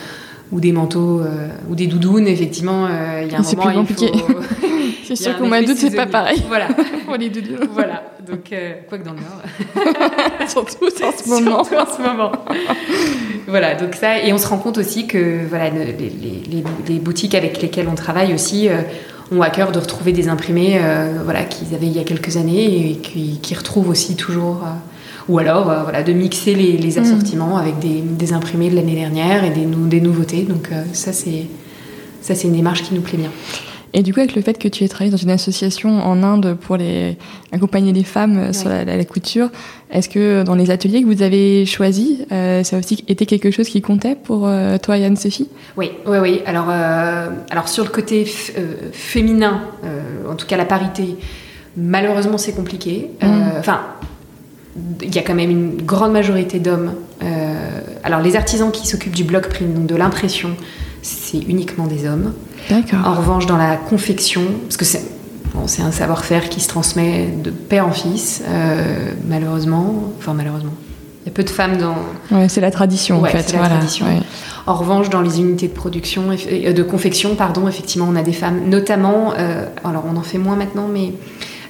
ou 0.57 0.61
des 0.61 0.73
manteaux 0.73 1.23
ou 1.69 1.75
des 1.75 1.87
doudounes, 1.87 2.27
effectivement, 2.27 2.89
il 2.89 3.31
y 3.31 3.35
a 3.35 3.39
un 3.39 3.43
moment 3.43 3.63
plus 3.63 3.75
compliqué. 3.75 4.07
c'est 5.05 5.17
sûr 5.17 5.37
qu'au 5.37 5.47
mois 5.47 5.61
d'août, 5.63 5.77
c'est 5.79 5.95
pas 5.95 6.07
pareil. 6.07 6.43
Voilà. 6.49 6.69
Pour 7.05 7.17
les 7.17 7.29
doudounes. 7.29 7.69
Voilà. 7.73 8.03
Donc, 8.27 8.55
quoi 8.89 8.99
que 8.99 9.05
dans 9.05 9.13
le 9.13 9.21
Nord. 9.21 10.49
Surtout 10.49 10.87
en 10.87 11.13
ce 11.13 11.29
moment. 11.29 11.65
Surtout 11.65 11.83
en 11.83 11.97
ce 11.97 12.03
moment. 12.03 12.33
voilà. 13.47 13.75
Donc 13.75 13.95
ça, 13.95 14.23
et 14.23 14.33
on 14.33 14.39
se 14.39 14.47
rend 14.47 14.59
compte 14.59 14.79
aussi 14.79 15.07
que 15.07 15.47
voilà, 15.49 15.71
les, 15.71 15.93
les, 15.93 16.65
les 16.89 16.99
boutiques 16.99 17.35
avec 17.35 17.61
lesquelles 17.61 17.89
on 17.91 17.95
travaille 17.95 18.33
aussi 18.33 18.69
ont 19.31 19.43
à 19.43 19.51
cœur 19.51 19.73
de 19.73 19.79
retrouver 19.79 20.13
des 20.13 20.29
imprimés 20.29 20.79
euh, 20.81 21.21
voilà, 21.25 21.45
qu'ils 21.45 21.75
avaient 21.75 21.87
il 21.87 21.97
y 21.97 21.99
a 21.99 22.05
quelques 22.05 22.37
années 22.37 22.91
et 22.91 22.97
qui, 22.97 23.55
retrouvent 23.55 23.89
aussi 23.89 24.17
toujours. 24.17 24.63
Euh, 24.65 24.71
ou 25.29 25.39
alors 25.39 25.71
euh, 25.71 25.83
voilà, 25.83 26.03
de 26.03 26.13
mixer 26.13 26.55
les, 26.55 26.97
mm. 26.97 27.03
assortiments 27.03 27.57
avec 27.59 27.75
des, 27.79 28.33
imprimés 28.33 28.71
de 28.71 28.77
l'année 28.77 28.95
dernière 28.95 29.45
et 29.45 29.51
des, 29.51 29.67
des 29.67 30.01
nouveautés. 30.01 30.43
Donc 30.43 30.71
ça, 30.93 31.13
c'est 31.13 31.47
ça, 32.21 32.35
c'est 32.35 32.49
une 32.49 32.55
démarche 32.55 32.83
qui 32.83 32.95
nous 32.95 33.01
plaît 33.01 33.19
bien. 33.19 33.31
Et 33.95 34.03
du 34.03 34.13
coup, 34.13 34.21
avec 34.21 34.35
le 34.35 34.43
fait 34.43 34.59
que 34.59 34.69
tu 34.69 34.85
aies 34.85 34.89
travaillé 34.89 35.11
dans 35.11 35.17
une 35.17 35.31
association 35.31 36.03
en 36.03 36.23
Inde 36.23 36.57
pour 36.61 36.77
les, 36.77 37.17
accompagner 37.53 37.93
les 37.93 38.05
femmes 38.05 38.53
sur 38.53 38.69
la, 38.69 39.05
couture, 39.05 39.49
est-ce 39.91 40.09
que 40.09 40.43
dans 40.43 40.55
les 40.55 40.71
ateliers 40.71 41.03
que 41.03 41.07
vous 41.07 41.23
avez 41.23 41.65
choisis, 41.65 42.19
euh, 42.31 42.63
ça 42.63 42.77
a 42.77 42.79
aussi 42.79 43.05
été 43.09 43.25
quelque 43.25 43.51
chose 43.51 43.69
qui 43.69 43.81
comptait 43.81 44.15
pour 44.15 44.47
euh, 44.47 44.77
toi 44.77 44.99
et 44.99 45.05
Anne-Sophie 45.05 45.49
Oui, 45.77 45.93
oui, 46.07 46.19
oui. 46.19 46.43
Alors, 46.45 46.67
euh, 46.69 47.31
alors 47.51 47.69
sur 47.69 47.85
le 47.85 47.91
côté 47.91 48.27
féminin, 48.93 49.63
en 50.29 50.35
tout 50.35 50.47
cas 50.47 50.59
la 50.59 50.67
parité, 50.67 51.17
malheureusement 51.77 52.37
c'est 52.39 52.53
compliqué. 52.53 53.11
Mm. 53.23 53.27
Enfin, 53.59 53.81
il 55.03 55.15
y 55.15 55.19
a 55.19 55.23
quand 55.23 55.35
même 55.35 55.51
une 55.51 55.83
grande 55.83 56.13
majorité 56.13 56.59
d'hommes. 56.59 56.93
alors 58.05 58.21
les 58.21 58.37
artisans 58.37 58.71
qui 58.71 58.87
s'occupent 58.87 59.17
du 59.17 59.25
block 59.25 59.49
print, 59.49 59.73
donc 59.73 59.87
de 59.87 59.97
l'impression, 59.97 60.51
c'est 61.01 61.39
uniquement 61.39 61.87
des 61.87 62.07
hommes. 62.07 62.35
En 63.05 63.15
revanche, 63.15 63.47
dans 63.47 63.57
la 63.57 63.77
confection, 63.77 64.43
parce 64.65 64.77
que 64.77 64.85
c'est 64.85 65.83
un 65.83 65.93
savoir-faire 65.93 66.49
qui 66.49 66.61
se 66.61 66.69
transmet 66.69 67.27
de 67.27 67.51
père 67.51 67.87
en 67.87 67.93
fils, 67.93 68.43
euh, 68.47 69.13
malheureusement. 69.27 70.13
Enfin, 70.19 70.35
malheureusement. 70.35 70.73
Il 71.25 71.29
y 71.29 71.33
a 71.33 71.35
peu 71.35 71.45
de 71.45 71.51
femmes 71.51 71.77
dans. 71.77 71.97
Ouais, 72.31 72.49
c'est 72.49 72.61
la 72.61 72.71
tradition 72.71 73.21
en 73.21 73.25
fait. 73.25 73.53
La 73.53 73.69
tradition. 73.69 74.07
En 74.67 74.75
revanche, 74.75 75.09
dans 75.09 75.23
les 75.23 75.41
unités 75.41 75.69
de 75.69 75.73
production, 75.73 76.25
euh, 76.31 76.73
de 76.73 76.83
confection, 76.83 77.35
pardon, 77.35 77.69
effectivement, 77.69 78.07
on 78.11 78.17
a 78.17 78.23
des 78.23 78.33
femmes, 78.33 78.69
notamment. 78.69 79.33
Euh, 79.39 79.67
alors, 79.85 80.05
on 80.11 80.17
en 80.17 80.23
fait 80.23 80.39
moins 80.39 80.57
maintenant, 80.57 80.89
mais 80.93 81.13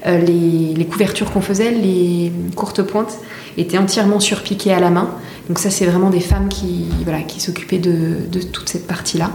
les, 0.07 0.75
les, 0.75 0.87
couvertures 0.87 1.31
qu'on 1.33 1.41
faisait, 1.41 1.71
les 1.71 2.33
courtes 2.55 2.83
pointes, 2.83 3.19
étaient 3.57 3.79
entièrement 3.79 4.21
surpiquées 4.21 4.73
à 4.73 4.81
la 4.81 4.91
main. 4.91 5.11
Donc 5.49 5.59
ça, 5.59 5.71
c'est 5.71 5.87
vraiment 5.87 6.11
des 6.11 6.21
femmes 6.21 6.49
qui, 6.49 6.87
voilà, 7.05 7.21
qui 7.23 7.41
s'occupaient 7.41 7.79
de, 7.79 8.17
de, 8.31 8.41
toute 8.41 8.69
cette 8.69 8.87
partie-là. 8.87 9.31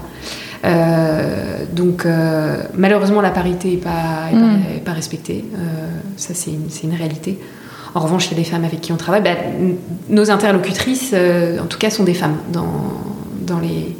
Euh, 0.65 1.65
donc 1.71 2.05
euh, 2.05 2.63
malheureusement 2.73 3.19
la 3.19 3.31
parité 3.31 3.71
n'est 3.71 3.77
pas, 3.77 4.29
mm. 4.31 4.79
pas, 4.85 4.93
respectée, 4.93 5.43
euh, 5.55 5.87
ça 6.15 6.33
c'est 6.33 6.51
une, 6.51 6.69
une, 6.83 6.97
réalité. 6.97 7.37
En 7.95 7.99
revanche, 7.99 8.27
il 8.27 8.31
y 8.31 8.33
a 8.35 8.37
des 8.37 8.49
femmes 8.49 8.63
avec 8.63 8.81
qui 8.81 8.91
on 8.91 8.97
travaille. 8.97 9.21
Bah, 9.21 9.35
nos 10.09 10.31
interlocutrices, 10.31 11.13
en 11.13 11.65
tout 11.67 11.77
cas, 11.77 11.91
sont 11.91 12.03
des 12.03 12.15
femmes. 12.15 12.37
Dans, 12.51 12.65
dans 13.41 13.59
les, 13.59 13.95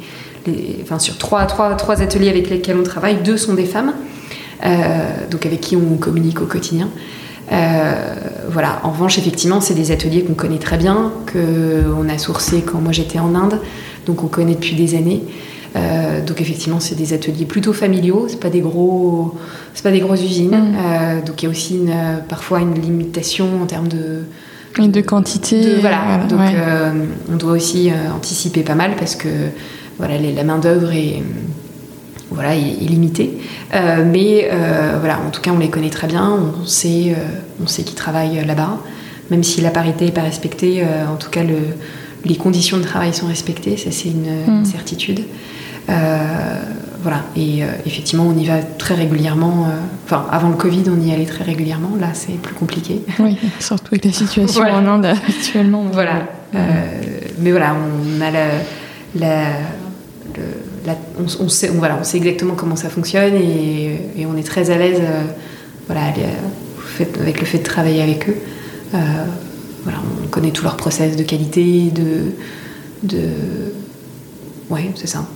enfin, 0.82 0.98
sur 0.98 1.16
trois, 1.16 1.44
trois, 1.46 1.76
trois, 1.76 2.02
ateliers 2.02 2.28
avec 2.28 2.50
lesquels 2.50 2.76
on 2.76 2.82
travaille, 2.82 3.18
deux 3.22 3.36
sont 3.36 3.54
des 3.54 3.66
femmes, 3.66 3.92
donc 5.30 5.46
avec 5.46 5.60
qui 5.60 5.76
on 5.76 5.96
communique 5.96 6.40
au 6.40 6.46
quotidien. 6.46 6.88
voilà. 8.48 8.80
En 8.82 8.90
revanche, 8.90 9.16
effectivement, 9.16 9.60
c'est 9.60 9.74
des 9.74 9.92
ateliers 9.92 10.24
qu'on 10.24 10.34
connaît 10.34 10.58
très 10.58 10.76
bien, 10.76 11.12
qu'on 11.32 12.08
a 12.08 12.18
sourcés 12.18 12.62
quand 12.62 12.80
moi 12.80 12.90
j'étais 12.90 13.20
en 13.20 13.36
Inde, 13.36 13.60
donc 14.06 14.24
on 14.24 14.28
connaît 14.28 14.54
depuis 14.54 14.74
des 14.74 14.96
années. 14.96 15.22
Euh, 15.76 16.24
donc 16.24 16.40
effectivement, 16.40 16.80
c'est 16.80 16.94
des 16.94 17.12
ateliers 17.12 17.46
plutôt 17.46 17.72
familiaux, 17.72 18.26
c'est 18.28 18.40
pas 18.40 18.50
des 18.50 18.60
gros, 18.60 19.36
c'est 19.74 19.82
pas 19.82 19.90
des 19.90 20.00
grosses 20.00 20.22
usines. 20.22 20.50
Mm. 20.50 20.76
Euh, 20.76 21.22
donc 21.22 21.42
il 21.42 21.46
y 21.46 21.48
a 21.48 21.50
aussi 21.50 21.76
une, 21.76 21.94
parfois 22.28 22.60
une 22.60 22.74
limitation 22.74 23.62
en 23.62 23.66
termes 23.66 23.88
de 23.88 24.22
de 24.78 25.00
quantité. 25.00 25.76
voilà. 25.80 26.26
Donc 26.28 26.40
euh, 26.40 26.92
on 27.32 27.36
doit 27.36 27.52
aussi 27.52 27.92
anticiper 28.14 28.62
pas 28.62 28.74
mal 28.74 28.92
parce 28.98 29.14
que 29.14 29.28
voilà, 29.98 30.18
la 30.18 30.42
main 30.42 30.58
d'œuvre 30.58 30.92
est 30.92 31.22
voilà, 32.30 32.56
est, 32.56 32.80
limité. 32.80 33.38
mais 33.72 34.50
voilà, 34.98 35.20
en 35.24 35.30
tout 35.30 35.40
cas, 35.40 35.52
on 35.52 35.58
les 35.58 35.70
connaît 35.70 35.90
très 35.90 36.08
bien, 36.08 36.28
on 36.32 36.66
sait, 36.66 37.14
on 37.62 37.68
sait 37.68 37.84
qu'ils 37.84 37.94
travaillent 37.94 38.44
là-bas, 38.44 38.80
même 39.30 39.44
si 39.44 39.60
la 39.60 39.70
parité 39.70 40.06
n'est 40.06 40.10
pas 40.10 40.22
respectée, 40.22 40.82
en 41.08 41.14
tout 41.14 41.30
cas, 41.30 41.44
le, 41.44 41.58
les 42.24 42.34
conditions 42.34 42.78
de 42.78 42.82
travail 42.82 43.14
sont 43.14 43.28
respectées, 43.28 43.76
ça 43.76 43.92
c'est 43.92 44.08
une, 44.08 44.62
mm. 44.62 44.64
certitude. 44.64 45.20
Voilà, 45.86 47.22
et 47.36 47.60
effectivement, 47.84 48.26
on 48.26 48.38
y 48.38 48.46
va 48.46 48.62
très 48.62 48.94
régulièrement. 48.94 49.68
Enfin, 50.06 50.26
avant 50.30 50.48
le 50.48 50.56
Covid, 50.56 50.84
on 50.88 51.00
y 51.00 51.12
allait 51.12 51.26
très 51.26 51.44
régulièrement. 51.44 51.90
Là, 52.00 52.08
c'est 52.14 52.40
plus 52.40 52.54
compliqué. 52.54 53.02
Oui, 53.18 53.36
surtout 53.60 53.88
avec 53.88 54.06
la 54.06 54.12
situation 54.12 54.62
en 54.72 54.86
Inde 54.86 55.06
actuellement. 55.06 55.84
Voilà. 55.92 56.26
mais 56.52 57.50
voilà, 57.50 57.74
on 57.74 58.20
a 58.22 58.30
la, 58.30 58.46
la, 60.86 60.96
on, 61.40 61.48
sait, 61.48 61.68
voilà, 61.68 61.98
on 62.00 62.04
sait 62.04 62.18
exactement 62.18 62.54
comment 62.54 62.76
ça 62.76 62.88
fonctionne 62.88 63.34
et, 63.34 64.26
on 64.26 64.36
est 64.36 64.46
très 64.46 64.70
à 64.70 64.78
l'aise 64.78 65.00
euh, 65.00 65.22
voilà, 65.86 66.06
avec 66.06 67.40
le 67.40 67.46
fait 67.46 67.58
de 67.58 67.62
travailler 67.62 68.02
avec 68.02 68.28
eux. 68.28 68.36
Euh, 68.94 68.98
voilà, 69.82 69.98
on 70.22 70.28
connaît 70.28 70.50
tous 70.50 70.64
leurs 70.64 70.76
process 70.76 71.16
de 71.16 71.22
qualité, 71.22 71.90
de. 71.90 72.32
de... 73.02 73.20
Ouais, 74.70 74.90
c'est 74.94 75.06
ça. 75.06 75.26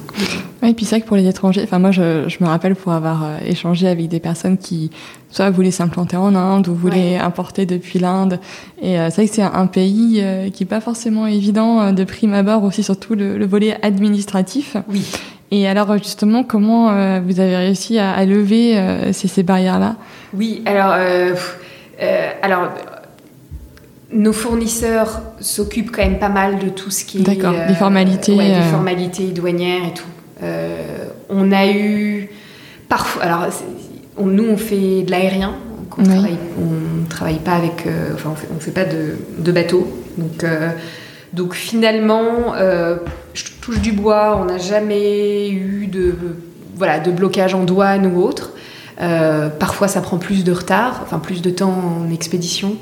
Oui, 0.62 0.70
et 0.70 0.74
puis 0.74 0.84
c'est 0.84 0.96
vrai 0.96 1.00
que 1.02 1.06
pour 1.06 1.16
les 1.16 1.26
étrangers, 1.26 1.62
enfin 1.62 1.78
moi 1.78 1.90
je, 1.90 2.26
me 2.40 2.46
rappelle 2.46 2.74
pour 2.74 2.92
avoir 2.92 3.24
euh, 3.24 3.36
échangé 3.46 3.88
avec 3.88 4.08
des 4.08 4.20
personnes 4.20 4.58
qui 4.58 4.90
soit 5.30 5.50
voulaient 5.50 5.70
s'implanter 5.70 6.16
en 6.16 6.34
Inde 6.34 6.68
ou 6.68 6.74
voulaient 6.74 7.16
importer 7.16 7.66
depuis 7.66 7.98
l'Inde. 7.98 8.40
Et 8.82 8.98
euh, 8.98 9.10
c'est 9.10 9.22
vrai 9.22 9.28
que 9.28 9.34
c'est 9.34 9.42
un 9.42 9.66
pays 9.66 10.20
euh, 10.22 10.50
qui 10.50 10.64
n'est 10.64 10.68
pas 10.68 10.80
forcément 10.80 11.26
évident 11.26 11.92
de 11.92 12.04
prime 12.04 12.34
abord, 12.34 12.64
aussi 12.64 12.82
surtout 12.82 13.14
le, 13.14 13.46
volet 13.46 13.76
administratif. 13.82 14.76
Oui. 14.88 15.04
Et 15.50 15.66
alors 15.66 15.96
justement, 15.96 16.44
comment 16.44 17.20
vous 17.20 17.40
avez 17.40 17.56
réussi 17.56 17.98
à, 17.98 18.22
lever 18.26 18.78
ces, 19.12 19.28
ces 19.28 19.42
barrières-là? 19.42 19.96
Oui, 20.34 20.62
alors, 20.66 20.94
alors 22.42 22.68
nos 24.12 24.32
fournisseurs 24.32 25.20
s'occupent 25.40 25.90
quand 25.90 26.02
même 26.02 26.18
pas 26.18 26.28
mal 26.28 26.58
de 26.58 26.68
tout 26.68 26.90
ce 26.90 27.04
qui 27.04 27.18
est. 27.18 27.22
D'accord, 27.22 27.54
des 27.66 27.74
formalités. 27.74 28.34
Ouais, 28.34 28.54
des 28.54 28.68
formalités 28.68 29.26
douanières 29.26 29.84
et 29.86 29.94
tout. 29.94 30.06
Euh, 30.42 31.06
on 31.28 31.52
a 31.52 31.66
eu 31.66 32.30
parfois. 32.88 33.22
Alors, 33.22 33.46
nous, 34.20 34.44
on 34.44 34.56
fait 34.56 35.02
de 35.02 35.10
l'aérien. 35.10 35.54
On 35.98 36.02
ne 36.02 37.06
travaille 37.08 37.38
pas 37.38 37.54
avec. 37.54 37.86
Euh, 37.86 38.14
enfin, 38.14 38.34
on 38.50 38.54
ne 38.54 38.60
fait, 38.60 38.70
pas 38.70 38.84
de, 38.84 39.16
de 39.38 39.52
bateau. 39.52 39.88
Donc, 40.16 40.44
euh, 40.44 40.70
donc 41.32 41.54
finalement, 41.54 42.54
je 43.34 43.44
touche 43.60 43.80
du 43.80 43.92
bois, 43.92 44.38
on 44.40 44.46
n'a 44.46 44.58
jamais 44.58 45.50
eu 45.50 45.86
de, 45.86 46.14
voilà, 46.74 47.00
de 47.00 47.10
blocage 47.10 47.54
en 47.54 47.64
douane 47.64 48.06
ou 48.06 48.22
autre. 48.22 48.52
parfois, 49.58 49.88
ça 49.88 50.00
prend 50.00 50.16
plus 50.16 50.44
de 50.44 50.52
retard, 50.52 51.00
enfin 51.02 51.18
plus 51.18 51.42
de 51.42 51.50
temps 51.50 51.74
en 52.00 52.10
expédition. 52.10 52.76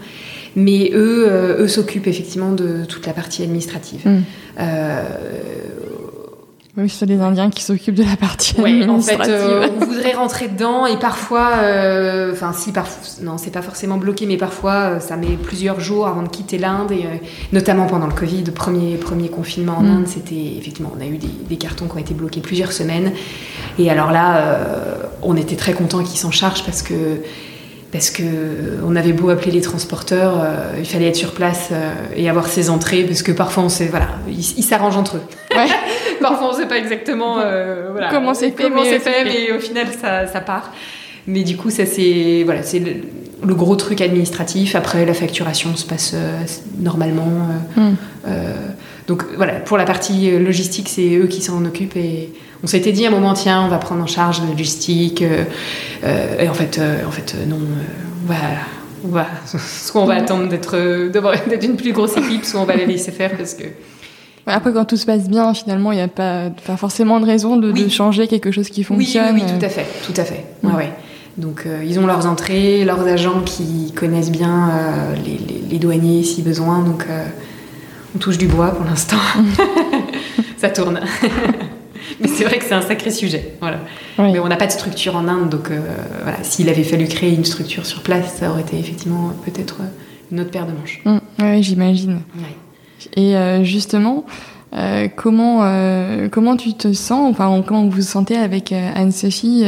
Mais 0.57 0.91
eux, 0.95 1.29
eux 1.59 1.69
s'occupent 1.69 2.07
effectivement 2.07 2.53
de 2.53 2.85
toute 2.87 3.07
la 3.07 3.13
partie 3.13 3.43
administrative. 3.43 4.01
Mm. 4.07 4.23
Oui, 6.79 6.91
c'est 6.91 7.07
les 7.07 7.21
Indiens 7.21 7.49
qui 7.49 7.63
s'occupent 7.63 7.95
de 7.95 8.05
la 8.05 8.17
partie 8.17 8.61
ouais, 8.61 8.87
En 8.87 9.01
fait, 9.01 9.19
euh, 9.29 9.67
on 9.81 9.87
voudrait 9.87 10.13
rentrer 10.13 10.49
dedans 10.49 10.85
et 10.85 10.99
parfois, 10.99 11.53
euh, 11.63 12.33
enfin 12.33 12.53
si, 12.53 12.71
parfois, 12.71 13.25
non, 13.25 13.39
c'est 13.39 13.51
pas 13.51 13.63
forcément 13.63 13.97
bloqué, 13.97 14.27
mais 14.27 14.37
parfois 14.37 14.73
euh, 14.73 15.01
ça 15.01 15.17
met 15.17 15.39
plusieurs 15.43 15.81
jours 15.81 16.07
avant 16.07 16.23
de 16.23 16.29
quitter 16.29 16.59
l'Inde 16.59 16.93
et 16.93 17.07
notamment 17.55 17.87
pendant 17.87 18.07
le 18.07 18.13
Covid, 18.13 18.45
premier 18.55 18.97
premier 18.97 19.31
confinement 19.31 19.79
en 19.79 19.85
mm. 19.85 19.97
Inde, 19.97 20.07
c'était 20.07 20.59
effectivement, 20.59 20.93
on 20.95 21.01
a 21.01 21.07
eu 21.07 21.17
des, 21.17 21.31
des, 21.49 21.57
cartons 21.57 21.87
qui 21.87 21.95
ont 21.95 21.99
été 21.99 22.13
bloqués 22.13 22.41
plusieurs 22.41 22.73
semaines 22.73 23.13
et 23.79 23.91
alors 23.91 24.11
là, 24.11 24.59
on 25.23 25.35
était 25.35 25.57
très 25.57 25.73
contents 25.73 26.03
qu'ils 26.03 26.19
s'en 26.19 26.31
chargent 26.31 26.65
parce 26.65 26.83
que 26.83 27.23
parce 27.97 28.11
que 28.11 28.23
on 28.85 28.95
avait 28.95 29.15
beau 29.15 29.31
appeler 29.31 29.53
les 29.53 29.63
transporteurs, 29.63 30.43
euh, 30.43 30.75
il 30.79 30.85
fallait 30.85 31.09
être 31.09 31.17
sur 31.17 31.33
place 31.33 31.71
euh, 31.73 31.95
et 32.15 32.29
avoir 32.29 32.47
ses 32.47 32.69
entrées, 32.69 33.05
parce 33.05 33.23
que 33.23 33.33
parfois 33.33 33.63
on 33.63 33.71
sait, 33.71 33.87
voilà, 33.87 34.09
ils 34.29 34.63
s'arrangent 34.63 34.99
entre 34.99 35.17
eux. 35.17 35.23
parfois 36.21 36.51
on 36.51 36.53
sait 36.53 36.67
pas 36.67 36.77
exactement 36.77 37.39
euh, 37.39 37.99
comment 38.11 38.35
c'est 38.35 38.51
fait, 38.51 39.25
mais, 39.25 39.51
au 39.51 39.61
final 39.61 39.87
ça, 39.99 40.27
ça, 40.27 40.41
part. 40.43 40.73
Mais 41.27 41.43
du 41.43 41.57
coup, 41.57 41.71
ça 41.71 41.87
c'est 41.87 42.43
voilà, 42.45 42.63
c'est 42.63 42.81
le, 42.81 43.55
gros 43.55 43.77
truc 43.77 44.03
administratif. 44.03 44.75
Après, 44.75 45.07
la 45.07 45.15
facturation 45.15 45.75
se 45.75 45.87
passe 45.87 46.15
normalement. 46.79 47.49
Hmm. 47.77 47.95
Donc 49.07 49.25
voilà, 49.37 49.55
pour 49.55 49.77
la 49.77 49.85
partie 49.85 50.31
logistique, 50.39 50.89
c'est 50.89 51.17
eux 51.17 51.27
qui 51.27 51.41
s'en 51.41 51.65
occupent 51.65 51.97
et 51.97 52.31
on 52.63 52.67
s'était 52.67 52.93
dit 52.93 53.05
à 53.05 53.09
un 53.09 53.13
moment, 53.13 53.35
tiens, 53.35 53.63
on 53.65 53.69
va 53.69 53.79
prendre 53.79 54.03
en 54.03 54.07
charge 54.07 54.41
la 54.41 54.49
logistique. 54.49 55.23
Euh, 55.23 55.45
euh, 56.05 56.41
et 56.41 56.49
en 56.49 56.55
fait, 56.55 56.79
euh, 56.79 57.07
en 57.07 57.11
fait 57.11 57.37
non, 57.47 57.59
on 59.05 59.09
va, 59.09 59.27
soit 59.59 60.01
on 60.01 60.07
va 60.07 60.15
attendre 60.15 60.49
d'être 60.49 60.75
une 61.63 61.77
plus 61.77 61.93
grosse 61.93 62.17
équipe, 62.17 62.45
soit 62.45 62.61
on 62.61 62.65
va 62.65 62.77
la 62.77 62.85
laisser 62.85 63.13
faire 63.13 63.37
parce 63.37 63.55
que. 63.55 63.65
Après, 64.49 64.73
quand 64.73 64.85
tout 64.85 64.97
se 64.97 65.07
passe 65.07 65.29
bien, 65.29 65.55
finalement, 65.55 65.91
il 65.91 65.97
n'y 65.97 66.03
a 66.03 66.09
pas, 66.09 66.51
forcément 66.77 67.19
de 67.19 67.27
raison 67.27 67.57
de, 67.57 67.89
changer 67.89 68.29
quelque 68.29 68.53
chose 68.53 68.69
qui 68.69 68.85
fonctionne. 68.85 69.35
Oui, 69.35 69.43
oui, 69.45 69.59
tout 69.59 69.65
à 69.65 69.69
fait, 69.69 69.87
tout 70.05 70.21
à 70.21 70.25
fait. 70.25 70.45
Mm. 70.63 70.75
Ouais, 70.75 70.93
Donc, 71.37 71.67
ils 71.85 71.99
ont 71.99 72.07
leurs 72.07 72.27
entrées, 72.27 72.85
leurs 72.85 73.05
agents 73.09 73.43
qui 73.45 73.93
connaissent 73.97 74.31
bien 74.31 74.71
les, 75.69 75.79
douaniers 75.79 76.23
si 76.23 76.43
besoin. 76.43 76.79
Donc, 76.79 77.07
on 78.17 78.19
touche 78.19 78.39
du 78.39 78.47
bois 78.47 78.71
pour 78.71 78.87
l'instant. 78.87 79.19
Ça 80.57 80.71
tourne. 80.71 81.01
Mais 82.21 82.29
c'est 82.29 82.45
vrai 82.45 82.59
que 82.59 82.65
c'est 82.65 82.75
un 82.75 82.81
sacré 82.81 83.11
sujet. 83.11 83.57
Voilà. 83.61 83.79
Mais 84.19 84.39
on 84.39 84.49
n'a 84.49 84.57
pas 84.57 84.67
de 84.67 84.73
structure 84.73 85.17
en 85.17 85.29
Inde, 85.29 85.51
donc 85.51 85.71
euh, 85.71 85.81
voilà, 86.23 86.43
s'il 86.43 86.71
avait 86.71 86.83
fallu 86.83 87.07
créer 87.09 87.35
une 87.35 87.45
structure 87.45 87.85
sur 87.85 88.03
place, 88.03 88.37
ça 88.39 88.51
aurait 88.51 88.63
été 88.63 88.79
effectivement 88.79 89.33
peut-être 89.45 89.77
une 90.33 90.41
autre 90.41 90.51
paire 90.51 90.67
de 90.67 90.73
manches. 90.73 91.03
Mmh. 91.05 91.19
oui, 91.41 91.63
j'imagine. 91.63 92.21
Et 93.17 93.37
euh, 93.37 93.65
justement, 93.65 94.25
euh, 94.75 95.09
comment, 95.15 95.61
comment 96.31 96.57
tu 96.57 96.73
te 96.73 96.95
sens, 96.95 97.31
enfin, 97.31 97.63
comment 97.67 97.85
vous 97.85 97.91
vous 97.91 98.03
sentez 98.03 98.37
avec 98.37 98.73
Anne-Sophie 98.73 99.65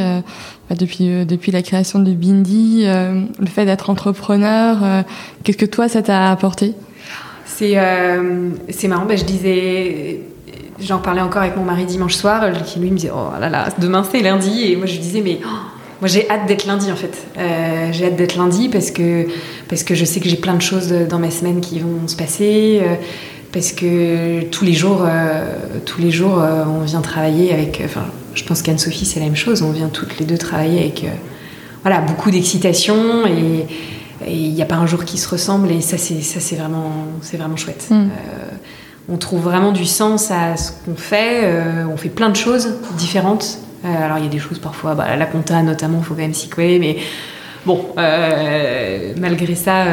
bah, 0.70 0.76
depuis, 0.78 1.26
depuis 1.26 1.52
la 1.52 1.60
création 1.60 1.98
de 1.98 2.12
Bindi, 2.12 2.84
le 2.86 3.46
fait 3.46 3.66
d'être 3.66 3.90
entrepreneur, 3.90 5.04
qu'est-ce 5.44 5.58
que 5.58 5.66
toi 5.66 5.88
ça 5.88 6.00
t'a 6.00 6.30
apporté? 6.30 6.74
C'est 7.58 8.88
marrant, 8.88 9.06
bah, 9.06 9.16
je 9.16 9.24
disais 9.24 10.20
J'en 10.80 10.98
parlais 10.98 11.20
encore 11.20 11.42
avec 11.42 11.56
mon 11.56 11.64
mari 11.64 11.86
dimanche 11.86 12.14
soir, 12.14 12.52
qui 12.64 12.78
lui 12.78 12.90
me 12.90 12.96
disait 12.96 13.10
Oh 13.12 13.30
là 13.40 13.48
là, 13.48 13.68
demain 13.78 14.04
c'est 14.08 14.20
lundi. 14.20 14.64
Et 14.64 14.76
moi 14.76 14.86
je 14.86 14.92
lui 14.92 15.00
disais 15.00 15.22
Mais 15.22 15.40
oh, 15.42 15.48
moi 16.00 16.08
j'ai 16.08 16.30
hâte 16.30 16.46
d'être 16.46 16.66
lundi 16.66 16.92
en 16.92 16.96
fait. 16.96 17.26
Euh, 17.36 17.88
j'ai 17.90 18.06
hâte 18.06 18.16
d'être 18.16 18.36
lundi 18.36 18.68
parce 18.68 18.92
que, 18.92 19.26
parce 19.68 19.82
que 19.82 19.96
je 19.96 20.04
sais 20.04 20.20
que 20.20 20.28
j'ai 20.28 20.36
plein 20.36 20.54
de 20.54 20.62
choses 20.62 20.92
dans 20.92 21.18
ma 21.18 21.32
semaine 21.32 21.60
qui 21.60 21.80
vont 21.80 22.06
se 22.06 22.14
passer. 22.14 22.80
Euh, 22.82 22.94
parce 23.52 23.72
que 23.72 24.42
tous 24.44 24.64
les 24.64 24.74
jours, 24.74 25.04
euh, 25.04 25.54
tous 25.84 26.00
les 26.00 26.10
jours 26.10 26.40
on 26.66 26.84
vient 26.84 27.00
travailler 27.00 27.52
avec. 27.52 27.82
Enfin, 27.84 28.04
je 28.34 28.44
pense 28.44 28.62
qu'Anne-Sophie 28.62 29.04
c'est 29.04 29.18
la 29.18 29.26
même 29.26 29.36
chose. 29.36 29.62
On 29.62 29.72
vient 29.72 29.88
toutes 29.88 30.20
les 30.20 30.26
deux 30.26 30.38
travailler 30.38 30.78
avec 30.78 31.06
voilà, 31.82 32.00
beaucoup 32.00 32.30
d'excitation 32.30 33.26
et 33.26 33.66
il 34.26 34.52
n'y 34.52 34.62
a 34.62 34.66
pas 34.66 34.76
un 34.76 34.86
jour 34.86 35.04
qui 35.04 35.18
se 35.18 35.28
ressemble 35.28 35.70
et 35.70 35.80
ça 35.80 35.98
c'est 35.98 36.20
ça 36.22 36.40
c'est 36.40 36.56
vraiment 36.56 36.92
c'est 37.22 37.36
vraiment 37.36 37.56
chouette. 37.56 37.86
Mm 37.90 38.08
on 39.08 39.16
trouve 39.16 39.40
vraiment 39.40 39.72
du 39.72 39.86
sens 39.86 40.30
à 40.30 40.56
ce 40.56 40.72
qu'on 40.72 40.94
fait. 40.94 41.40
Euh, 41.44 41.86
on 41.90 41.96
fait 41.96 42.10
plein 42.10 42.28
de 42.28 42.36
choses 42.36 42.74
différentes. 42.96 43.58
Euh, 43.84 44.04
alors 44.04 44.18
il 44.18 44.24
y 44.24 44.26
a 44.26 44.30
des 44.30 44.38
choses 44.38 44.58
parfois, 44.58 44.94
bah, 44.94 45.16
la 45.16 45.26
compta 45.26 45.62
notamment, 45.62 45.98
il 45.98 46.04
faut 46.04 46.14
quand 46.14 46.20
même 46.20 46.34
s'y 46.34 46.48
coller, 46.48 46.78
mais 46.78 46.96
bon, 47.64 47.86
euh, 47.96 49.14
malgré 49.18 49.54
ça, 49.54 49.84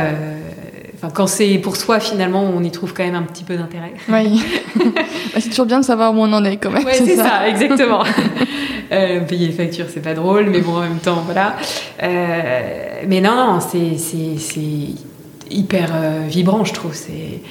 quand 1.14 1.28
c'est 1.28 1.58
pour 1.58 1.76
soi, 1.76 2.00
finalement, 2.00 2.44
on 2.44 2.64
y 2.64 2.72
trouve 2.72 2.94
quand 2.94 3.04
même 3.04 3.16
un 3.16 3.24
petit 3.24 3.44
peu 3.44 3.56
d'intérêt. 3.56 3.94
Oui. 4.10 4.42
Bah, 5.34 5.42
c'est 5.42 5.50
toujours 5.50 5.66
bien 5.66 5.82
de 5.82 5.86
savoir 5.86 6.14
où 6.14 6.18
on 6.20 6.32
en 6.32 6.46
est 6.46 6.56
quand 6.56 6.72
même. 6.72 6.86
Oui, 6.86 6.94
c'est 6.94 7.18
ça. 7.18 7.46
exactement. 7.50 8.04
payer 8.90 9.48
les 9.48 9.52
factures, 9.52 9.88
c'est 9.94 10.02
pas 10.02 10.14
drôle, 10.14 10.50
mais 10.50 10.62
bon, 10.62 10.78
en 10.78 10.82
même 10.82 11.00
temps, 11.00 11.24
voilà. 11.26 11.58
mais 12.02 13.20
non, 13.20 13.36
non, 13.36 13.60
c'est 13.60 13.98
hyper 15.50 15.92
vibrant, 16.30 16.64
je 16.64 16.74
trouve. 16.74 16.94
C'est 16.94 17.42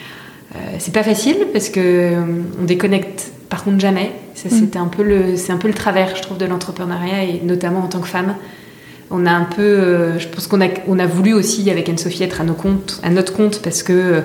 euh, 0.55 0.59
c'est 0.79 0.95
pas 0.95 1.03
facile 1.03 1.49
parce 1.53 1.69
que 1.69 1.81
euh, 1.81 2.23
on 2.61 2.65
déconnecte 2.65 3.33
par 3.49 3.65
contre 3.65 3.81
jamais. 3.81 4.13
Mm. 4.45 4.49
C'est 4.51 4.77
un 4.77 4.87
peu 4.87 5.03
le, 5.03 5.37
c'est 5.37 5.53
un 5.53 5.57
peu 5.57 5.69
le 5.69 5.75
travers, 5.75 6.15
je 6.17 6.23
trouve, 6.23 6.39
de 6.39 6.47
l'entrepreneuriat 6.47 7.25
et 7.25 7.41
notamment 7.43 7.81
en 7.81 7.89
tant 7.89 8.01
que 8.01 8.09
femme. 8.09 8.35
On 9.11 9.27
a 9.27 9.31
un 9.31 9.45
peu, 9.45 9.63
euh, 9.63 10.19
je 10.19 10.29
pense 10.29 10.47
qu'on 10.47 10.61
a, 10.61 10.69
on 10.89 10.99
a 10.99 11.07
voulu 11.07 11.35
aussi 11.35 11.71
avec 11.71 11.89
Anne-Sophie 11.89 12.23
être 12.23 12.41
à 12.41 12.45
nos 12.45 12.55
comptes, 12.55 13.01
à 13.03 13.11
notre 13.11 13.33
compte 13.33 13.61
parce 13.63 13.83
que 13.83 14.23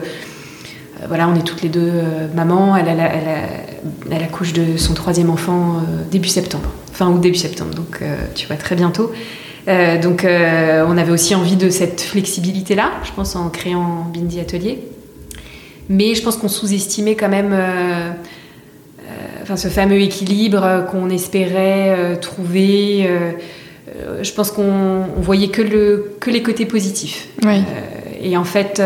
voilà, 1.07 1.29
on 1.29 1.35
est 1.35 1.43
toutes 1.43 1.61
les 1.61 1.69
deux 1.69 1.91
mamans. 2.35 2.75
Elle, 2.75 2.87
elle, 2.89 2.99
elle, 2.99 4.11
elle, 4.11 4.23
accouche 4.23 4.51
de 4.51 4.75
son 4.75 4.93
troisième 4.93 5.29
enfant 5.29 5.81
début 6.11 6.27
septembre, 6.27 6.69
fin 6.91 7.07
août 7.07 7.21
début 7.21 7.37
septembre, 7.37 7.73
donc 7.73 8.01
tu 8.35 8.47
vois 8.47 8.57
très 8.57 8.75
bientôt. 8.75 9.09
donc 10.01 10.25
on 10.25 10.97
avait 10.97 11.11
aussi 11.11 11.35
envie 11.35 11.55
de 11.55 11.69
cette 11.69 12.01
flexibilité 12.01 12.75
là, 12.75 12.91
je 13.05 13.13
pense 13.13 13.37
en 13.37 13.49
créant 13.49 14.11
Bindi 14.13 14.41
Atelier. 14.41 14.79
Mais 15.89 16.13
je 16.13 16.21
pense 16.21 16.37
qu'on 16.37 16.47
sous-estimait 16.47 17.15
quand 17.15 17.29
même. 17.29 17.51
Euh, 17.51 18.11
euh, 19.01 19.11
enfin, 19.41 19.57
ce 19.57 19.67
fameux 19.67 19.99
équilibre 19.99 20.85
qu'on 20.91 21.09
espérait 21.09 22.17
trouver. 22.21 23.09
Je 24.21 24.31
pense 24.33 24.51
qu'on 24.51 25.05
voyait 25.17 25.49
que, 25.49 25.61
le, 25.61 26.15
que 26.19 26.29
les 26.29 26.43
côtés 26.43 26.65
positifs. 26.65 27.29
et 28.21 28.35
en 28.37 28.43
fait, 28.43 28.81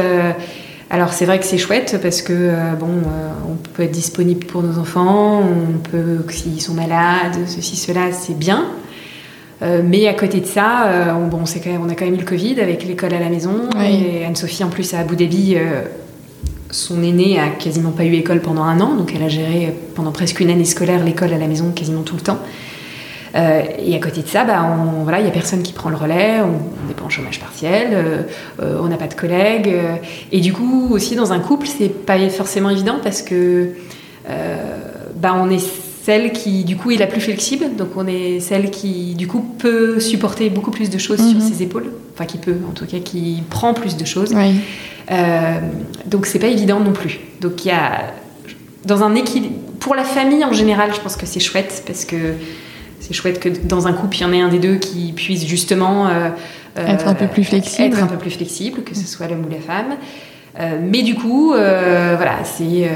alors 0.89 1.13
c'est 1.13 1.25
vrai 1.25 1.39
que 1.39 1.45
c'est 1.45 1.57
chouette 1.57 1.99
parce 2.01 2.21
que 2.21 2.51
bon, 2.79 3.01
on 3.49 3.55
peut 3.55 3.83
être 3.83 3.91
disponible 3.91 4.45
pour 4.45 4.61
nos 4.63 4.77
enfants, 4.79 5.41
on 5.41 5.79
peut 5.79 6.19
s'ils 6.29 6.61
sont 6.61 6.73
malades, 6.73 7.37
ceci, 7.47 7.75
cela, 7.75 8.11
c'est 8.11 8.37
bien. 8.37 8.65
Euh, 9.63 9.81
mais 9.83 10.07
à 10.07 10.13
côté 10.13 10.41
de 10.41 10.45
ça, 10.45 10.87
euh, 10.87 11.13
on, 11.13 11.27
bon, 11.27 11.39
on, 11.41 11.59
quand 11.59 11.69
même, 11.69 11.81
on, 11.81 11.89
a 11.89 11.95
quand 11.95 12.05
même 12.05 12.15
eu 12.15 12.19
le 12.19 12.25
Covid 12.25 12.59
avec 12.59 12.85
l'école 12.85 13.13
à 13.13 13.19
la 13.19 13.29
maison. 13.29 13.69
Et 13.81 14.25
Anne-Sophie, 14.25 14.63
en 14.63 14.69
plus, 14.69 14.93
à 14.93 14.99
Abu 14.99 15.15
Dhabi, 15.15 15.55
euh, 15.55 15.83
son 16.69 17.01
aînée 17.01 17.39
a 17.39 17.49
quasiment 17.49 17.91
pas 17.91 18.03
eu 18.03 18.13
école 18.13 18.41
pendant 18.41 18.63
un 18.63 18.81
an. 18.81 18.95
Donc 18.95 19.13
elle 19.15 19.23
a 19.23 19.29
géré 19.29 19.73
pendant 19.95 20.11
presque 20.11 20.39
une 20.39 20.49
année 20.49 20.65
scolaire 20.65 21.03
l'école 21.03 21.31
à 21.33 21.37
la 21.37 21.47
maison 21.47 21.71
quasiment 21.71 22.01
tout 22.01 22.15
le 22.15 22.21
temps. 22.21 22.39
Et 23.35 23.95
à 23.95 23.99
côté 23.99 24.21
de 24.21 24.27
ça, 24.27 24.43
bah, 24.43 24.63
il 24.97 25.03
voilà, 25.03 25.21
n'y 25.21 25.27
a 25.27 25.31
personne 25.31 25.63
qui 25.63 25.73
prend 25.73 25.89
le 25.89 25.95
relais, 25.95 26.41
on 26.41 26.87
n'est 26.87 26.93
pas 26.93 27.03
en 27.03 27.09
chômage 27.09 27.39
partiel, 27.39 28.25
on 28.59 28.87
n'a 28.87 28.97
pas 28.97 29.07
de 29.07 29.15
collègues. 29.15 29.73
et 30.31 30.39
du 30.39 30.53
coup, 30.53 30.89
aussi 30.91 31.15
dans 31.15 31.33
un 31.33 31.39
couple, 31.39 31.67
c'est 31.67 31.89
pas 31.89 32.19
forcément 32.29 32.69
évident 32.69 32.97
parce 33.01 33.23
que 33.23 33.71
bah, 35.19 35.35
on 35.35 35.49
est 35.49 35.63
celle 36.03 36.33
qui 36.33 36.65
du 36.65 36.75
coup 36.75 36.91
est 36.91 36.97
la 36.97 37.07
plus 37.07 37.21
flexible, 37.21 37.77
donc 37.77 37.89
on 37.95 38.05
est 38.07 38.41
celle 38.41 38.69
qui 38.71 39.15
du 39.15 39.25
coup 39.25 39.39
peut 39.39 40.01
supporter 40.01 40.49
beaucoup 40.49 40.71
plus 40.71 40.89
de 40.89 40.97
choses 40.97 41.19
sur 41.19 41.39
mhm. 41.39 41.41
ses 41.41 41.63
épaules, 41.63 41.93
enfin 42.13 42.25
qui 42.25 42.37
peut 42.37 42.57
en 42.69 42.73
tout 42.73 42.85
cas 42.85 42.99
qui 42.99 43.41
prend 43.49 43.73
plus 43.73 43.95
de 43.95 44.03
choses. 44.03 44.35
Euh, 45.11 45.59
donc 46.05 46.25
c'est 46.25 46.39
pas 46.39 46.47
évident 46.47 46.81
non 46.81 46.91
plus. 46.91 47.21
Donc 47.39 47.63
il 47.63 47.69
y 47.69 47.71
a 47.71 48.11
dans 48.85 49.01
un 49.01 49.15
équilibre 49.15 49.55
pour 49.79 49.95
la 49.95 50.03
famille 50.03 50.43
en 50.43 50.51
général, 50.51 50.93
je 50.93 50.99
pense 50.99 51.15
que 51.15 51.25
c'est 51.25 51.39
chouette 51.39 51.83
parce 51.87 52.03
que 52.03 52.33
c'est 53.13 53.21
chouette 53.21 53.39
que 53.39 53.49
dans 53.49 53.87
un 53.87 53.93
couple 53.93 54.17
il 54.17 54.21
y 54.21 54.25
en 54.25 54.33
ait 54.33 54.41
un 54.41 54.49
des 54.49 54.59
deux 54.59 54.75
qui 54.75 55.13
puisse 55.13 55.45
justement 55.45 56.07
euh, 56.07 56.29
euh, 56.77 56.87
être 56.87 57.07
un 57.07 57.13
peu 57.13 57.27
plus 57.27 57.43
flexible, 57.43 57.95
être 57.95 58.03
un 58.03 58.07
peu 58.07 58.17
plus 58.17 58.31
flexible, 58.31 58.83
que 58.83 58.95
ce 58.95 59.07
soit 59.07 59.27
l'homme 59.27 59.45
ou 59.45 59.49
la 59.49 59.59
femme. 59.59 59.97
mais 60.81 61.03
du 61.03 61.15
coup, 61.15 61.53
voilà, 61.53 62.43
c'est 62.43 62.89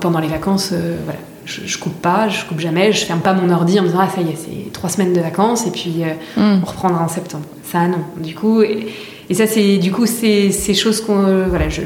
pendant 0.00 0.20
les 0.20 0.28
vacances, 0.28 0.72
voilà 1.04 1.18
je, 1.44 1.78
coupe 1.78 2.00
pas, 2.00 2.28
je 2.28 2.44
coupe 2.44 2.60
jamais, 2.60 2.92
je 2.92 3.04
ferme 3.04 3.20
pas 3.20 3.34
mon 3.34 3.50
ordi 3.50 3.78
en 3.78 3.82
me 3.82 3.88
disant 3.88 4.00
ah 4.02 4.08
ça 4.14 4.20
y 4.20 4.30
est 4.30 4.36
c'est 4.36 4.72
trois 4.72 4.90
semaines 4.90 5.12
de 5.12 5.20
vacances 5.20 5.66
et 5.66 5.70
puis 5.70 6.02
euh, 6.02 6.40
mm. 6.40 6.62
on 6.62 6.66
reprendra 6.66 7.04
en 7.04 7.08
septembre. 7.08 7.44
Ça 7.64 7.86
non. 7.88 7.98
Du 8.22 8.34
coup 8.34 8.62
et, 8.62 8.88
ça 9.32 9.46
c'est 9.46 9.78
du 9.78 9.92
coup 9.92 10.06
c'est 10.06 10.50
ces 10.50 10.74
choses 10.74 11.00
qu'on 11.00 11.24
euh, 11.24 11.46
voilà 11.48 11.68
je, 11.70 11.80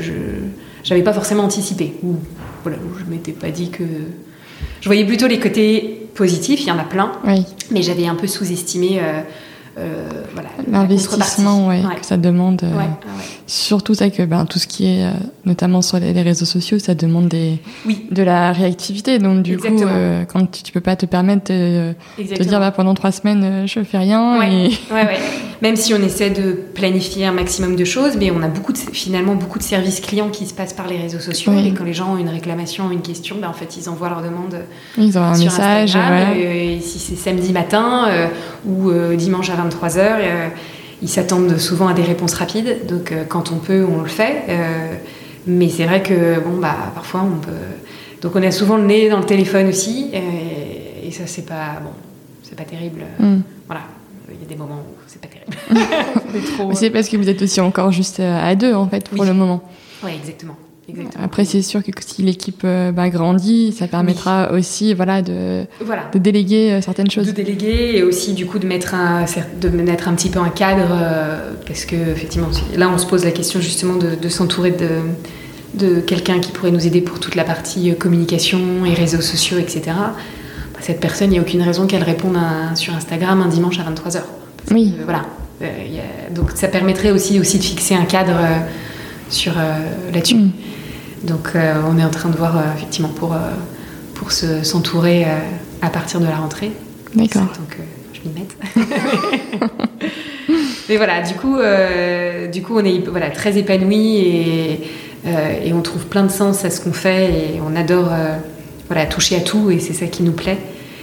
j'avais 0.82 1.02
pas 1.02 1.12
forcément 1.12 1.44
anticipé 1.44 1.94
ou 2.02 2.16
voilà 2.64 2.78
je 2.98 3.10
m'étais 3.10 3.32
pas 3.32 3.50
dit 3.50 3.70
que 3.70 3.84
je 4.80 4.86
voyais 4.88 5.04
plutôt 5.04 5.28
les 5.28 5.38
côtés 5.38 6.05
positifs 6.16 6.62
il 6.62 6.68
y 6.68 6.70
en 6.72 6.78
a 6.78 6.84
plein. 6.84 7.12
Mais 7.70 7.82
j'avais 7.82 8.06
un 8.06 8.14
peu 8.16 8.26
sous-estimé 8.26 8.98
euh, 9.00 9.20
euh, 9.78 10.08
l'investissement 10.70 11.68
ouais, 11.68 11.82
que 12.00 12.06
ça 12.06 12.16
demande. 12.16 12.62
Euh, 12.64 12.80
surtout 13.46 13.92
ça 13.92 14.08
que 14.08 14.22
ben, 14.22 14.46
tout 14.46 14.58
ce 14.58 14.66
qui 14.66 14.86
est, 14.86 15.04
euh, 15.04 15.10
notamment 15.44 15.82
sur 15.82 15.98
les, 15.98 16.12
réseaux 16.22 16.46
sociaux, 16.46 16.78
ça 16.78 16.94
demande 16.94 17.28
des, 17.28 17.58
de 18.10 18.22
la 18.22 18.52
réactivité. 18.52 19.18
Donc 19.18 19.42
du 19.42 19.58
coup, 19.58 19.66
quand 20.28 20.50
tu, 20.50 20.72
peux 20.72 20.80
pas 20.80 20.96
te 20.96 21.04
permettre 21.04 21.52
de 21.52 21.94
te 22.16 22.42
dire 22.42 22.58
bah, 22.58 22.70
pendant 22.70 22.94
trois 22.94 23.12
semaines, 23.12 23.66
je 23.66 23.82
fais 23.82 23.98
rien. 23.98 24.40
Et... 24.42 24.70
Même 25.62 25.76
si 25.76 25.94
on 25.94 26.02
essaie 26.02 26.28
de 26.28 26.52
planifier 26.52 27.24
un 27.24 27.32
maximum 27.32 27.76
de 27.76 27.84
choses, 27.84 28.16
mais 28.18 28.30
on 28.30 28.42
a 28.42 28.48
beaucoup 28.48 28.72
de, 28.72 28.78
finalement 28.78 29.34
beaucoup 29.34 29.58
de 29.58 29.64
services 29.64 30.00
clients 30.00 30.28
qui 30.28 30.44
se 30.44 30.52
passent 30.52 30.74
par 30.74 30.86
les 30.86 30.98
réseaux 30.98 31.18
sociaux. 31.18 31.52
Et 31.58 31.72
quand 31.72 31.84
les 31.84 31.94
gens 31.94 32.14
ont 32.14 32.18
une 32.18 32.28
réclamation, 32.28 32.90
une 32.90 33.00
question, 33.00 33.36
ben, 33.40 33.48
en 33.48 33.54
fait, 33.54 33.76
ils 33.76 33.88
envoient 33.88 34.10
leur 34.10 34.22
demande 34.22 34.56
ils 34.98 35.16
un 35.16 35.34
sur 35.34 35.44
message, 35.44 35.96
Instagram. 35.96 36.36
Et, 36.36 36.80
si 36.80 36.98
c'est 36.98 37.16
samedi 37.16 37.52
matin 37.52 38.06
ou 38.66 38.90
dimanche 39.16 39.48
à 39.50 39.56
23h, 39.68 39.98
euh, 39.98 40.48
ils 41.02 41.08
s'attendent 41.08 41.56
souvent 41.58 41.88
à 41.88 41.94
des 41.94 42.02
réponses 42.02 42.34
rapides. 42.34 42.86
Donc 42.86 43.12
euh, 43.12 43.24
quand 43.28 43.52
on 43.52 43.56
peut, 43.56 43.84
on 43.84 44.02
le 44.02 44.08
fait. 44.08 44.44
Euh, 44.48 44.94
mais 45.46 45.68
c'est 45.68 45.84
vrai 45.84 46.02
que 46.02 46.40
bon, 46.40 46.58
bah, 46.60 46.76
parfois 46.94 47.22
on 47.22 47.38
peut. 47.38 47.52
Donc 48.22 48.32
on 48.34 48.42
a 48.42 48.50
souvent 48.50 48.76
le 48.76 48.86
nez 48.86 49.08
dans 49.08 49.18
le 49.18 49.24
téléphone 49.24 49.68
aussi. 49.68 50.10
Et, 50.12 51.10
ça, 51.12 51.22
c'est 51.26 51.46
pas, 51.46 51.80
bon, 51.82 51.90
c'est 52.42 52.56
pas 52.56 52.64
terrible. 52.64 53.02
Mm. 53.18 53.36
Voilà. 53.66 53.82
Il 54.28 54.40
y 54.40 54.44
a 54.44 54.48
des 54.48 54.56
moments 54.56 54.82
où 54.86 54.94
c'est 55.06 55.20
pas 55.20 55.28
terrible. 55.28 56.74
c'est 56.74 56.90
parce 56.90 57.08
que 57.08 57.16
vous 57.16 57.28
êtes 57.28 57.40
aussi 57.40 57.60
encore 57.60 57.92
juste 57.92 58.20
à 58.20 58.54
deux, 58.54 58.74
en 58.74 58.88
fait, 58.88 59.08
pour 59.08 59.24
le 59.24 59.32
moment. 59.32 59.62
Oui, 60.04 60.10
exactement. 60.18 60.56
Après, 61.20 61.44
c'est 61.44 61.62
sûr 61.62 61.82
que 61.82 61.90
si 62.00 62.22
l'équipe 62.22 62.62
euh, 62.64 62.92
bah, 62.92 63.08
grandit, 63.08 63.72
ça 63.72 63.88
permettra 63.88 64.52
aussi 64.52 64.94
voilà, 64.94 65.20
de, 65.20 65.64
de 66.12 66.18
déléguer 66.18 66.72
euh, 66.72 66.80
certaines 66.80 67.10
choses. 67.10 67.26
De 67.26 67.32
déléguer 67.32 67.96
et 67.96 68.02
aussi 68.02 68.34
du 68.34 68.46
coup 68.46 68.58
de 68.58 68.66
mettre 68.66 68.94
un, 68.94 69.24
de 69.60 69.68
mettre 69.68 70.08
un 70.08 70.14
petit 70.14 70.30
peu 70.30 70.38
un 70.38 70.48
cadre, 70.48 70.88
euh, 70.92 71.52
parce 71.66 71.84
que 71.84 71.96
effectivement, 71.96 72.48
là 72.76 72.88
on 72.88 72.98
se 72.98 73.06
pose 73.06 73.24
la 73.24 73.32
question 73.32 73.60
justement 73.60 73.94
de, 73.96 74.28
s'entourer 74.28 74.70
de, 74.70 74.88
de 75.74 76.00
quelqu'un 76.00 76.38
qui 76.38 76.52
pourrait 76.52 76.70
nous 76.70 76.86
aider 76.86 77.00
pour 77.00 77.18
toute 77.18 77.34
la 77.34 77.44
partie 77.44 77.94
communication 77.96 78.84
et 78.84 78.94
réseaux 78.94 79.20
sociaux, 79.20 79.58
etc. 79.58 79.82
Bah, 79.86 80.80
cette 80.80 81.00
personne, 81.00 81.28
il 81.30 81.32
n'y 81.32 81.38
a 81.38 81.42
aucune 81.42 81.62
raison 81.62 81.86
qu'elle 81.86 82.04
réponde 82.04 82.36
sur 82.76 82.94
Instagram 82.94 83.40
un 83.40 83.48
dimanche 83.48 83.80
à 83.80 83.82
23h. 83.82 84.20
Oui. 84.70 84.94
voilà. 85.04 85.22
donc 86.32 86.50
ça 86.54 86.68
permettrait 86.68 87.10
aussi, 87.10 87.40
aussi 87.40 87.58
de 87.58 87.64
fixer 87.64 87.94
un 87.94 88.04
cadre 88.04 88.36
sur 89.30 89.52
là-dessus. 90.12 90.36
Mm. 90.36 90.50
Donc 91.22 91.52
euh, 91.54 91.74
on 91.86 91.98
est 91.98 92.04
en 92.04 92.10
train 92.10 92.28
de 92.28 92.36
voir 92.36 92.56
euh, 92.56 92.62
effectivement 92.76 93.08
pour, 93.08 93.32
euh, 93.32 93.38
pour 94.14 94.32
s'entourer 94.32 95.26
à 95.82 95.90
partir 95.90 96.20
de 96.20 96.26
la 96.26 96.36
rentrée. 96.36 96.72
D'accord. 97.14 97.42
Donc 97.42 97.78
je 98.12 98.20
m'y 98.28 98.34
mette. 98.34 98.56
Mais 100.88 100.96
voilà, 100.96 101.22
du 101.22 101.34
coup, 101.34 101.56
du 102.52 102.62
coup 102.62 102.78
on 102.78 102.84
est 102.84 103.06
voilà, 103.08 103.30
très 103.30 103.58
épanoui 103.58 104.18
et, 104.18 104.80
et, 105.64 105.72
on 105.72 105.82
trouve 105.82 106.06
plein 106.06 106.22
de 106.22 106.30
sens 106.30 106.64
à 106.64 106.70
ce 106.70 106.80
qu'on 106.80 106.92
fait 106.92 107.24
et 107.30 107.60
on 107.66 107.74
adore 107.74 108.10
voilà, 108.88 109.06
toucher 109.06 109.36
à 109.36 109.40
tout 109.40 109.70
et 109.70 109.80
c'est 109.80 109.94
ça 109.94 110.06
qui 110.06 110.22
nous 110.22 110.32
plaît. 110.32 110.58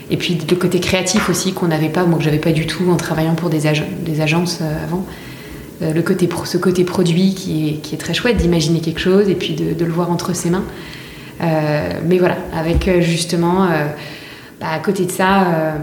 Et 0.10 0.18
puis 0.18 0.40
le 0.50 0.56
côté 0.56 0.80
créatif 0.80 1.30
aussi 1.30 1.54
qu'on 1.54 1.68
n'avait 1.68 1.90
pas, 1.90 2.06
moi 2.06 2.18
que 2.18 2.24
j'avais 2.24 2.40
pas 2.40 2.52
du 2.52 2.66
tout 2.66 2.90
en 2.90 2.96
travaillant 2.96 3.36
pour 3.36 3.50
des, 3.50 3.64
des 4.06 4.22
agences 4.22 4.62
avant. 4.62 5.06
Euh, 5.82 5.94
le 5.94 6.02
côté 6.02 6.30
ce 6.46 6.58
côté 6.58 6.84
produit 6.84 7.34
qui 7.34 7.70
est, 7.70 7.74
qui 7.74 7.96
est 7.96 7.98
très 7.98 8.14
chouette 8.14 8.38
d'imaginer 8.38 8.80
quelque 8.80 9.00
chose 9.00 9.30
et 9.30 9.36
puis 9.36 9.54
de, 9.54 9.84
le 9.84 9.92
voir 9.92 10.12
entre 10.12 10.34
ses 10.34 10.50
mains. 10.50 10.64
Euh, 11.42 11.90
mais 12.06 12.20
voilà, 12.20 12.38
avec 12.56 12.88
euh, 12.88 13.02
justement, 13.02 13.68
bah, 14.60 14.68
à 14.72 14.80
côté 14.80 15.06
de 15.06 15.12
ça, 15.12 15.76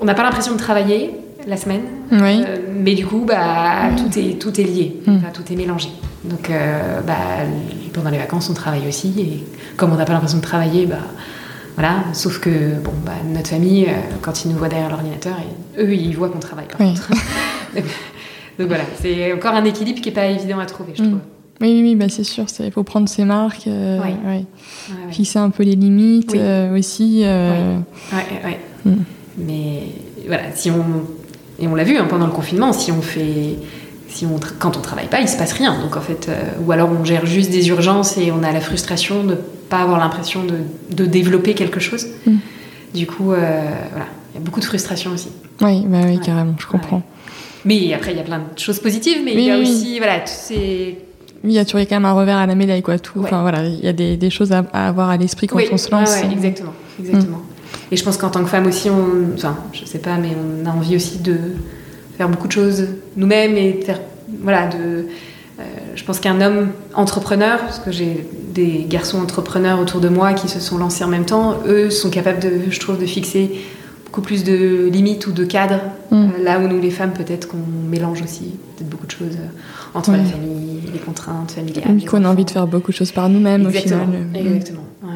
on 0.00 0.04
n'a 0.04 0.14
pas 0.14 0.22
l'impression 0.22 0.52
de 0.52 0.58
travailler 0.58 1.12
la 1.46 1.56
semaine, 1.56 1.82
mais 2.10 2.94
du 2.94 3.06
coup, 3.06 3.24
bah, 3.26 3.90
tout, 3.96 4.18
est, 4.18 4.38
tout 4.38 4.60
est 4.60 4.64
lié, 4.64 4.96
mm. 5.06 5.18
tout 5.32 5.52
est 5.52 5.56
mélangé. 5.56 5.88
Donc, 6.24 6.50
bah, 7.06 7.14
pendant 7.92 8.10
les 8.10 8.18
vacances, 8.18 8.50
on 8.50 8.54
travaille 8.54 8.86
aussi, 8.88 9.14
et 9.18 9.44
comme 9.76 9.92
on 9.92 9.96
n'a 9.96 10.04
pas 10.04 10.12
l'impression 10.12 10.38
de 10.38 10.42
travailler, 10.42 10.86
bah, 10.86 10.96
voilà, 11.74 12.04
sauf 12.12 12.38
que 12.38 12.50
bon, 12.82 12.92
bah, 13.06 13.12
notre 13.32 13.48
famille, 13.48 13.88
quand 14.20 14.44
ils 14.44 14.50
nous 14.50 14.58
voient 14.58 14.68
derrière 14.68 14.90
l'ordinateur, 14.90 15.34
eux, 15.78 15.94
ils 15.94 16.14
voient 16.16 16.28
qu'on 16.28 16.38
travaille 16.38 16.66
par 16.66 16.78
contre. 16.78 17.08
Donc 18.62 18.68
voilà, 18.68 18.84
c'est 19.00 19.32
encore 19.32 19.54
un 19.54 19.64
équilibre 19.64 20.00
qui 20.00 20.08
n'est 20.08 20.14
pas 20.14 20.26
évident 20.26 20.60
à 20.60 20.66
trouver, 20.66 20.92
je 20.94 21.02
mm. 21.02 21.06
trouve. 21.08 21.20
Oui, 21.60 21.80
oui, 21.82 21.96
bah 21.96 22.08
c'est 22.08 22.22
sûr, 22.22 22.44
il 22.60 22.70
faut 22.70 22.84
prendre 22.84 23.08
ses 23.08 23.24
marques, 23.24 23.66
euh, 23.66 23.98
fixer 25.10 25.40
un 25.40 25.50
peu 25.50 25.64
les 25.64 25.74
limites 25.74 26.34
euh, 26.36 26.78
aussi. 26.78 27.22
Euh... 27.24 27.78
Oui, 28.12 28.54
mm. 28.84 28.94
Mais 29.38 29.82
voilà, 30.28 30.44
si 30.54 30.70
on. 30.70 30.84
Et 31.58 31.66
on 31.66 31.74
l'a 31.74 31.82
vu 31.82 31.96
hein, 31.96 32.06
pendant 32.08 32.26
le 32.26 32.32
confinement, 32.32 32.72
si 32.72 32.92
on 32.92 33.02
fait. 33.02 33.56
Si 34.08 34.26
on, 34.26 34.38
quand 34.60 34.76
on 34.76 34.80
travaille 34.80 35.08
pas, 35.08 35.20
il 35.20 35.28
se 35.28 35.36
passe 35.36 35.54
rien. 35.54 35.80
Donc 35.80 35.96
en 35.96 36.00
fait, 36.00 36.28
euh, 36.28 36.42
ou 36.64 36.70
alors 36.70 36.90
on 36.90 37.04
gère 37.04 37.26
juste 37.26 37.50
des 37.50 37.68
urgences 37.68 38.16
et 38.16 38.30
on 38.30 38.44
a 38.44 38.52
la 38.52 38.60
frustration 38.60 39.24
de 39.24 39.30
ne 39.30 39.34
pas 39.34 39.78
avoir 39.78 39.98
l'impression 39.98 40.44
de, 40.44 40.58
de, 40.94 41.06
développer 41.06 41.54
quelque 41.54 41.80
chose. 41.80 42.06
Mm. 42.26 42.36
Du 42.94 43.06
coup, 43.06 43.24
voilà, 43.24 44.06
il 44.32 44.34
y 44.34 44.38
a 44.38 44.40
beaucoup 44.40 44.60
de 44.60 44.66
frustration 44.66 45.10
aussi. 45.12 45.30
Oui, 45.62 45.84
bah 45.86 46.00
oui, 46.04 46.20
carrément, 46.20 46.54
je 46.58 46.66
comprends. 46.66 47.02
Mais 47.64 47.92
après, 47.94 48.12
il 48.12 48.16
y 48.16 48.20
a 48.20 48.24
plein 48.24 48.38
de 48.38 48.58
choses 48.58 48.78
positives, 48.80 49.18
mais 49.24 49.34
il 49.34 49.40
y 49.40 49.50
a 49.50 49.58
aussi, 49.58 49.98
voilà, 49.98 50.26
c'est. 50.26 50.98
Oui, 51.44 51.50
il 51.50 51.52
y 51.54 51.58
a 51.58 51.64
toujours 51.64 51.80
quand 51.80 51.96
même 51.96 52.04
un 52.04 52.12
revers 52.12 52.36
à 52.36 52.46
la 52.46 52.54
médaille, 52.54 52.82
quoi. 52.82 52.98
Tout. 52.98 53.20
Enfin, 53.20 53.42
voilà, 53.42 53.64
il 53.64 53.80
y 53.84 53.88
a 53.88 53.92
des, 53.92 54.16
des 54.16 54.30
choses 54.30 54.52
à, 54.52 54.64
avoir 54.72 55.10
à 55.10 55.16
l'esprit 55.16 55.46
quand 55.46 55.58
on 55.70 55.76
se 55.76 55.90
lance. 55.90 56.14
Oui, 56.22 56.32
exactement, 56.32 56.72
exactement. 57.00 57.38
Mm. 57.38 57.92
Et 57.92 57.96
je 57.96 58.04
pense 58.04 58.16
qu'en 58.16 58.30
tant 58.30 58.42
que 58.42 58.48
femme 58.48 58.66
aussi, 58.66 58.90
on, 58.90 59.34
enfin, 59.34 59.56
je 59.72 59.84
sais 59.84 59.98
pas, 59.98 60.16
mais 60.16 60.30
on 60.36 60.66
a 60.66 60.70
envie 60.70 60.96
aussi 60.96 61.18
de 61.18 61.36
faire 62.16 62.28
beaucoup 62.28 62.46
de 62.46 62.52
choses 62.52 62.86
nous-mêmes 63.16 63.56
et 63.56 63.80
faire, 63.84 64.00
voilà, 64.40 64.66
de. 64.68 65.06
Euh, 65.60 65.64
je 65.94 66.04
pense 66.04 66.18
qu'un 66.18 66.40
homme 66.40 66.70
entrepreneur, 66.94 67.58
parce 67.58 67.78
que 67.78 67.92
j'ai 67.92 68.26
des 68.52 68.86
garçons 68.88 69.18
entrepreneurs 69.18 69.80
autour 69.80 70.00
de 70.00 70.08
moi 70.08 70.32
qui 70.32 70.48
se 70.48 70.60
sont 70.60 70.78
lancés 70.78 71.04
en 71.04 71.08
même 71.08 71.26
temps, 71.26 71.58
eux 71.66 71.90
sont 71.90 72.10
capables 72.10 72.40
de, 72.40 72.70
je 72.70 72.80
trouve, 72.80 72.98
de 72.98 73.06
fixer 73.06 73.50
beaucoup 74.12 74.20
plus 74.20 74.44
de 74.44 74.90
limites 74.92 75.26
ou 75.26 75.32
de 75.32 75.42
cadres, 75.42 75.80
mm. 76.10 76.14
euh, 76.14 76.44
là 76.44 76.60
où 76.60 76.68
nous 76.68 76.78
les 76.78 76.90
femmes 76.90 77.14
peut-être 77.14 77.48
qu'on 77.48 77.56
mélange 77.88 78.20
aussi 78.20 78.58
peut-être 78.76 78.90
beaucoup 78.90 79.06
de 79.06 79.10
choses 79.10 79.38
euh, 79.38 79.48
entre 79.98 80.10
la 80.12 80.24
famille, 80.24 80.82
les 80.92 80.98
contraintes 80.98 81.52
familiales. 81.52 82.04
qu'on 82.04 82.22
a 82.26 82.28
envie 82.28 82.44
de 82.44 82.50
faire 82.50 82.66
beaucoup 82.66 82.90
de 82.90 82.96
choses 82.96 83.10
par 83.10 83.30
nous-mêmes 83.30 83.64
au 83.64 83.70
final. 83.70 84.06
Exactement, 84.34 84.84
mm. 85.00 85.08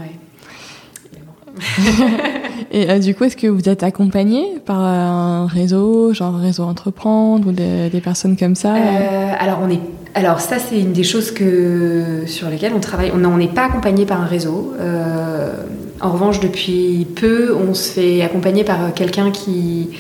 Et 2.71 2.91
euh, 2.91 2.99
du 2.99 3.15
coup, 3.15 3.25
est-ce 3.25 3.37
que 3.37 3.47
vous 3.47 3.69
êtes 3.69 3.83
accompagné 3.83 4.59
par 4.65 4.81
un 4.81 5.47
réseau, 5.47 6.13
genre 6.13 6.35
réseau 6.35 6.65
entreprendre 6.65 7.49
ou 7.49 7.53
des, 7.53 8.01
personnes 8.03 8.37
comme 8.37 8.55
ça? 8.55 8.75
Euh, 8.75 9.33
Alors 9.39 9.61
on 9.63 9.71
est, 9.71 9.81
alors 10.17 10.41
ça 10.41 10.59
c'est 10.59 10.81
une 10.81 10.93
des 10.93 11.05
choses 11.05 11.31
que 11.31 12.23
sur 12.27 12.49
lesquelles 12.49 12.73
on 12.75 12.81
travaille. 12.81 13.13
On 13.15 13.37
n'est 13.37 13.49
pas 13.49 13.67
accompagné 13.67 14.07
par 14.07 14.21
un 14.21 14.27
réseau. 14.27 14.75
Euh, 14.81 15.53
en 16.01 16.11
revanche, 16.11 16.41
depuis 16.41 17.07
peu, 17.15 17.55
on 17.55 17.75
se 17.75 17.93
fait 17.93 18.23
accompagner 18.23 18.65
par 18.65 18.93
quelqu'un 18.95 19.31
qui, 19.31 19.91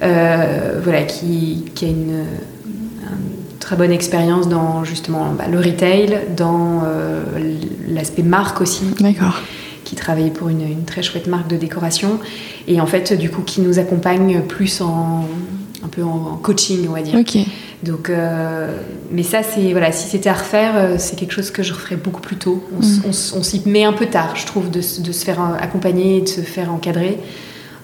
voilà, 0.00 1.02
qui, 1.02 1.64
qui, 1.74 1.84
a 1.84 1.88
une, 1.88 2.24
très 3.60 3.76
bonne 3.76 3.92
expérience 3.92 4.48
dans 4.48 4.84
justement 4.84 5.32
bah, 5.36 5.44
le 5.50 5.58
retail, 5.58 6.20
dans 6.36 6.82
l'aspect 7.88 8.22
marque 8.22 8.60
aussi. 8.60 8.84
D'accord 9.00 9.40
qui 9.86 9.94
travaillait 9.94 10.30
pour 10.30 10.48
une, 10.48 10.84
très 10.84 11.02
chouette 11.02 11.28
marque 11.28 11.48
de 11.48 11.56
décoration 11.56 12.18
et 12.66 12.80
en 12.80 12.86
fait 12.86 13.12
du 13.12 13.30
coup 13.30 13.42
qui 13.42 13.60
nous 13.60 13.78
accompagne 13.78 14.42
plus 14.42 14.80
en 14.80 15.24
un 15.86 15.88
peu 15.88 16.02
en, 16.02 16.36
coaching 16.36 16.86
on 16.88 16.92
va 16.92 17.02
dire. 17.02 17.14
Donc, 17.82 18.10
euh, 18.10 18.78
mais 19.10 19.22
ça 19.22 19.42
c'est 19.42 19.70
voilà, 19.72 19.92
si 19.92 20.08
c'était 20.08 20.28
à 20.28 20.34
refaire, 20.34 20.72
euh, 20.76 20.94
c'est 20.98 21.16
quelque 21.16 21.32
chose 21.32 21.50
que 21.50 21.62
je 21.62 21.72
referais 21.72 21.96
beaucoup 21.96 22.20
plus 22.20 22.36
tôt. 22.36 22.64
On, 22.72 23.08
mm. 23.08 23.12
s'y 23.12 23.62
met 23.66 23.84
un 23.84 23.92
peu 23.92 24.06
tard, 24.06 24.34
je 24.34 24.46
trouve, 24.46 24.70
de, 24.70 24.78
de, 24.78 25.12
se 25.12 25.24
faire 25.24 25.40
accompagner, 25.60 26.22
de 26.22 26.28
se 26.28 26.40
faire 26.40 26.72
encadrer. 26.72 27.18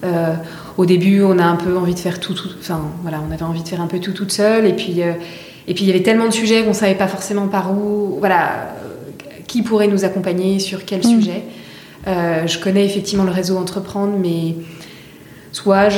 Euh, 0.03 0.33
au 0.77 0.85
début, 0.85 1.21
on 1.21 1.37
a 1.37 1.45
un 1.45 1.55
peu 1.55 1.77
envie 1.77 1.93
de 1.93 1.99
faire 1.99 2.19
tout, 2.19 2.33
tout, 2.33 2.49
enfin 2.59 2.81
voilà, 3.03 3.21
on 3.27 3.31
avait 3.31 3.43
envie 3.43 3.63
de 3.63 3.67
faire 3.67 3.81
un 3.81 3.87
peu 3.87 3.99
tout 3.99 4.11
toute 4.11 4.31
seule, 4.31 4.65
et 4.65 4.73
puis 4.73 4.99
et 4.99 5.73
puis 5.73 5.85
il 5.85 5.87
y 5.87 5.91
avait 5.91 6.03
tellement 6.03 6.25
de 6.25 6.33
sujets 6.33 6.63
qu'on 6.63 6.73
savait 6.73 6.95
pas 6.95 7.07
forcément 7.07 7.47
par 7.47 7.71
où, 7.71 8.17
voilà, 8.19 8.75
qui 9.47 9.61
pourrait 9.61 9.87
nous 9.87 10.03
accompagner 10.03 10.59
sur 10.59 10.83
quel 10.85 10.99
mm. 10.99 11.03
sujet. 11.03 11.43
Je 12.05 12.57
connais 12.59 12.85
effectivement 12.85 13.23
le 13.23 13.31
réseau 13.31 13.57
Entreprendre, 13.57 14.13
mais 14.19 14.55
soit 15.53 15.89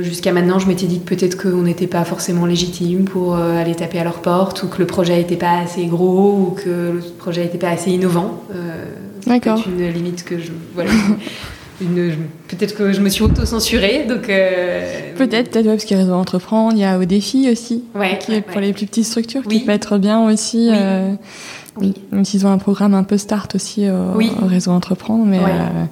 jusqu'à 0.00 0.32
maintenant, 0.32 0.58
je 0.58 0.66
m'étais 0.66 0.86
dit 0.86 1.00
que 1.00 1.14
peut-être 1.14 1.36
qu'on 1.36 1.62
n'était 1.62 1.88
pas 1.88 2.04
forcément 2.04 2.46
légitime 2.46 3.04
pour 3.04 3.34
euh, 3.36 3.60
aller 3.60 3.74
taper 3.74 3.98
à 3.98 4.04
leur 4.04 4.22
porte, 4.22 4.62
ou 4.62 4.68
que 4.68 4.78
le 4.78 4.86
projet 4.86 5.16
n'était 5.16 5.36
pas 5.36 5.58
assez 5.58 5.84
gros, 5.86 6.32
ou 6.32 6.50
que 6.56 6.70
le 6.94 7.02
projet 7.18 7.42
n'était 7.42 7.58
pas 7.58 7.70
assez 7.70 7.90
innovant. 7.90 8.42
Euh, 8.54 8.84
D'accord. 9.26 9.60
C'est 9.62 9.70
une 9.70 9.92
limite 9.92 10.24
que 10.24 10.38
je. 10.38 10.52
Voilà. 10.74 10.90
peut-être 12.48 12.76
que 12.76 12.92
je 12.92 13.00
me 13.00 13.08
suis 13.08 13.22
auto-censurée, 13.22 14.04
donc... 14.06 14.26
Peut-être, 14.26 15.50
peut-être, 15.50 15.64
parce 15.64 15.84
qu'il 15.84 15.96
y 15.96 16.00
a 16.00 16.02
Réseau 16.02 16.14
Entreprendre, 16.14 16.74
il 16.74 16.80
y 16.80 16.84
a 16.84 16.98
Au 16.98 17.04
Défi 17.04 17.48
aussi, 17.50 17.84
qui 18.20 18.32
est 18.34 18.42
pour 18.42 18.60
les 18.60 18.72
plus 18.72 18.86
petites 18.86 19.06
structures, 19.06 19.42
qui 19.42 19.60
peut 19.60 19.72
être 19.72 19.98
bien 19.98 20.28
aussi. 20.28 20.70
Oui. 21.80 21.94
Même 22.12 22.24
s'ils 22.24 22.46
ont 22.46 22.50
un 22.50 22.58
programme 22.58 22.94
un 22.94 23.02
peu 23.02 23.16
start 23.16 23.54
aussi 23.54 23.88
au, 23.88 24.46
réseau 24.46 24.72
Entreprendre. 24.72 25.24
Mais, 25.24 25.38
euh, 25.38 25.84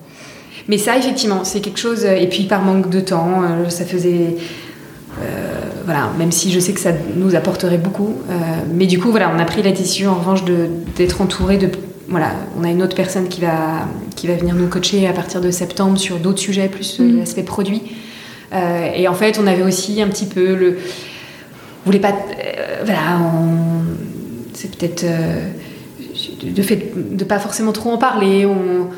mais 0.68 0.76
ça, 0.76 0.96
effectivement, 0.96 1.44
c'est 1.44 1.60
quelque 1.60 1.78
chose. 1.78 2.04
Et 2.04 2.28
puis 2.28 2.44
par 2.44 2.62
manque 2.62 2.90
de 2.90 3.00
temps, 3.00 3.42
euh, 3.42 3.68
ça 3.70 3.84
faisait. 3.84 4.36
Euh, 5.20 5.60
voilà, 5.84 6.10
même 6.18 6.30
si 6.30 6.52
je 6.52 6.60
sais 6.60 6.72
que 6.72 6.80
ça 6.80 6.92
nous 7.16 7.34
apporterait 7.34 7.78
beaucoup. 7.78 8.14
mais 8.72 8.86
du 8.86 9.00
coup, 9.00 9.10
voilà, 9.10 9.32
on 9.34 9.38
a 9.38 9.44
pris 9.46 9.62
la 9.62 9.72
décision 9.72 10.10
en 10.10 10.14
revanche 10.16 10.44
d'être 10.96 11.20
entouré 11.22 11.56
de. 11.56 11.70
Voilà, 12.08 12.32
on 12.58 12.64
a 12.64 12.68
une 12.68 12.82
autre 12.82 12.94
personne 12.94 13.28
qui 13.28 13.40
va, 13.40 13.86
qui 14.14 14.26
va 14.26 14.34
venir 14.34 14.54
nous 14.54 14.68
coacher 14.68 15.06
à 15.06 15.12
partir 15.12 15.40
de 15.40 15.50
septembre 15.50 15.98
sur 15.98 16.18
d'autres 16.18 16.38
sujets, 16.38 16.68
plus 16.68 17.00
mm. 17.00 17.18
l'aspect 17.18 17.42
produit. 17.42 17.82
et 18.52 19.08
en 19.08 19.14
fait, 19.14 19.38
on 19.42 19.46
avait 19.46 19.62
aussi 19.62 20.00
un 20.02 20.08
petit 20.08 20.26
peu 20.26 20.54
le. 20.54 20.78
On 21.84 21.86
voulait 21.86 21.98
pas. 21.98 22.14
voilà, 22.84 23.18
c'est 24.52 24.76
peut-être 24.76 25.04
de 26.42 26.62
fait 26.62 26.92
de 27.16 27.24
pas 27.24 27.38
forcément 27.38 27.72
trop 27.72 27.90
en 27.90 27.98
parler. 27.98 28.46
On, 28.46 28.88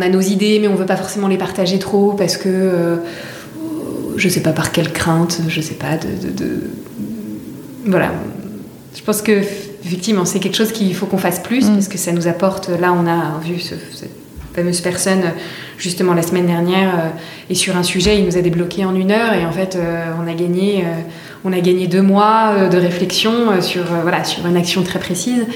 a 0.00 0.08
nos 0.08 0.20
idées, 0.20 0.58
mais 0.60 0.68
on 0.68 0.74
veut 0.74 0.86
pas 0.86 0.96
forcément 0.96 1.28
les 1.28 1.38
partager 1.38 1.78
trop 1.78 2.12
parce 2.12 2.36
que 2.36 2.48
euh, 2.48 2.96
je 4.16 4.28
sais 4.28 4.40
pas 4.40 4.52
par 4.52 4.72
quelle 4.72 4.92
crainte, 4.92 5.40
je 5.48 5.60
sais 5.60 5.74
pas 5.74 5.96
de, 5.96 6.62
voilà. 7.84 8.12
Je 8.94 9.02
pense 9.02 9.22
que 9.22 9.42
effectivement 9.84 10.24
c'est 10.24 10.40
quelque 10.40 10.56
chose 10.56 10.72
qu'il 10.72 10.94
faut 10.94 11.06
qu'on 11.06 11.18
fasse 11.18 11.40
plus 11.40 11.68
mm. 11.68 11.74
parce 11.74 11.88
que 11.88 11.98
ça 11.98 12.12
nous 12.12 12.26
apporte. 12.28 12.68
Là, 12.68 12.92
on 12.92 13.06
a 13.06 13.38
vu 13.44 13.60
cette 13.60 14.10
fameuse 14.54 14.80
personne 14.80 15.22
justement 15.76 16.14
la 16.14 16.22
semaine 16.22 16.46
dernière 16.46 16.94
euh, 16.94 17.08
et 17.50 17.54
sur 17.54 17.76
un 17.76 17.82
sujet, 17.82 18.18
il 18.18 18.24
nous 18.24 18.38
a 18.38 18.40
débloqué 18.40 18.84
en 18.84 18.94
une 18.94 19.10
heure 19.10 19.34
et 19.34 19.44
en 19.44 19.52
fait, 19.52 19.76
euh, 19.76 20.06
on 20.22 20.26
a 20.26 20.34
gagné. 20.34 20.84
on 21.44 21.52
a 21.52 21.60
gagné 21.60 21.86
deux 21.86 22.02
mois 22.02 22.68
de 22.68 22.76
réflexion 22.78 23.60
sur, 23.60 23.84
voilà, 24.02 24.24
sur 24.24 24.46
une 24.46 24.56
action 24.56 24.82
très 24.82 24.98
précise. 24.98 25.46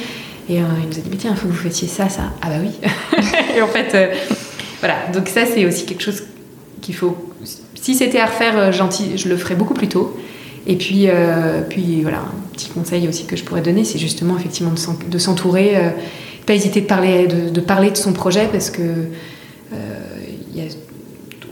Et 0.50 0.58
euh, 0.58 0.64
il 0.82 0.88
nous 0.88 0.98
a 0.98 1.00
dit, 1.00 1.08
mais 1.08 1.16
tiens, 1.16 1.30
il 1.30 1.36
faut 1.36 1.46
que 1.46 1.52
vous 1.52 1.68
fassiez 1.68 1.86
ça, 1.86 2.08
ça. 2.08 2.32
Ah 2.42 2.48
bah 2.48 2.56
oui. 2.60 2.72
et 3.56 3.62
en 3.62 3.68
fait, 3.68 3.94
euh, 3.94 4.12
voilà. 4.80 4.96
Donc 5.14 5.28
ça, 5.28 5.46
c'est 5.46 5.64
aussi 5.64 5.86
quelque 5.86 6.02
chose 6.02 6.24
qu'il 6.80 6.96
faut... 6.96 7.16
Si 7.76 7.94
c'était 7.94 8.18
à 8.18 8.26
refaire, 8.26 8.58
euh, 8.58 8.72
gentil, 8.72 9.16
je 9.16 9.28
le 9.28 9.36
ferais 9.36 9.54
beaucoup 9.54 9.74
plus 9.74 9.86
tôt. 9.86 10.18
Et 10.66 10.76
puis, 10.76 11.08
puis 11.70 12.02
voilà, 12.02 12.18
un 12.18 12.52
petit 12.52 12.68
conseil 12.68 13.08
aussi 13.08 13.24
que 13.24 13.34
je 13.34 13.44
pourrais 13.44 13.62
donner, 13.62 13.82
c'est 13.82 13.98
justement 13.98 14.36
effectivement 14.36 14.72
de 15.08 15.18
s'entourer, 15.18 15.74
pas 16.44 16.52
hésiter 16.52 16.82
de 16.82 16.86
parler 16.86 17.26
de, 17.26 17.60
parler 17.60 17.90
de 17.90 17.96
son 17.96 18.12
projet 18.12 18.46
parce 18.52 18.68
que 18.68 18.82
y 20.54 20.60
a, 20.60 20.64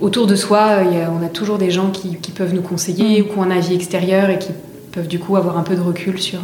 autour 0.02 0.26
de 0.26 0.36
soi, 0.36 0.82
y 0.92 1.00
a, 1.00 1.10
on 1.10 1.24
a 1.24 1.30
toujours 1.30 1.56
des 1.56 1.70
gens 1.70 1.90
qui, 1.90 2.18
qui 2.18 2.32
peuvent 2.32 2.52
nous 2.52 2.60
conseiller 2.60 3.22
mm. 3.22 3.24
ou 3.24 3.32
qui 3.32 3.38
ont 3.38 3.42
un 3.44 3.50
avis 3.50 3.74
extérieur 3.74 4.28
et 4.28 4.38
qui 4.38 4.50
peuvent 4.92 5.08
du 5.08 5.18
coup 5.18 5.36
avoir 5.36 5.56
un 5.56 5.62
peu 5.62 5.74
de 5.74 5.80
recul 5.80 6.20
sur. 6.20 6.40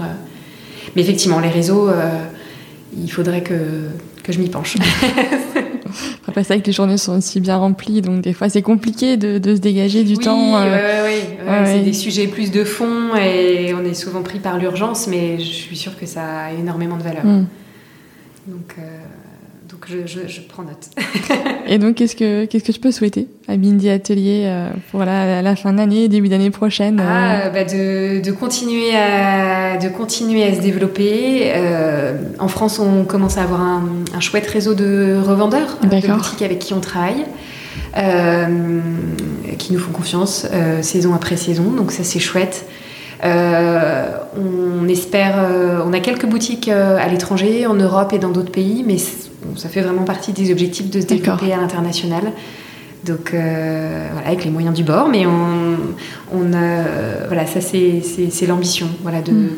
Mais 0.96 1.02
effectivement, 1.02 1.40
les 1.40 1.50
réseaux, 1.50 1.90
il 3.02 3.10
faudrait 3.10 3.42
que, 3.42 3.88
que 4.22 4.32
je 4.32 4.38
m'y 4.38 4.48
penche. 4.48 4.76
Après, 6.26 6.42
c'est 6.42 6.54
vrai 6.54 6.60
que 6.60 6.66
les 6.66 6.72
journées 6.72 6.96
sont 6.96 7.18
aussi 7.18 7.40
bien 7.40 7.56
remplies, 7.56 8.02
donc 8.02 8.20
des 8.20 8.32
fois 8.32 8.48
c'est 8.48 8.62
compliqué 8.62 9.16
de, 9.16 9.38
de, 9.38 9.54
se 9.54 9.60
dégager 9.60 10.02
du 10.02 10.16
temps. 10.18 10.56
Euh... 10.56 11.06
Oui, 11.06 11.36
oui, 11.46 11.54
c'est 11.66 11.80
des 11.80 11.92
sujets 11.92 12.26
plus 12.26 12.50
de 12.50 12.64
fond 12.64 13.14
et 13.14 13.72
on 13.74 13.84
est 13.84 13.94
souvent 13.94 14.22
pris 14.22 14.40
par 14.40 14.58
l'urgence, 14.58 15.06
mais 15.06 15.38
je 15.38 15.44
suis 15.44 15.76
sûre 15.76 15.96
que 15.98 16.06
ça 16.06 16.46
a 16.46 16.52
énormément 16.52 16.96
de 16.96 17.02
valeur. 17.02 17.24
Mm. 17.24 17.46
Donc, 18.48 18.74
euh, 18.78 18.82
donc 19.90 20.06
je, 20.06 20.40
prends 20.40 20.62
note. 20.62 20.90
et 21.66 21.78
donc, 21.78 21.96
qu'est-ce 21.96 22.16
que, 22.16 22.44
qu'est-ce 22.44 22.64
que 22.64 22.72
je 22.72 22.80
peux 22.80 22.92
souhaiter 22.92 23.28
à 23.48 23.56
Bindi 23.56 23.88
Atelier 23.90 24.44
euh, 24.46 24.70
pour 24.90 25.04
la, 25.04 25.42
la, 25.42 25.56
fin 25.56 25.72
d'année, 25.72 26.08
début 26.08 26.28
d'année 26.28 26.50
prochaine 26.50 27.00
euh 27.00 27.04
ah, 27.06 27.50
bah 27.50 27.64
de, 27.64 28.22
de, 28.22 28.32
continuer 28.32 28.94
à, 28.94 29.76
de 29.76 29.88
continuer 29.88 30.44
à 30.44 30.54
se 30.54 30.60
développer. 30.60 31.52
Euh, 31.54 32.16
en 32.38 32.48
France, 32.48 32.78
on 32.78 33.04
commence 33.04 33.36
à 33.36 33.42
avoir 33.42 33.60
un, 33.60 33.84
un 34.14 34.20
chouette 34.20 34.46
réseau 34.46 34.74
de 34.74 35.20
revendeurs, 35.22 35.78
de 35.82 35.88
boutiques 35.88 36.42
avec 36.42 36.58
qui 36.58 36.74
on 36.74 36.80
travaille. 36.80 37.24
qui 39.58 39.72
nous 39.72 39.78
font 39.78 39.92
confiance 39.92 40.46
saison 40.82 41.14
après 41.14 41.36
saison, 41.36 41.70
donc 41.70 41.92
ça 41.92 42.04
c'est 42.04 42.20
chouette. 42.20 42.66
on 43.22 44.88
espère, 44.88 45.34
on 45.86 45.92
a 45.92 46.00
quelques 46.00 46.26
boutiques 46.26 46.68
à 46.68 47.06
l'étranger, 47.08 47.66
en 47.66 47.74
Europe 47.74 48.12
et 48.12 48.18
dans 48.18 48.30
d'autres 48.30 48.52
pays, 48.52 48.84
mais 48.86 48.98
ça 49.56 49.68
fait 49.68 49.80
vraiment 49.80 50.04
partie 50.04 50.32
des 50.32 50.50
objectifs 50.50 50.90
de 50.90 51.00
se 51.00 51.06
développer 51.06 51.52
à 51.52 51.56
l'international. 51.56 52.32
Donc 53.04 53.34
euh, 53.34 54.08
voilà, 54.12 54.28
avec 54.28 54.44
les 54.44 54.50
moyens 54.50 54.74
du 54.74 54.82
bord, 54.82 55.08
mais 55.08 55.26
on, 55.26 55.76
on 56.32 56.44
voilà, 57.26 57.46
ça 57.46 57.60
c'est 57.60 58.46
l'ambition, 58.46 58.88
voilà, 59.02 59.20
de 59.20 59.32
mm. 59.32 59.48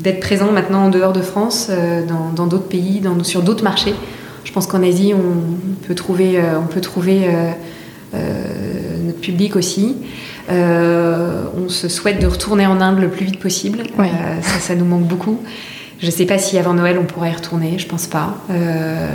d'être 0.00 0.20
présent 0.20 0.50
maintenant 0.52 0.86
en 0.86 0.90
dehors 0.90 1.12
de 1.12 1.20
France, 1.20 1.68
euh, 1.70 2.02
dans 2.34 2.46
d'autres 2.46 2.68
pays, 2.68 3.00
dans, 3.00 3.22
sur 3.22 3.42
d'autres 3.42 3.64
marchés. 3.64 3.94
Je 4.44 4.52
pense 4.52 4.66
qu'en 4.66 4.82
Asie, 4.82 5.12
on 5.12 5.86
peut 5.86 5.94
trouver, 5.94 6.38
euh, 6.38 6.58
on 6.58 6.66
peut 6.66 6.80
trouver 6.80 7.28
notre 8.14 9.20
public 9.20 9.56
aussi. 9.56 9.96
on 10.48 11.68
se 11.68 11.88
souhaite 11.88 12.20
de 12.20 12.26
retourner 12.26 12.66
en 12.66 12.80
Inde 12.80 13.00
le 13.00 13.08
plus 13.08 13.26
vite 13.26 13.40
possible. 13.40 13.82
ça, 13.98 14.58
ça 14.60 14.74
nous 14.74 14.86
manque 14.86 15.06
beaucoup. 15.06 15.38
Je 15.98 16.06
ne 16.06 16.10
sais 16.10 16.26
pas 16.26 16.38
si 16.38 16.58
avant 16.58 16.74
Noël 16.74 16.98
on 17.00 17.04
pourra 17.04 17.28
y 17.28 17.32
retourner, 17.32 17.78
je 17.78 17.86
pense 17.86 18.06
pas. 18.06 18.36
Euh, 18.50 19.08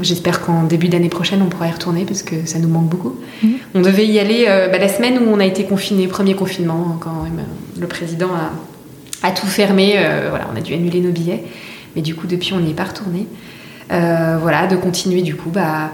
j'espère 0.00 0.40
qu'en 0.40 0.64
début 0.64 0.88
d'année 0.88 1.08
prochaine 1.08 1.40
on 1.40 1.48
pourra 1.48 1.68
y 1.68 1.70
retourner 1.70 2.04
parce 2.04 2.22
que 2.22 2.46
ça 2.46 2.58
nous 2.58 2.68
manque 2.68 2.88
beaucoup. 2.88 3.16
Mhm. 3.42 3.52
On 3.74 3.80
devait 3.80 4.06
y 4.06 4.18
aller 4.18 4.46
euh, 4.48 4.68
bah, 4.68 4.78
la 4.78 4.88
semaine 4.88 5.18
où 5.18 5.30
on 5.30 5.38
a 5.38 5.44
été 5.44 5.64
confiné, 5.64 6.08
premier 6.08 6.34
confinement, 6.34 6.98
quand 7.00 7.26
le 7.78 7.86
président 7.86 8.30
a, 9.22 9.30
tout 9.30 9.46
fermé. 9.46 9.94
Euh, 9.96 10.26
voilà, 10.30 10.48
on 10.52 10.56
a 10.56 10.60
dû 10.60 10.74
annuler 10.74 11.00
nos 11.00 11.12
billets, 11.12 11.44
mais 11.94 12.02
du 12.02 12.14
coup 12.14 12.26
depuis 12.26 12.52
on 12.54 12.60
n'y 12.60 12.70
est 12.70 12.74
pas 12.74 12.84
retourné. 12.84 13.26
voilà, 13.88 14.66
de 14.66 14.76
continuer 14.76 15.22
du 15.22 15.36
coup 15.36 15.50
bah, 15.50 15.92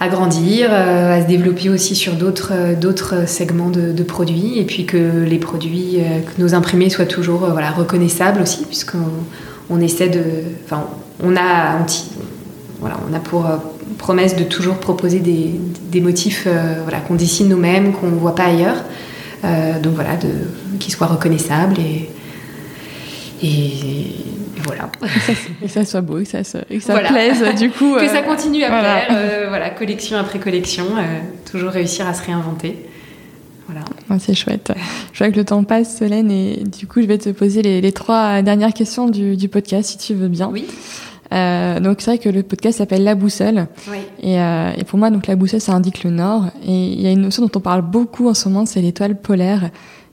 à 0.00 0.08
grandir, 0.08 0.70
euh, 0.72 1.18
à 1.18 1.22
se 1.22 1.26
développer 1.26 1.68
aussi 1.68 1.94
sur 1.94 2.14
d'autres 2.14 2.52
euh, 2.54 3.26
segments 3.26 3.68
de, 3.68 4.02
produits 4.02 4.58
et 4.58 4.64
puis 4.64 4.86
que 4.86 4.96
les 4.96 5.38
produits, 5.38 5.98
euh, 5.98 6.20
que 6.20 6.40
nos 6.40 6.54
imprimés 6.54 6.88
soient 6.88 7.04
toujours 7.04 7.46
voilà 7.50 7.70
reconnaissables 7.70 8.40
aussi 8.40 8.64
puisqu'on 8.64 8.98
on 9.68 9.78
essaie 9.78 10.08
de, 10.08 10.22
enfin 10.64 10.86
on 11.22 11.36
a 11.36 11.86
voilà 12.80 12.96
on 13.08 13.14
a 13.14 13.20
pour 13.20 13.46
promesse 13.98 14.36
de 14.36 14.44
toujours 14.44 14.78
proposer 14.78 15.20
des, 15.20 15.60
des 15.92 16.00
motifs 16.00 16.48
voilà 16.82 17.00
qu'on 17.00 17.14
dessine 17.14 17.48
nous-mêmes 17.48 17.92
qu'on 17.92 18.08
ne 18.08 18.16
voit 18.16 18.34
pas 18.34 18.44
ailleurs 18.44 18.82
donc 19.82 19.94
voilà 19.94 20.16
de 20.16 20.28
qui 20.78 20.90
soient 20.90 21.08
reconnaissables 21.08 21.76
Et, 21.78 22.08
voilà. 24.64 24.90
Et 25.62 25.68
ça, 25.68 25.84
soit 25.84 26.00
beau, 26.00 26.18
que 26.18 26.24
ça, 26.24 26.44
ça 26.44 26.60
plaise, 26.62 27.44
du 27.58 27.70
coup. 27.70 27.94
que 27.94 28.08
ça 28.08 28.22
continue 28.22 28.62
à 28.64 28.68
plaire, 28.68 29.48
voilà, 29.48 29.70
collection 29.70 30.16
après 30.16 30.38
collection, 30.38 30.84
toujours 31.50 31.70
réussir 31.70 32.06
à 32.06 32.14
se 32.14 32.24
réinventer. 32.24 32.76
Voilà. 33.70 34.18
c'est 34.18 34.34
chouette. 34.34 34.72
Je 35.12 35.18
vois 35.18 35.32
que 35.32 35.36
le 35.36 35.44
temps 35.44 35.62
passe, 35.64 35.98
Solène, 35.98 36.30
et 36.30 36.62
du 36.64 36.86
coup, 36.86 37.00
je 37.00 37.06
vais 37.06 37.18
te 37.18 37.30
poser 37.30 37.62
les, 37.62 37.92
trois 37.92 38.42
dernières 38.42 38.72
questions 38.72 39.08
du, 39.08 39.48
podcast, 39.48 39.90
si 39.90 39.98
tu 39.98 40.14
veux 40.14 40.28
bien. 40.28 40.48
Oui. 40.52 40.66
Euh, 41.32 41.78
donc 41.78 42.00
c'est 42.00 42.10
vrai 42.10 42.18
que 42.18 42.28
le 42.28 42.42
podcast 42.42 42.78
s'appelle 42.78 43.04
La 43.04 43.14
Boussole. 43.14 43.68
Oui. 43.88 43.98
Et, 44.20 44.40
euh, 44.40 44.72
et, 44.76 44.84
pour 44.84 44.98
moi, 44.98 45.10
donc 45.10 45.28
la 45.28 45.36
boussole, 45.36 45.60
ça 45.60 45.72
indique 45.72 46.02
le 46.02 46.10
nord. 46.10 46.46
Et 46.66 46.86
il 46.92 47.00
y 47.00 47.06
a 47.06 47.12
une 47.12 47.22
notion 47.22 47.44
dont 47.44 47.52
on 47.54 47.60
parle 47.60 47.82
beaucoup 47.82 48.28
en 48.28 48.34
ce 48.34 48.48
moment, 48.48 48.66
c'est 48.66 48.80
l'étoile 48.80 49.20
polaire. 49.20 49.70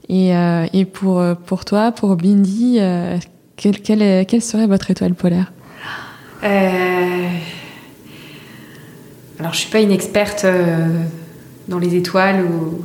Et, 0.09 0.35
euh, 0.35 0.67
et 0.73 0.85
pour, 0.85 1.23
pour 1.45 1.65
toi, 1.65 1.91
pour 1.91 2.15
Bindi, 2.15 2.77
euh, 2.79 3.17
quelle, 3.57 3.81
quelle, 3.81 4.25
quelle, 4.25 4.41
serait 4.41 4.67
votre 4.67 4.89
étoile 4.91 5.13
polaire 5.13 5.51
euh, 6.43 7.27
Alors, 9.39 9.53
je 9.53 9.59
suis 9.59 9.69
pas 9.69 9.81
une 9.81 9.91
experte 9.91 10.45
dans 11.67 11.79
les 11.79 11.95
étoiles 11.95 12.45
ou 12.45 12.81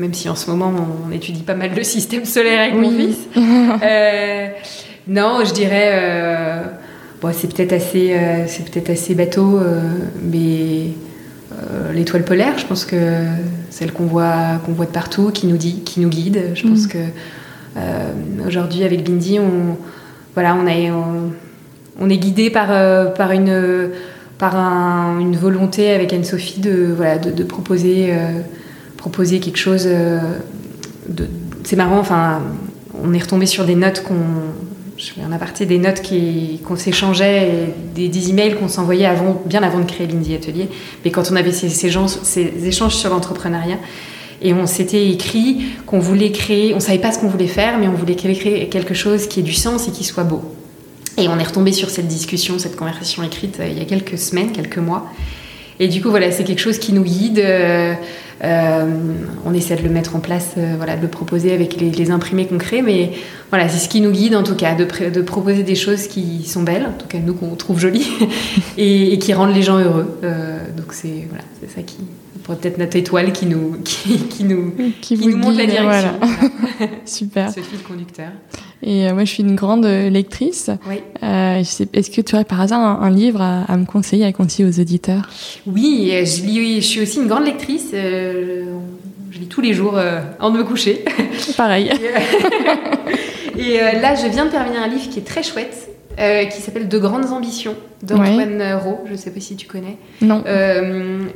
même 0.00 0.14
si 0.14 0.28
en 0.28 0.34
ce 0.34 0.50
moment 0.50 0.72
on 1.06 1.12
étudie 1.12 1.42
pas 1.42 1.54
mal 1.54 1.70
le 1.76 1.84
système 1.84 2.24
solaire 2.24 2.60
avec 2.60 2.74
mon 2.74 2.90
fils. 2.90 3.18
Euh, 3.82 4.48
non, 5.06 5.44
je 5.44 5.52
dirais, 5.54 5.90
euh, 5.92 6.62
bon, 7.20 7.30
c'est 7.32 7.52
peut-être 7.52 7.72
assez, 7.72 8.12
euh, 8.12 8.46
c'est 8.46 8.68
peut-être 8.68 8.90
assez 8.90 9.14
bateau, 9.14 9.60
mais 10.22 10.88
l'étoile 11.94 12.24
polaire, 12.24 12.58
je 12.58 12.66
pense 12.66 12.84
que 12.84 12.96
celle 13.70 13.92
qu'on 13.92 14.06
voit, 14.06 14.60
qu'on 14.64 14.72
voit 14.72 14.86
de 14.86 14.90
partout, 14.90 15.30
qui 15.30 15.46
nous 15.46 15.56
dit, 15.56 15.82
qui 15.84 16.00
nous 16.00 16.08
guide. 16.08 16.50
Je 16.54 16.66
pense 16.66 16.86
mm. 16.86 16.88
que 16.88 18.46
aujourd'hui 18.46 18.84
avec 18.84 19.08
Bindi, 19.08 19.38
on, 19.38 19.76
voilà, 20.34 20.54
on, 20.54 21.32
on, 22.00 22.10
est 22.10 22.18
guidé 22.18 22.50
par, 22.50 22.68
par 23.14 23.32
une 23.32 23.90
par 24.38 24.56
une 24.56 25.36
volonté 25.36 25.90
avec 25.90 26.12
Anne-Sophie 26.12 26.60
de, 26.60 26.92
voilà, 26.96 27.18
de, 27.18 27.42
proposer 27.42 28.14
proposer 29.00 29.40
quelque 29.40 29.56
chose 29.56 29.84
euh, 29.86 30.18
de. 31.08 31.26
C'est 31.64 31.76
marrant, 31.76 31.98
enfin, 31.98 32.42
on 33.02 33.12
est 33.14 33.18
retombé 33.18 33.46
sur 33.46 33.64
des 33.64 33.74
notes 33.74 34.02
qu'on. 34.02 34.14
Je 34.98 35.12
fais 35.12 35.22
un 35.22 35.32
aparté, 35.32 35.64
des 35.64 35.78
notes 35.78 36.02
qu'on 36.62 36.76
s'échangeait, 36.76 37.72
des, 37.94 38.08
des 38.08 38.28
emails 38.28 38.56
qu'on 38.56 38.68
s'envoyait 38.68 39.06
avant, 39.06 39.40
bien 39.46 39.62
avant 39.62 39.78
de 39.78 39.86
créer 39.86 40.06
l'Indie 40.06 40.34
Atelier. 40.34 40.68
Mais 41.02 41.10
quand 41.10 41.30
on 41.32 41.36
avait 41.36 41.52
ces, 41.52 41.70
ces 41.70 42.66
échanges 42.66 42.96
sur 42.96 43.08
l'entrepreneuriat, 43.08 43.78
et 44.42 44.54
on 44.54 44.66
s'était 44.66 45.08
écrit 45.08 45.66
qu'on 45.86 45.98
voulait 45.98 46.32
créer, 46.32 46.74
on 46.74 46.80
savait 46.80 46.98
pas 46.98 47.12
ce 47.12 47.18
qu'on 47.18 47.28
voulait 47.28 47.46
faire, 47.46 47.78
mais 47.78 47.88
on 47.88 47.92
voulait 47.92 48.14
créer 48.14 48.68
quelque 48.68 48.94
chose 48.94 49.26
qui 49.26 49.40
ait 49.40 49.44
du 49.44 49.52
sens 49.52 49.88
et 49.88 49.90
qui 49.90 50.04
soit 50.04 50.24
beau. 50.24 50.42
Et 51.18 51.28
on 51.28 51.38
est 51.38 51.44
retombé 51.44 51.72
sur 51.72 51.90
cette 51.90 52.08
discussion, 52.08 52.58
cette 52.58 52.76
conversation 52.76 53.22
écrite 53.22 53.60
euh, 53.60 53.68
il 53.68 53.78
y 53.78 53.82
a 53.82 53.84
quelques 53.84 54.18
semaines, 54.18 54.52
quelques 54.52 54.78
mois. 54.78 55.06
Et 55.78 55.88
du 55.88 56.02
coup, 56.02 56.10
voilà, 56.10 56.30
c'est 56.30 56.44
quelque 56.44 56.60
chose 56.60 56.78
qui 56.78 56.92
nous 56.92 57.02
guide. 57.02 57.38
Euh, 57.38 57.94
euh, 58.42 58.86
on 59.44 59.52
essaie 59.52 59.76
de 59.76 59.82
le 59.82 59.90
mettre 59.90 60.16
en 60.16 60.20
place, 60.20 60.54
voilà, 60.76 60.96
de 60.96 61.02
le 61.02 61.08
proposer 61.08 61.52
avec 61.52 61.78
les, 61.78 62.10
imprimés 62.10 62.46
qu'on 62.46 62.56
crée, 62.56 62.80
mais 62.80 63.12
voilà, 63.50 63.68
c'est 63.68 63.78
ce 63.78 63.88
qui 63.88 64.00
nous 64.00 64.10
guide 64.10 64.34
en 64.34 64.42
tout 64.42 64.54
cas, 64.54 64.74
de, 64.74 65.20
proposer 65.20 65.62
des 65.62 65.74
choses 65.74 66.06
qui 66.06 66.46
sont 66.46 66.62
belles, 66.62 66.86
en 66.86 66.98
tout 66.98 67.06
cas 67.06 67.18
nous 67.18 67.34
qu'on 67.34 67.54
trouve 67.54 67.78
jolies, 67.78 68.08
et, 68.78 69.18
qui 69.18 69.34
rendent 69.34 69.54
les 69.54 69.62
gens 69.62 69.78
heureux. 69.78 70.18
donc 70.74 70.94
c'est 70.94 71.26
voilà, 71.28 71.44
ça 71.68 71.82
qui 71.82 71.98
peut-être 72.44 72.78
notre 72.78 72.96
étoile 72.96 73.32
qui 73.32 73.46
nous 73.46 73.76
qui, 73.84 74.44
nous 74.44 74.72
qui, 75.00 75.16
nous 75.16 75.36
montre 75.36 75.58
la 75.58 75.66
direction. 75.66 76.20
Super. 77.04 77.50
Ce 77.50 77.60
fil 77.60 77.82
conducteur. 77.82 78.30
Et 78.82 79.06
euh, 79.06 79.14
moi, 79.14 79.24
je 79.24 79.32
suis 79.32 79.42
une 79.42 79.56
grande 79.56 79.84
euh, 79.84 80.08
lectrice. 80.08 80.70
Oui. 80.88 81.00
Euh, 81.22 81.62
Est-ce 81.92 82.10
que 82.10 82.20
tu 82.20 82.34
aurais 82.34 82.44
par 82.44 82.60
hasard 82.60 82.80
un, 82.80 83.10
livre 83.10 83.42
à, 83.42 83.76
me 83.76 83.84
conseiller, 83.84 84.24
à 84.24 84.32
conseiller 84.32 84.68
aux 84.68 84.80
auditeurs? 84.80 85.28
Oui, 85.66 86.10
je, 86.10 86.42
lis, 86.42 86.80
je 86.80 86.86
suis 86.86 87.00
aussi 87.02 87.18
une 87.18 87.28
grande 87.28 87.44
lectrice. 87.44 87.88
je 87.92 89.38
lis 89.38 89.48
tous 89.48 89.60
les 89.60 89.74
jours 89.74 89.98
avant 89.98 90.50
de 90.50 90.58
me 90.58 90.64
coucher. 90.64 91.04
Pareil. 91.56 91.90
Et, 93.58 93.78
là, 94.00 94.14
je 94.14 94.26
viens 94.28 94.46
de 94.46 94.50
terminer 94.50 94.78
un 94.78 94.88
livre 94.88 95.10
qui 95.10 95.18
est 95.18 95.26
très 95.26 95.42
chouette. 95.42 95.89
Qui 96.50 96.60
s'appelle 96.60 96.88
De 96.88 96.98
grandes 96.98 97.32
ambitions 97.32 97.74
d'Antoine 98.02 98.58
ouais. 98.58 98.74
Rowe. 98.74 99.00
Je 99.06 99.12
ne 99.12 99.16
sais 99.16 99.30
pas 99.30 99.40
si 99.40 99.56
tu 99.56 99.66
connais. 99.66 99.96
Non. 100.20 100.44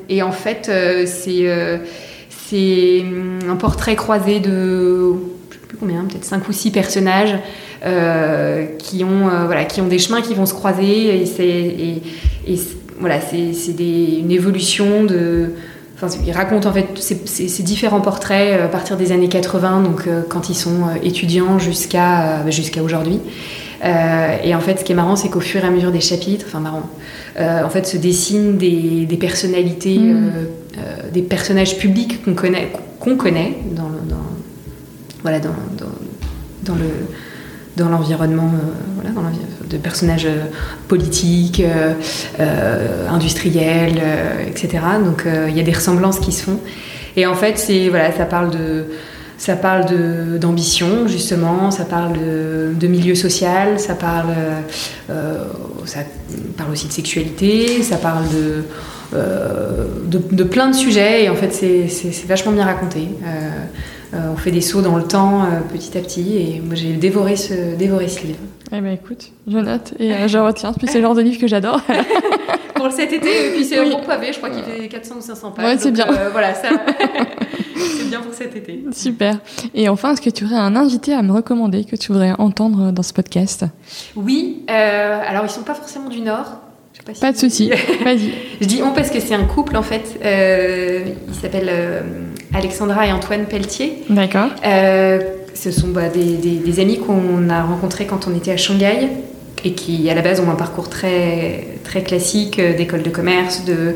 et 0.09 0.22
en 0.22 0.32
fait, 0.32 0.70
c'est 1.07 1.80
c'est 2.28 3.05
un 3.49 3.57
portrait 3.57 3.97
croisé 3.97 4.41
de 4.41 5.14
combien, 5.78 6.05
peut-être 6.05 6.24
cinq 6.24 6.49
ou 6.49 6.53
six 6.53 6.70
personnages 6.70 7.37
euh, 7.85 8.64
qui, 8.78 9.05
ont, 9.05 9.28
euh, 9.28 9.45
voilà, 9.47 9.64
qui 9.64 9.80
ont 9.80 9.87
des 9.87 9.99
chemins 9.99 10.22
qui 10.22 10.35
vont 10.35 10.47
se 10.47 10.55
croiser 10.55 11.20
et 11.20 11.26
c'est 11.26 11.43
et, 11.45 12.61
voilà, 13.01 13.20
c'est 13.20 13.53
une 13.78 14.30
évolution 14.30 15.05
de. 15.05 15.51
Enfin, 15.97 16.07
il 16.26 16.32
raconte 16.32 16.66
en 16.66 16.72
fait 16.72 16.87
ces, 16.97 17.62
différents 17.62 18.01
portraits 18.01 18.61
euh, 18.61 18.64
à 18.64 18.68
partir 18.68 18.97
des 18.97 19.12
années 19.12 19.28
80, 19.28 19.82
donc 19.82 20.09
quand 20.28 20.49
ils 20.49 20.55
sont 20.55 20.89
étudiants 21.03 21.59
jusqu'à 21.59 22.49
jusqu'à 22.51 22.82
aujourd'hui. 22.82 23.20
Et 23.85 24.55
en 24.55 24.61
fait, 24.61 24.80
ce 24.80 24.85
qui 24.85 24.93
est 24.93 24.95
marrant, 24.95 25.16
c'est 25.16 25.28
qu'au 25.28 25.41
fur 25.41 25.62
et 25.62 25.66
à 25.66 25.70
mesure 25.70 25.93
des 25.93 26.01
chapitres, 26.01 26.47
enfin 26.49 26.61
marrant, 26.61 26.89
en 27.39 27.68
fait, 27.68 27.87
se 27.87 27.97
dessinent 27.97 28.57
des, 28.57 29.05
des 29.07 29.16
personnalités, 29.16 29.99
mmh. 29.99 30.32
des 31.12 31.22
personnages 31.22 31.76
publics 31.76 32.24
qu'on 32.24 32.35
connaît, 32.35 32.72
qu'on 32.99 33.16
connaît 33.16 33.59
dans, 33.72 33.91
dans 34.09 34.24
voilà, 35.22 35.41
dans, 35.41 35.55
dans, 36.64 36.74
le 36.74 36.91
dans 37.76 37.89
l'environnement 37.89 38.51
euh, 38.55 39.11
voilà, 39.14 39.30
de 39.68 39.76
personnages 39.78 40.26
euh, 40.26 40.45
politiques, 40.87 41.61
euh, 41.61 43.09
industriels, 43.09 44.01
etc. 44.47 44.78
Donc 45.05 45.24
il 45.49 45.57
y 45.57 45.61
a 45.61 45.62
des 45.62 45.72
ressemblances 45.72 46.20
qui 46.20 46.32
se 46.32 46.45
font. 46.45 46.61
Et 47.16 47.26
en 47.26 47.35
fait, 47.35 47.59
c'est 47.59 47.89
voilà, 47.89 48.12
ça 48.12 48.26
parle 48.26 48.51
de 48.51 48.85
ça 49.45 49.57
parle 49.57 50.38
d'ambition 50.38 51.07
justement, 51.07 51.70
ça 51.70 51.84
parle 51.84 52.14
de, 52.14 52.72
de, 52.74 52.86
milieu 52.86 53.14
social, 53.14 53.78
ça 53.78 53.95
parle 53.95 54.32
ça 55.84 56.01
parle 56.57 56.72
aussi 56.72 56.88
de 56.88 56.92
sexualité, 56.92 57.82
ça 57.82 57.97
parle 57.97 58.24
de 58.28 58.64
de, 60.07 60.18
de, 60.32 60.45
plein 60.45 60.68
de 60.68 60.74
sujets 60.74 61.24
et 61.24 61.28
en 61.28 61.34
fait 61.36 61.53
c'est 61.53 62.26
vachement 62.26 62.53
bien 62.53 62.64
raconté. 62.64 63.09
Euh, 64.14 64.32
on 64.32 64.36
fait 64.36 64.51
des 64.51 64.61
sauts 64.61 64.82
dans 64.82 64.97
le 64.97 65.03
temps 65.03 65.42
euh, 65.42 65.61
petit 65.72 65.97
à 65.99 66.01
petit 66.01 66.36
et 66.36 66.62
moi 66.64 66.74
j'ai 66.74 66.92
dévoré 66.92 67.36
ce, 67.36 67.74
dévoré 67.76 68.09
ce 68.09 68.24
livre. 68.26 68.38
Eh 68.72 68.80
ben 68.80 68.92
écoute, 68.92 69.32
je 69.49 69.59
note 69.59 69.95
et 69.99 70.12
euh, 70.12 70.28
je 70.28 70.38
retiens. 70.38 70.72
Puis 70.72 70.86
c'est 70.86 70.99
le 70.99 71.03
genre 71.03 71.14
de 71.14 71.22
livre 71.22 71.40
que 71.40 71.49
j'adore. 71.49 71.80
Pour 72.74 72.90
cet 72.90 73.12
été, 73.12 73.48
et 73.48 73.50
puis 73.52 73.64
c'est 73.64 73.78
un 73.78 73.88
bon 73.88 74.02
pavé, 74.04 74.32
je 74.32 74.38
crois 74.38 74.50
qu'il 74.50 74.64
fait 74.64 74.88
400 74.88 75.14
ou 75.18 75.20
500 75.20 75.50
pages. 75.52 75.64
Ouais, 75.64 75.76
c'est 75.78 75.90
bien. 75.90 76.06
voilà, 76.32 76.54
ça. 76.54 76.68
c'est 77.98 78.08
bien 78.08 78.20
pour 78.20 78.34
cet 78.34 78.56
été. 78.56 78.84
Super. 78.92 79.38
Et 79.74 79.88
enfin, 79.88 80.12
est-ce 80.12 80.20
que 80.20 80.30
tu 80.30 80.44
aurais 80.44 80.56
un 80.56 80.76
invité 80.76 81.14
à 81.14 81.22
me 81.22 81.32
recommander 81.32 81.84
que 81.84 81.96
tu 81.96 82.12
voudrais 82.12 82.32
entendre 82.38 82.90
dans 82.90 83.02
ce 83.02 83.12
podcast? 83.12 83.64
Oui. 84.16 84.64
alors, 84.68 85.44
ils 85.44 85.50
sont 85.50 85.62
pas 85.62 85.74
forcément 85.74 86.08
du 86.08 86.20
Nord. 86.20 86.60
Pas, 87.20 87.32
de 87.32 87.36
souci, 87.36 87.70
vas-y. 88.02 88.32
je 88.60 88.66
dis 88.66 88.80
on 88.82 88.92
parce 88.92 89.10
que 89.10 89.20
c'est 89.20 89.34
un 89.34 89.44
couple 89.44 89.76
en 89.76 89.82
fait. 89.82 90.18
Euh, 90.24 91.04
il 91.28 91.34
s'appelle 91.34 91.68
euh, 91.68 92.00
Alexandra 92.54 93.06
et 93.06 93.12
Antoine 93.12 93.44
Pelletier. 93.44 94.04
D'accord. 94.08 94.48
Euh, 94.64 95.20
ce 95.54 95.70
sont 95.70 95.88
bah, 95.88 96.08
des, 96.08 96.80
amis 96.80 96.98
qu'on 96.98 97.50
a 97.50 97.62
rencontrés 97.62 98.06
quand 98.06 98.26
on 98.26 98.34
était 98.34 98.52
à 98.52 98.56
Shanghai 98.56 99.08
et 99.64 99.72
qui 99.72 100.09
à 100.11 100.14
la 100.14 100.22
base 100.22 100.40
ont 100.40 100.50
un 100.50 100.57
parcours 100.57 100.88
très, 100.88 101.78
très 101.84 102.02
classique 102.02 102.61
d'école 102.61 103.02
de 103.02 103.11
commerce. 103.11 103.64
De, 103.64 103.94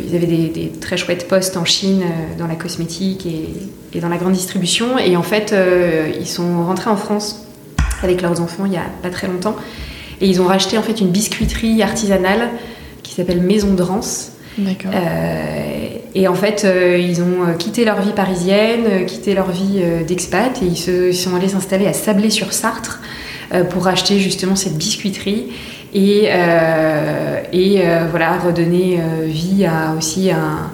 ils 0.00 0.14
avaient 0.14 0.26
des, 0.26 0.72
très 0.80 0.96
chouettes 0.96 1.28
postes 1.28 1.56
en 1.56 1.64
Chine 1.64 2.02
dans 2.38 2.46
la 2.46 2.54
cosmétique 2.54 3.26
et, 3.26 3.48
et, 3.96 4.00
dans 4.00 4.08
la 4.08 4.16
grande 4.16 4.32
distribution. 4.34 4.98
Et 4.98 5.16
en 5.16 5.22
fait, 5.22 5.54
ils 6.18 6.26
sont 6.26 6.64
rentrés 6.64 6.90
en 6.90 6.96
France 6.96 7.46
avec 8.02 8.22
leurs 8.22 8.40
enfants 8.40 8.64
il 8.66 8.72
y 8.72 8.76
a 8.76 8.86
pas 9.02 9.10
très 9.10 9.26
longtemps. 9.26 9.56
Et 10.20 10.28
ils 10.28 10.40
ont 10.40 10.46
racheté 10.46 10.78
en 10.78 10.82
fait 10.82 11.00
une 11.00 11.10
biscuiterie 11.10 11.82
artisanale 11.82 12.48
qui 13.02 13.14
s'appelle 13.14 13.40
Maison 13.40 13.74
de 13.74 13.82
Rance. 13.82 14.32
D'accord. 14.58 14.90
Euh, 14.94 15.88
et 16.14 16.26
en 16.26 16.34
fait, 16.34 16.64
euh, 16.64 16.98
ils 16.98 17.22
ont 17.22 17.46
euh, 17.46 17.54
quitté 17.54 17.84
leur 17.84 18.00
vie 18.00 18.12
parisienne, 18.12 19.06
quitté 19.06 19.34
leur 19.34 19.50
vie 19.50 19.80
d'expat 20.06 20.60
et 20.62 20.66
ils 20.66 20.76
se 20.76 21.12
sont 21.12 21.36
allés 21.36 21.48
s'installer 21.48 21.86
à 21.86 21.92
Sablé-sur-Sarthe 21.92 22.98
pour 23.70 23.84
racheter 23.84 24.18
justement 24.18 24.56
cette 24.56 24.76
biscuiterie 24.76 25.46
et, 25.94 26.28
et 27.52 27.82
voilà 28.10 28.38
redonner 28.38 29.00
vie 29.24 29.64
à 29.64 29.94
aussi 29.96 30.30
un 30.30 30.70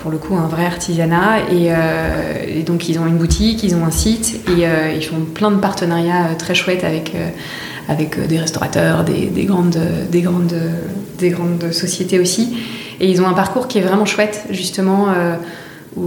pour 0.00 0.10
le 0.10 0.18
coup 0.18 0.34
un 0.34 0.48
vrai 0.48 0.66
artisanat 0.66 1.38
et, 1.52 2.62
donc 2.64 2.88
ils 2.88 2.98
ont 2.98 3.06
une 3.06 3.18
boutique, 3.18 3.62
ils 3.62 3.74
ont 3.76 3.84
un 3.84 3.92
site 3.92 4.40
et 4.48 4.66
ils 4.96 5.04
font 5.04 5.20
plein 5.32 5.52
de 5.52 5.58
partenariats 5.58 6.34
très 6.36 6.54
chouettes 6.54 6.82
avec 6.82 7.14
avec 7.88 8.18
euh, 8.18 8.26
des 8.26 8.38
restaurateurs, 8.38 9.04
des, 9.04 9.44
grandes, 9.44 9.78
des, 10.10 10.22
grandes, 10.22 10.54
des 11.18 11.30
grandes 11.30 11.72
sociétés 11.72 12.18
aussi. 12.18 12.56
Et 13.00 13.10
ils 13.10 13.20
ont 13.20 13.26
un 13.26 13.34
parcours 13.34 13.68
qui 13.68 13.78
est 13.78 13.82
vraiment 13.82 14.04
chouette, 14.04 14.44
justement. 14.50 15.08
Euh, 15.98 16.00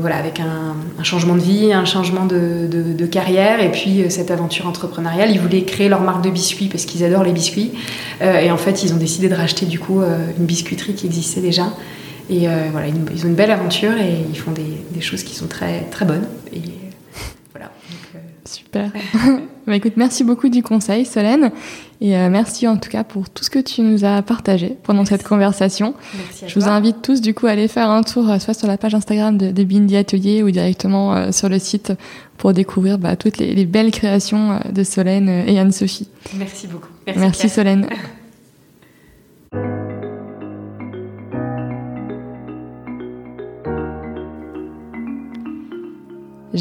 voilà, 0.00 0.16
avec 0.16 0.40
un, 0.40 1.02
changement 1.02 1.34
de 1.34 1.40
vie, 1.40 1.72
un 1.72 1.86
changement 1.86 2.26
de, 2.26 3.06
carrière 3.06 3.60
et 3.60 3.72
puis 3.72 4.04
cette 4.10 4.30
aventure 4.30 4.66
entrepreneuriale. 4.66 5.30
Ils 5.30 5.40
voulaient 5.40 5.62
créer 5.62 5.88
leur 5.88 6.02
marque 6.02 6.22
de 6.22 6.30
biscuits 6.30 6.68
parce 6.68 6.84
qu'ils 6.84 7.04
adorent 7.04 7.24
les 7.24 7.32
biscuits. 7.32 7.72
et 8.20 8.50
en 8.50 8.56
fait, 8.56 8.82
ils 8.84 8.92
ont 8.92 8.98
décidé 8.98 9.28
de 9.28 9.34
racheter 9.34 9.66
du 9.66 9.78
coup 9.78 10.00
une 10.00 10.44
biscuiterie 10.44 10.94
qui 10.94 11.06
existait 11.06 11.40
déjà. 11.40 11.72
Et 12.28 12.46
voilà, 12.70 12.86
ils 12.86 13.24
ont 13.24 13.28
une 13.28 13.34
belle 13.34 13.50
aventure 13.50 13.92
et 13.92 14.24
ils 14.28 14.38
font 14.38 14.52
des, 14.52 15.00
choses 15.00 15.24
qui 15.24 15.34
sont 15.34 15.46
très, 15.46 15.80
très 15.90 16.04
bonnes. 16.04 16.26
Super. 18.50 18.90
bah, 19.66 19.76
écoute, 19.76 19.92
merci 19.96 20.24
beaucoup 20.24 20.48
du 20.48 20.62
conseil, 20.62 21.04
Solène. 21.04 21.52
Et 22.00 22.16
euh, 22.16 22.28
merci 22.30 22.66
en 22.66 22.76
tout 22.78 22.90
cas 22.90 23.04
pour 23.04 23.30
tout 23.30 23.44
ce 23.44 23.50
que 23.50 23.60
tu 23.60 23.82
nous 23.82 24.04
as 24.04 24.22
partagé 24.22 24.76
pendant 24.82 25.04
cette 25.04 25.22
conversation. 25.22 25.94
Merci 26.16 26.44
Je 26.48 26.58
vous 26.58 26.66
invite 26.66 27.00
tous 27.00 27.20
du 27.20 27.32
coup 27.32 27.46
à 27.46 27.50
aller 27.50 27.68
faire 27.68 27.90
un 27.90 28.02
tour 28.02 28.28
euh, 28.28 28.38
soit 28.40 28.54
sur 28.54 28.66
la 28.66 28.76
page 28.76 28.94
Instagram 28.94 29.38
de, 29.38 29.52
de 29.52 29.64
Bindi 29.64 29.96
Atelier 29.96 30.42
ou 30.42 30.50
directement 30.50 31.14
euh, 31.14 31.30
sur 31.30 31.48
le 31.48 31.60
site 31.60 31.92
pour 32.38 32.52
découvrir 32.52 32.98
bah, 32.98 33.14
toutes 33.14 33.38
les, 33.38 33.66
belles 33.66 33.92
créations 33.92 34.58
de 34.68 34.82
Solène 34.82 35.28
et 35.28 35.58
Anne-Sophie. 35.58 36.08
Merci 36.36 36.66
beaucoup. 36.66 36.88
Merci, 37.06 37.20
merci 37.20 37.48
Solène. 37.48 37.86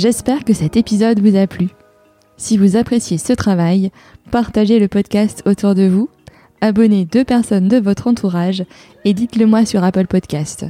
J'espère 0.02 0.46
que 0.46 0.54
cet 0.54 0.78
épisode 0.78 1.20
vous 1.20 1.36
a 1.36 1.46
plu. 1.46 1.68
Si 2.38 2.56
vous 2.56 2.78
appréciez 2.78 3.18
ce 3.18 3.34
travail, 3.34 3.92
partagez 4.32 4.80
le 4.80 4.88
podcast 4.88 5.44
autour 5.46 5.76
de 5.76 5.90
vous, 5.90 6.08
abonnez 6.62 7.04
deux 7.04 7.26
personnes 7.26 7.68
de 7.68 7.76
votre 7.76 8.08
entourage 8.08 8.64
et 9.04 9.14
dites-le 9.14 9.46
moi 9.46 9.66
sur 9.66 9.84
Apple 9.84 10.08
Podcast. 10.08 10.66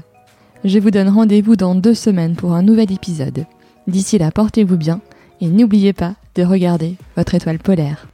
Je 0.63 0.79
vous 0.79 0.89
donne 0.89 1.09
rendez-vous 1.09 1.55
dans 1.55 1.75
deux 1.75 1.93
semaines 1.93 2.35
pour 2.35 2.53
un 2.53 2.63
nouvel 2.63 2.91
épisode. 2.91 3.45
D'ici 3.85 4.17
là, 4.17 4.31
portez-vous 4.31 4.77
bien 4.77 4.99
et 5.41 5.47
n'oubliez 5.47 5.93
pas 5.93 6.15
de 6.33 6.41
regarder 6.41 6.95
votre 7.15 7.35
étoile 7.35 7.59
polaire. 7.59 8.07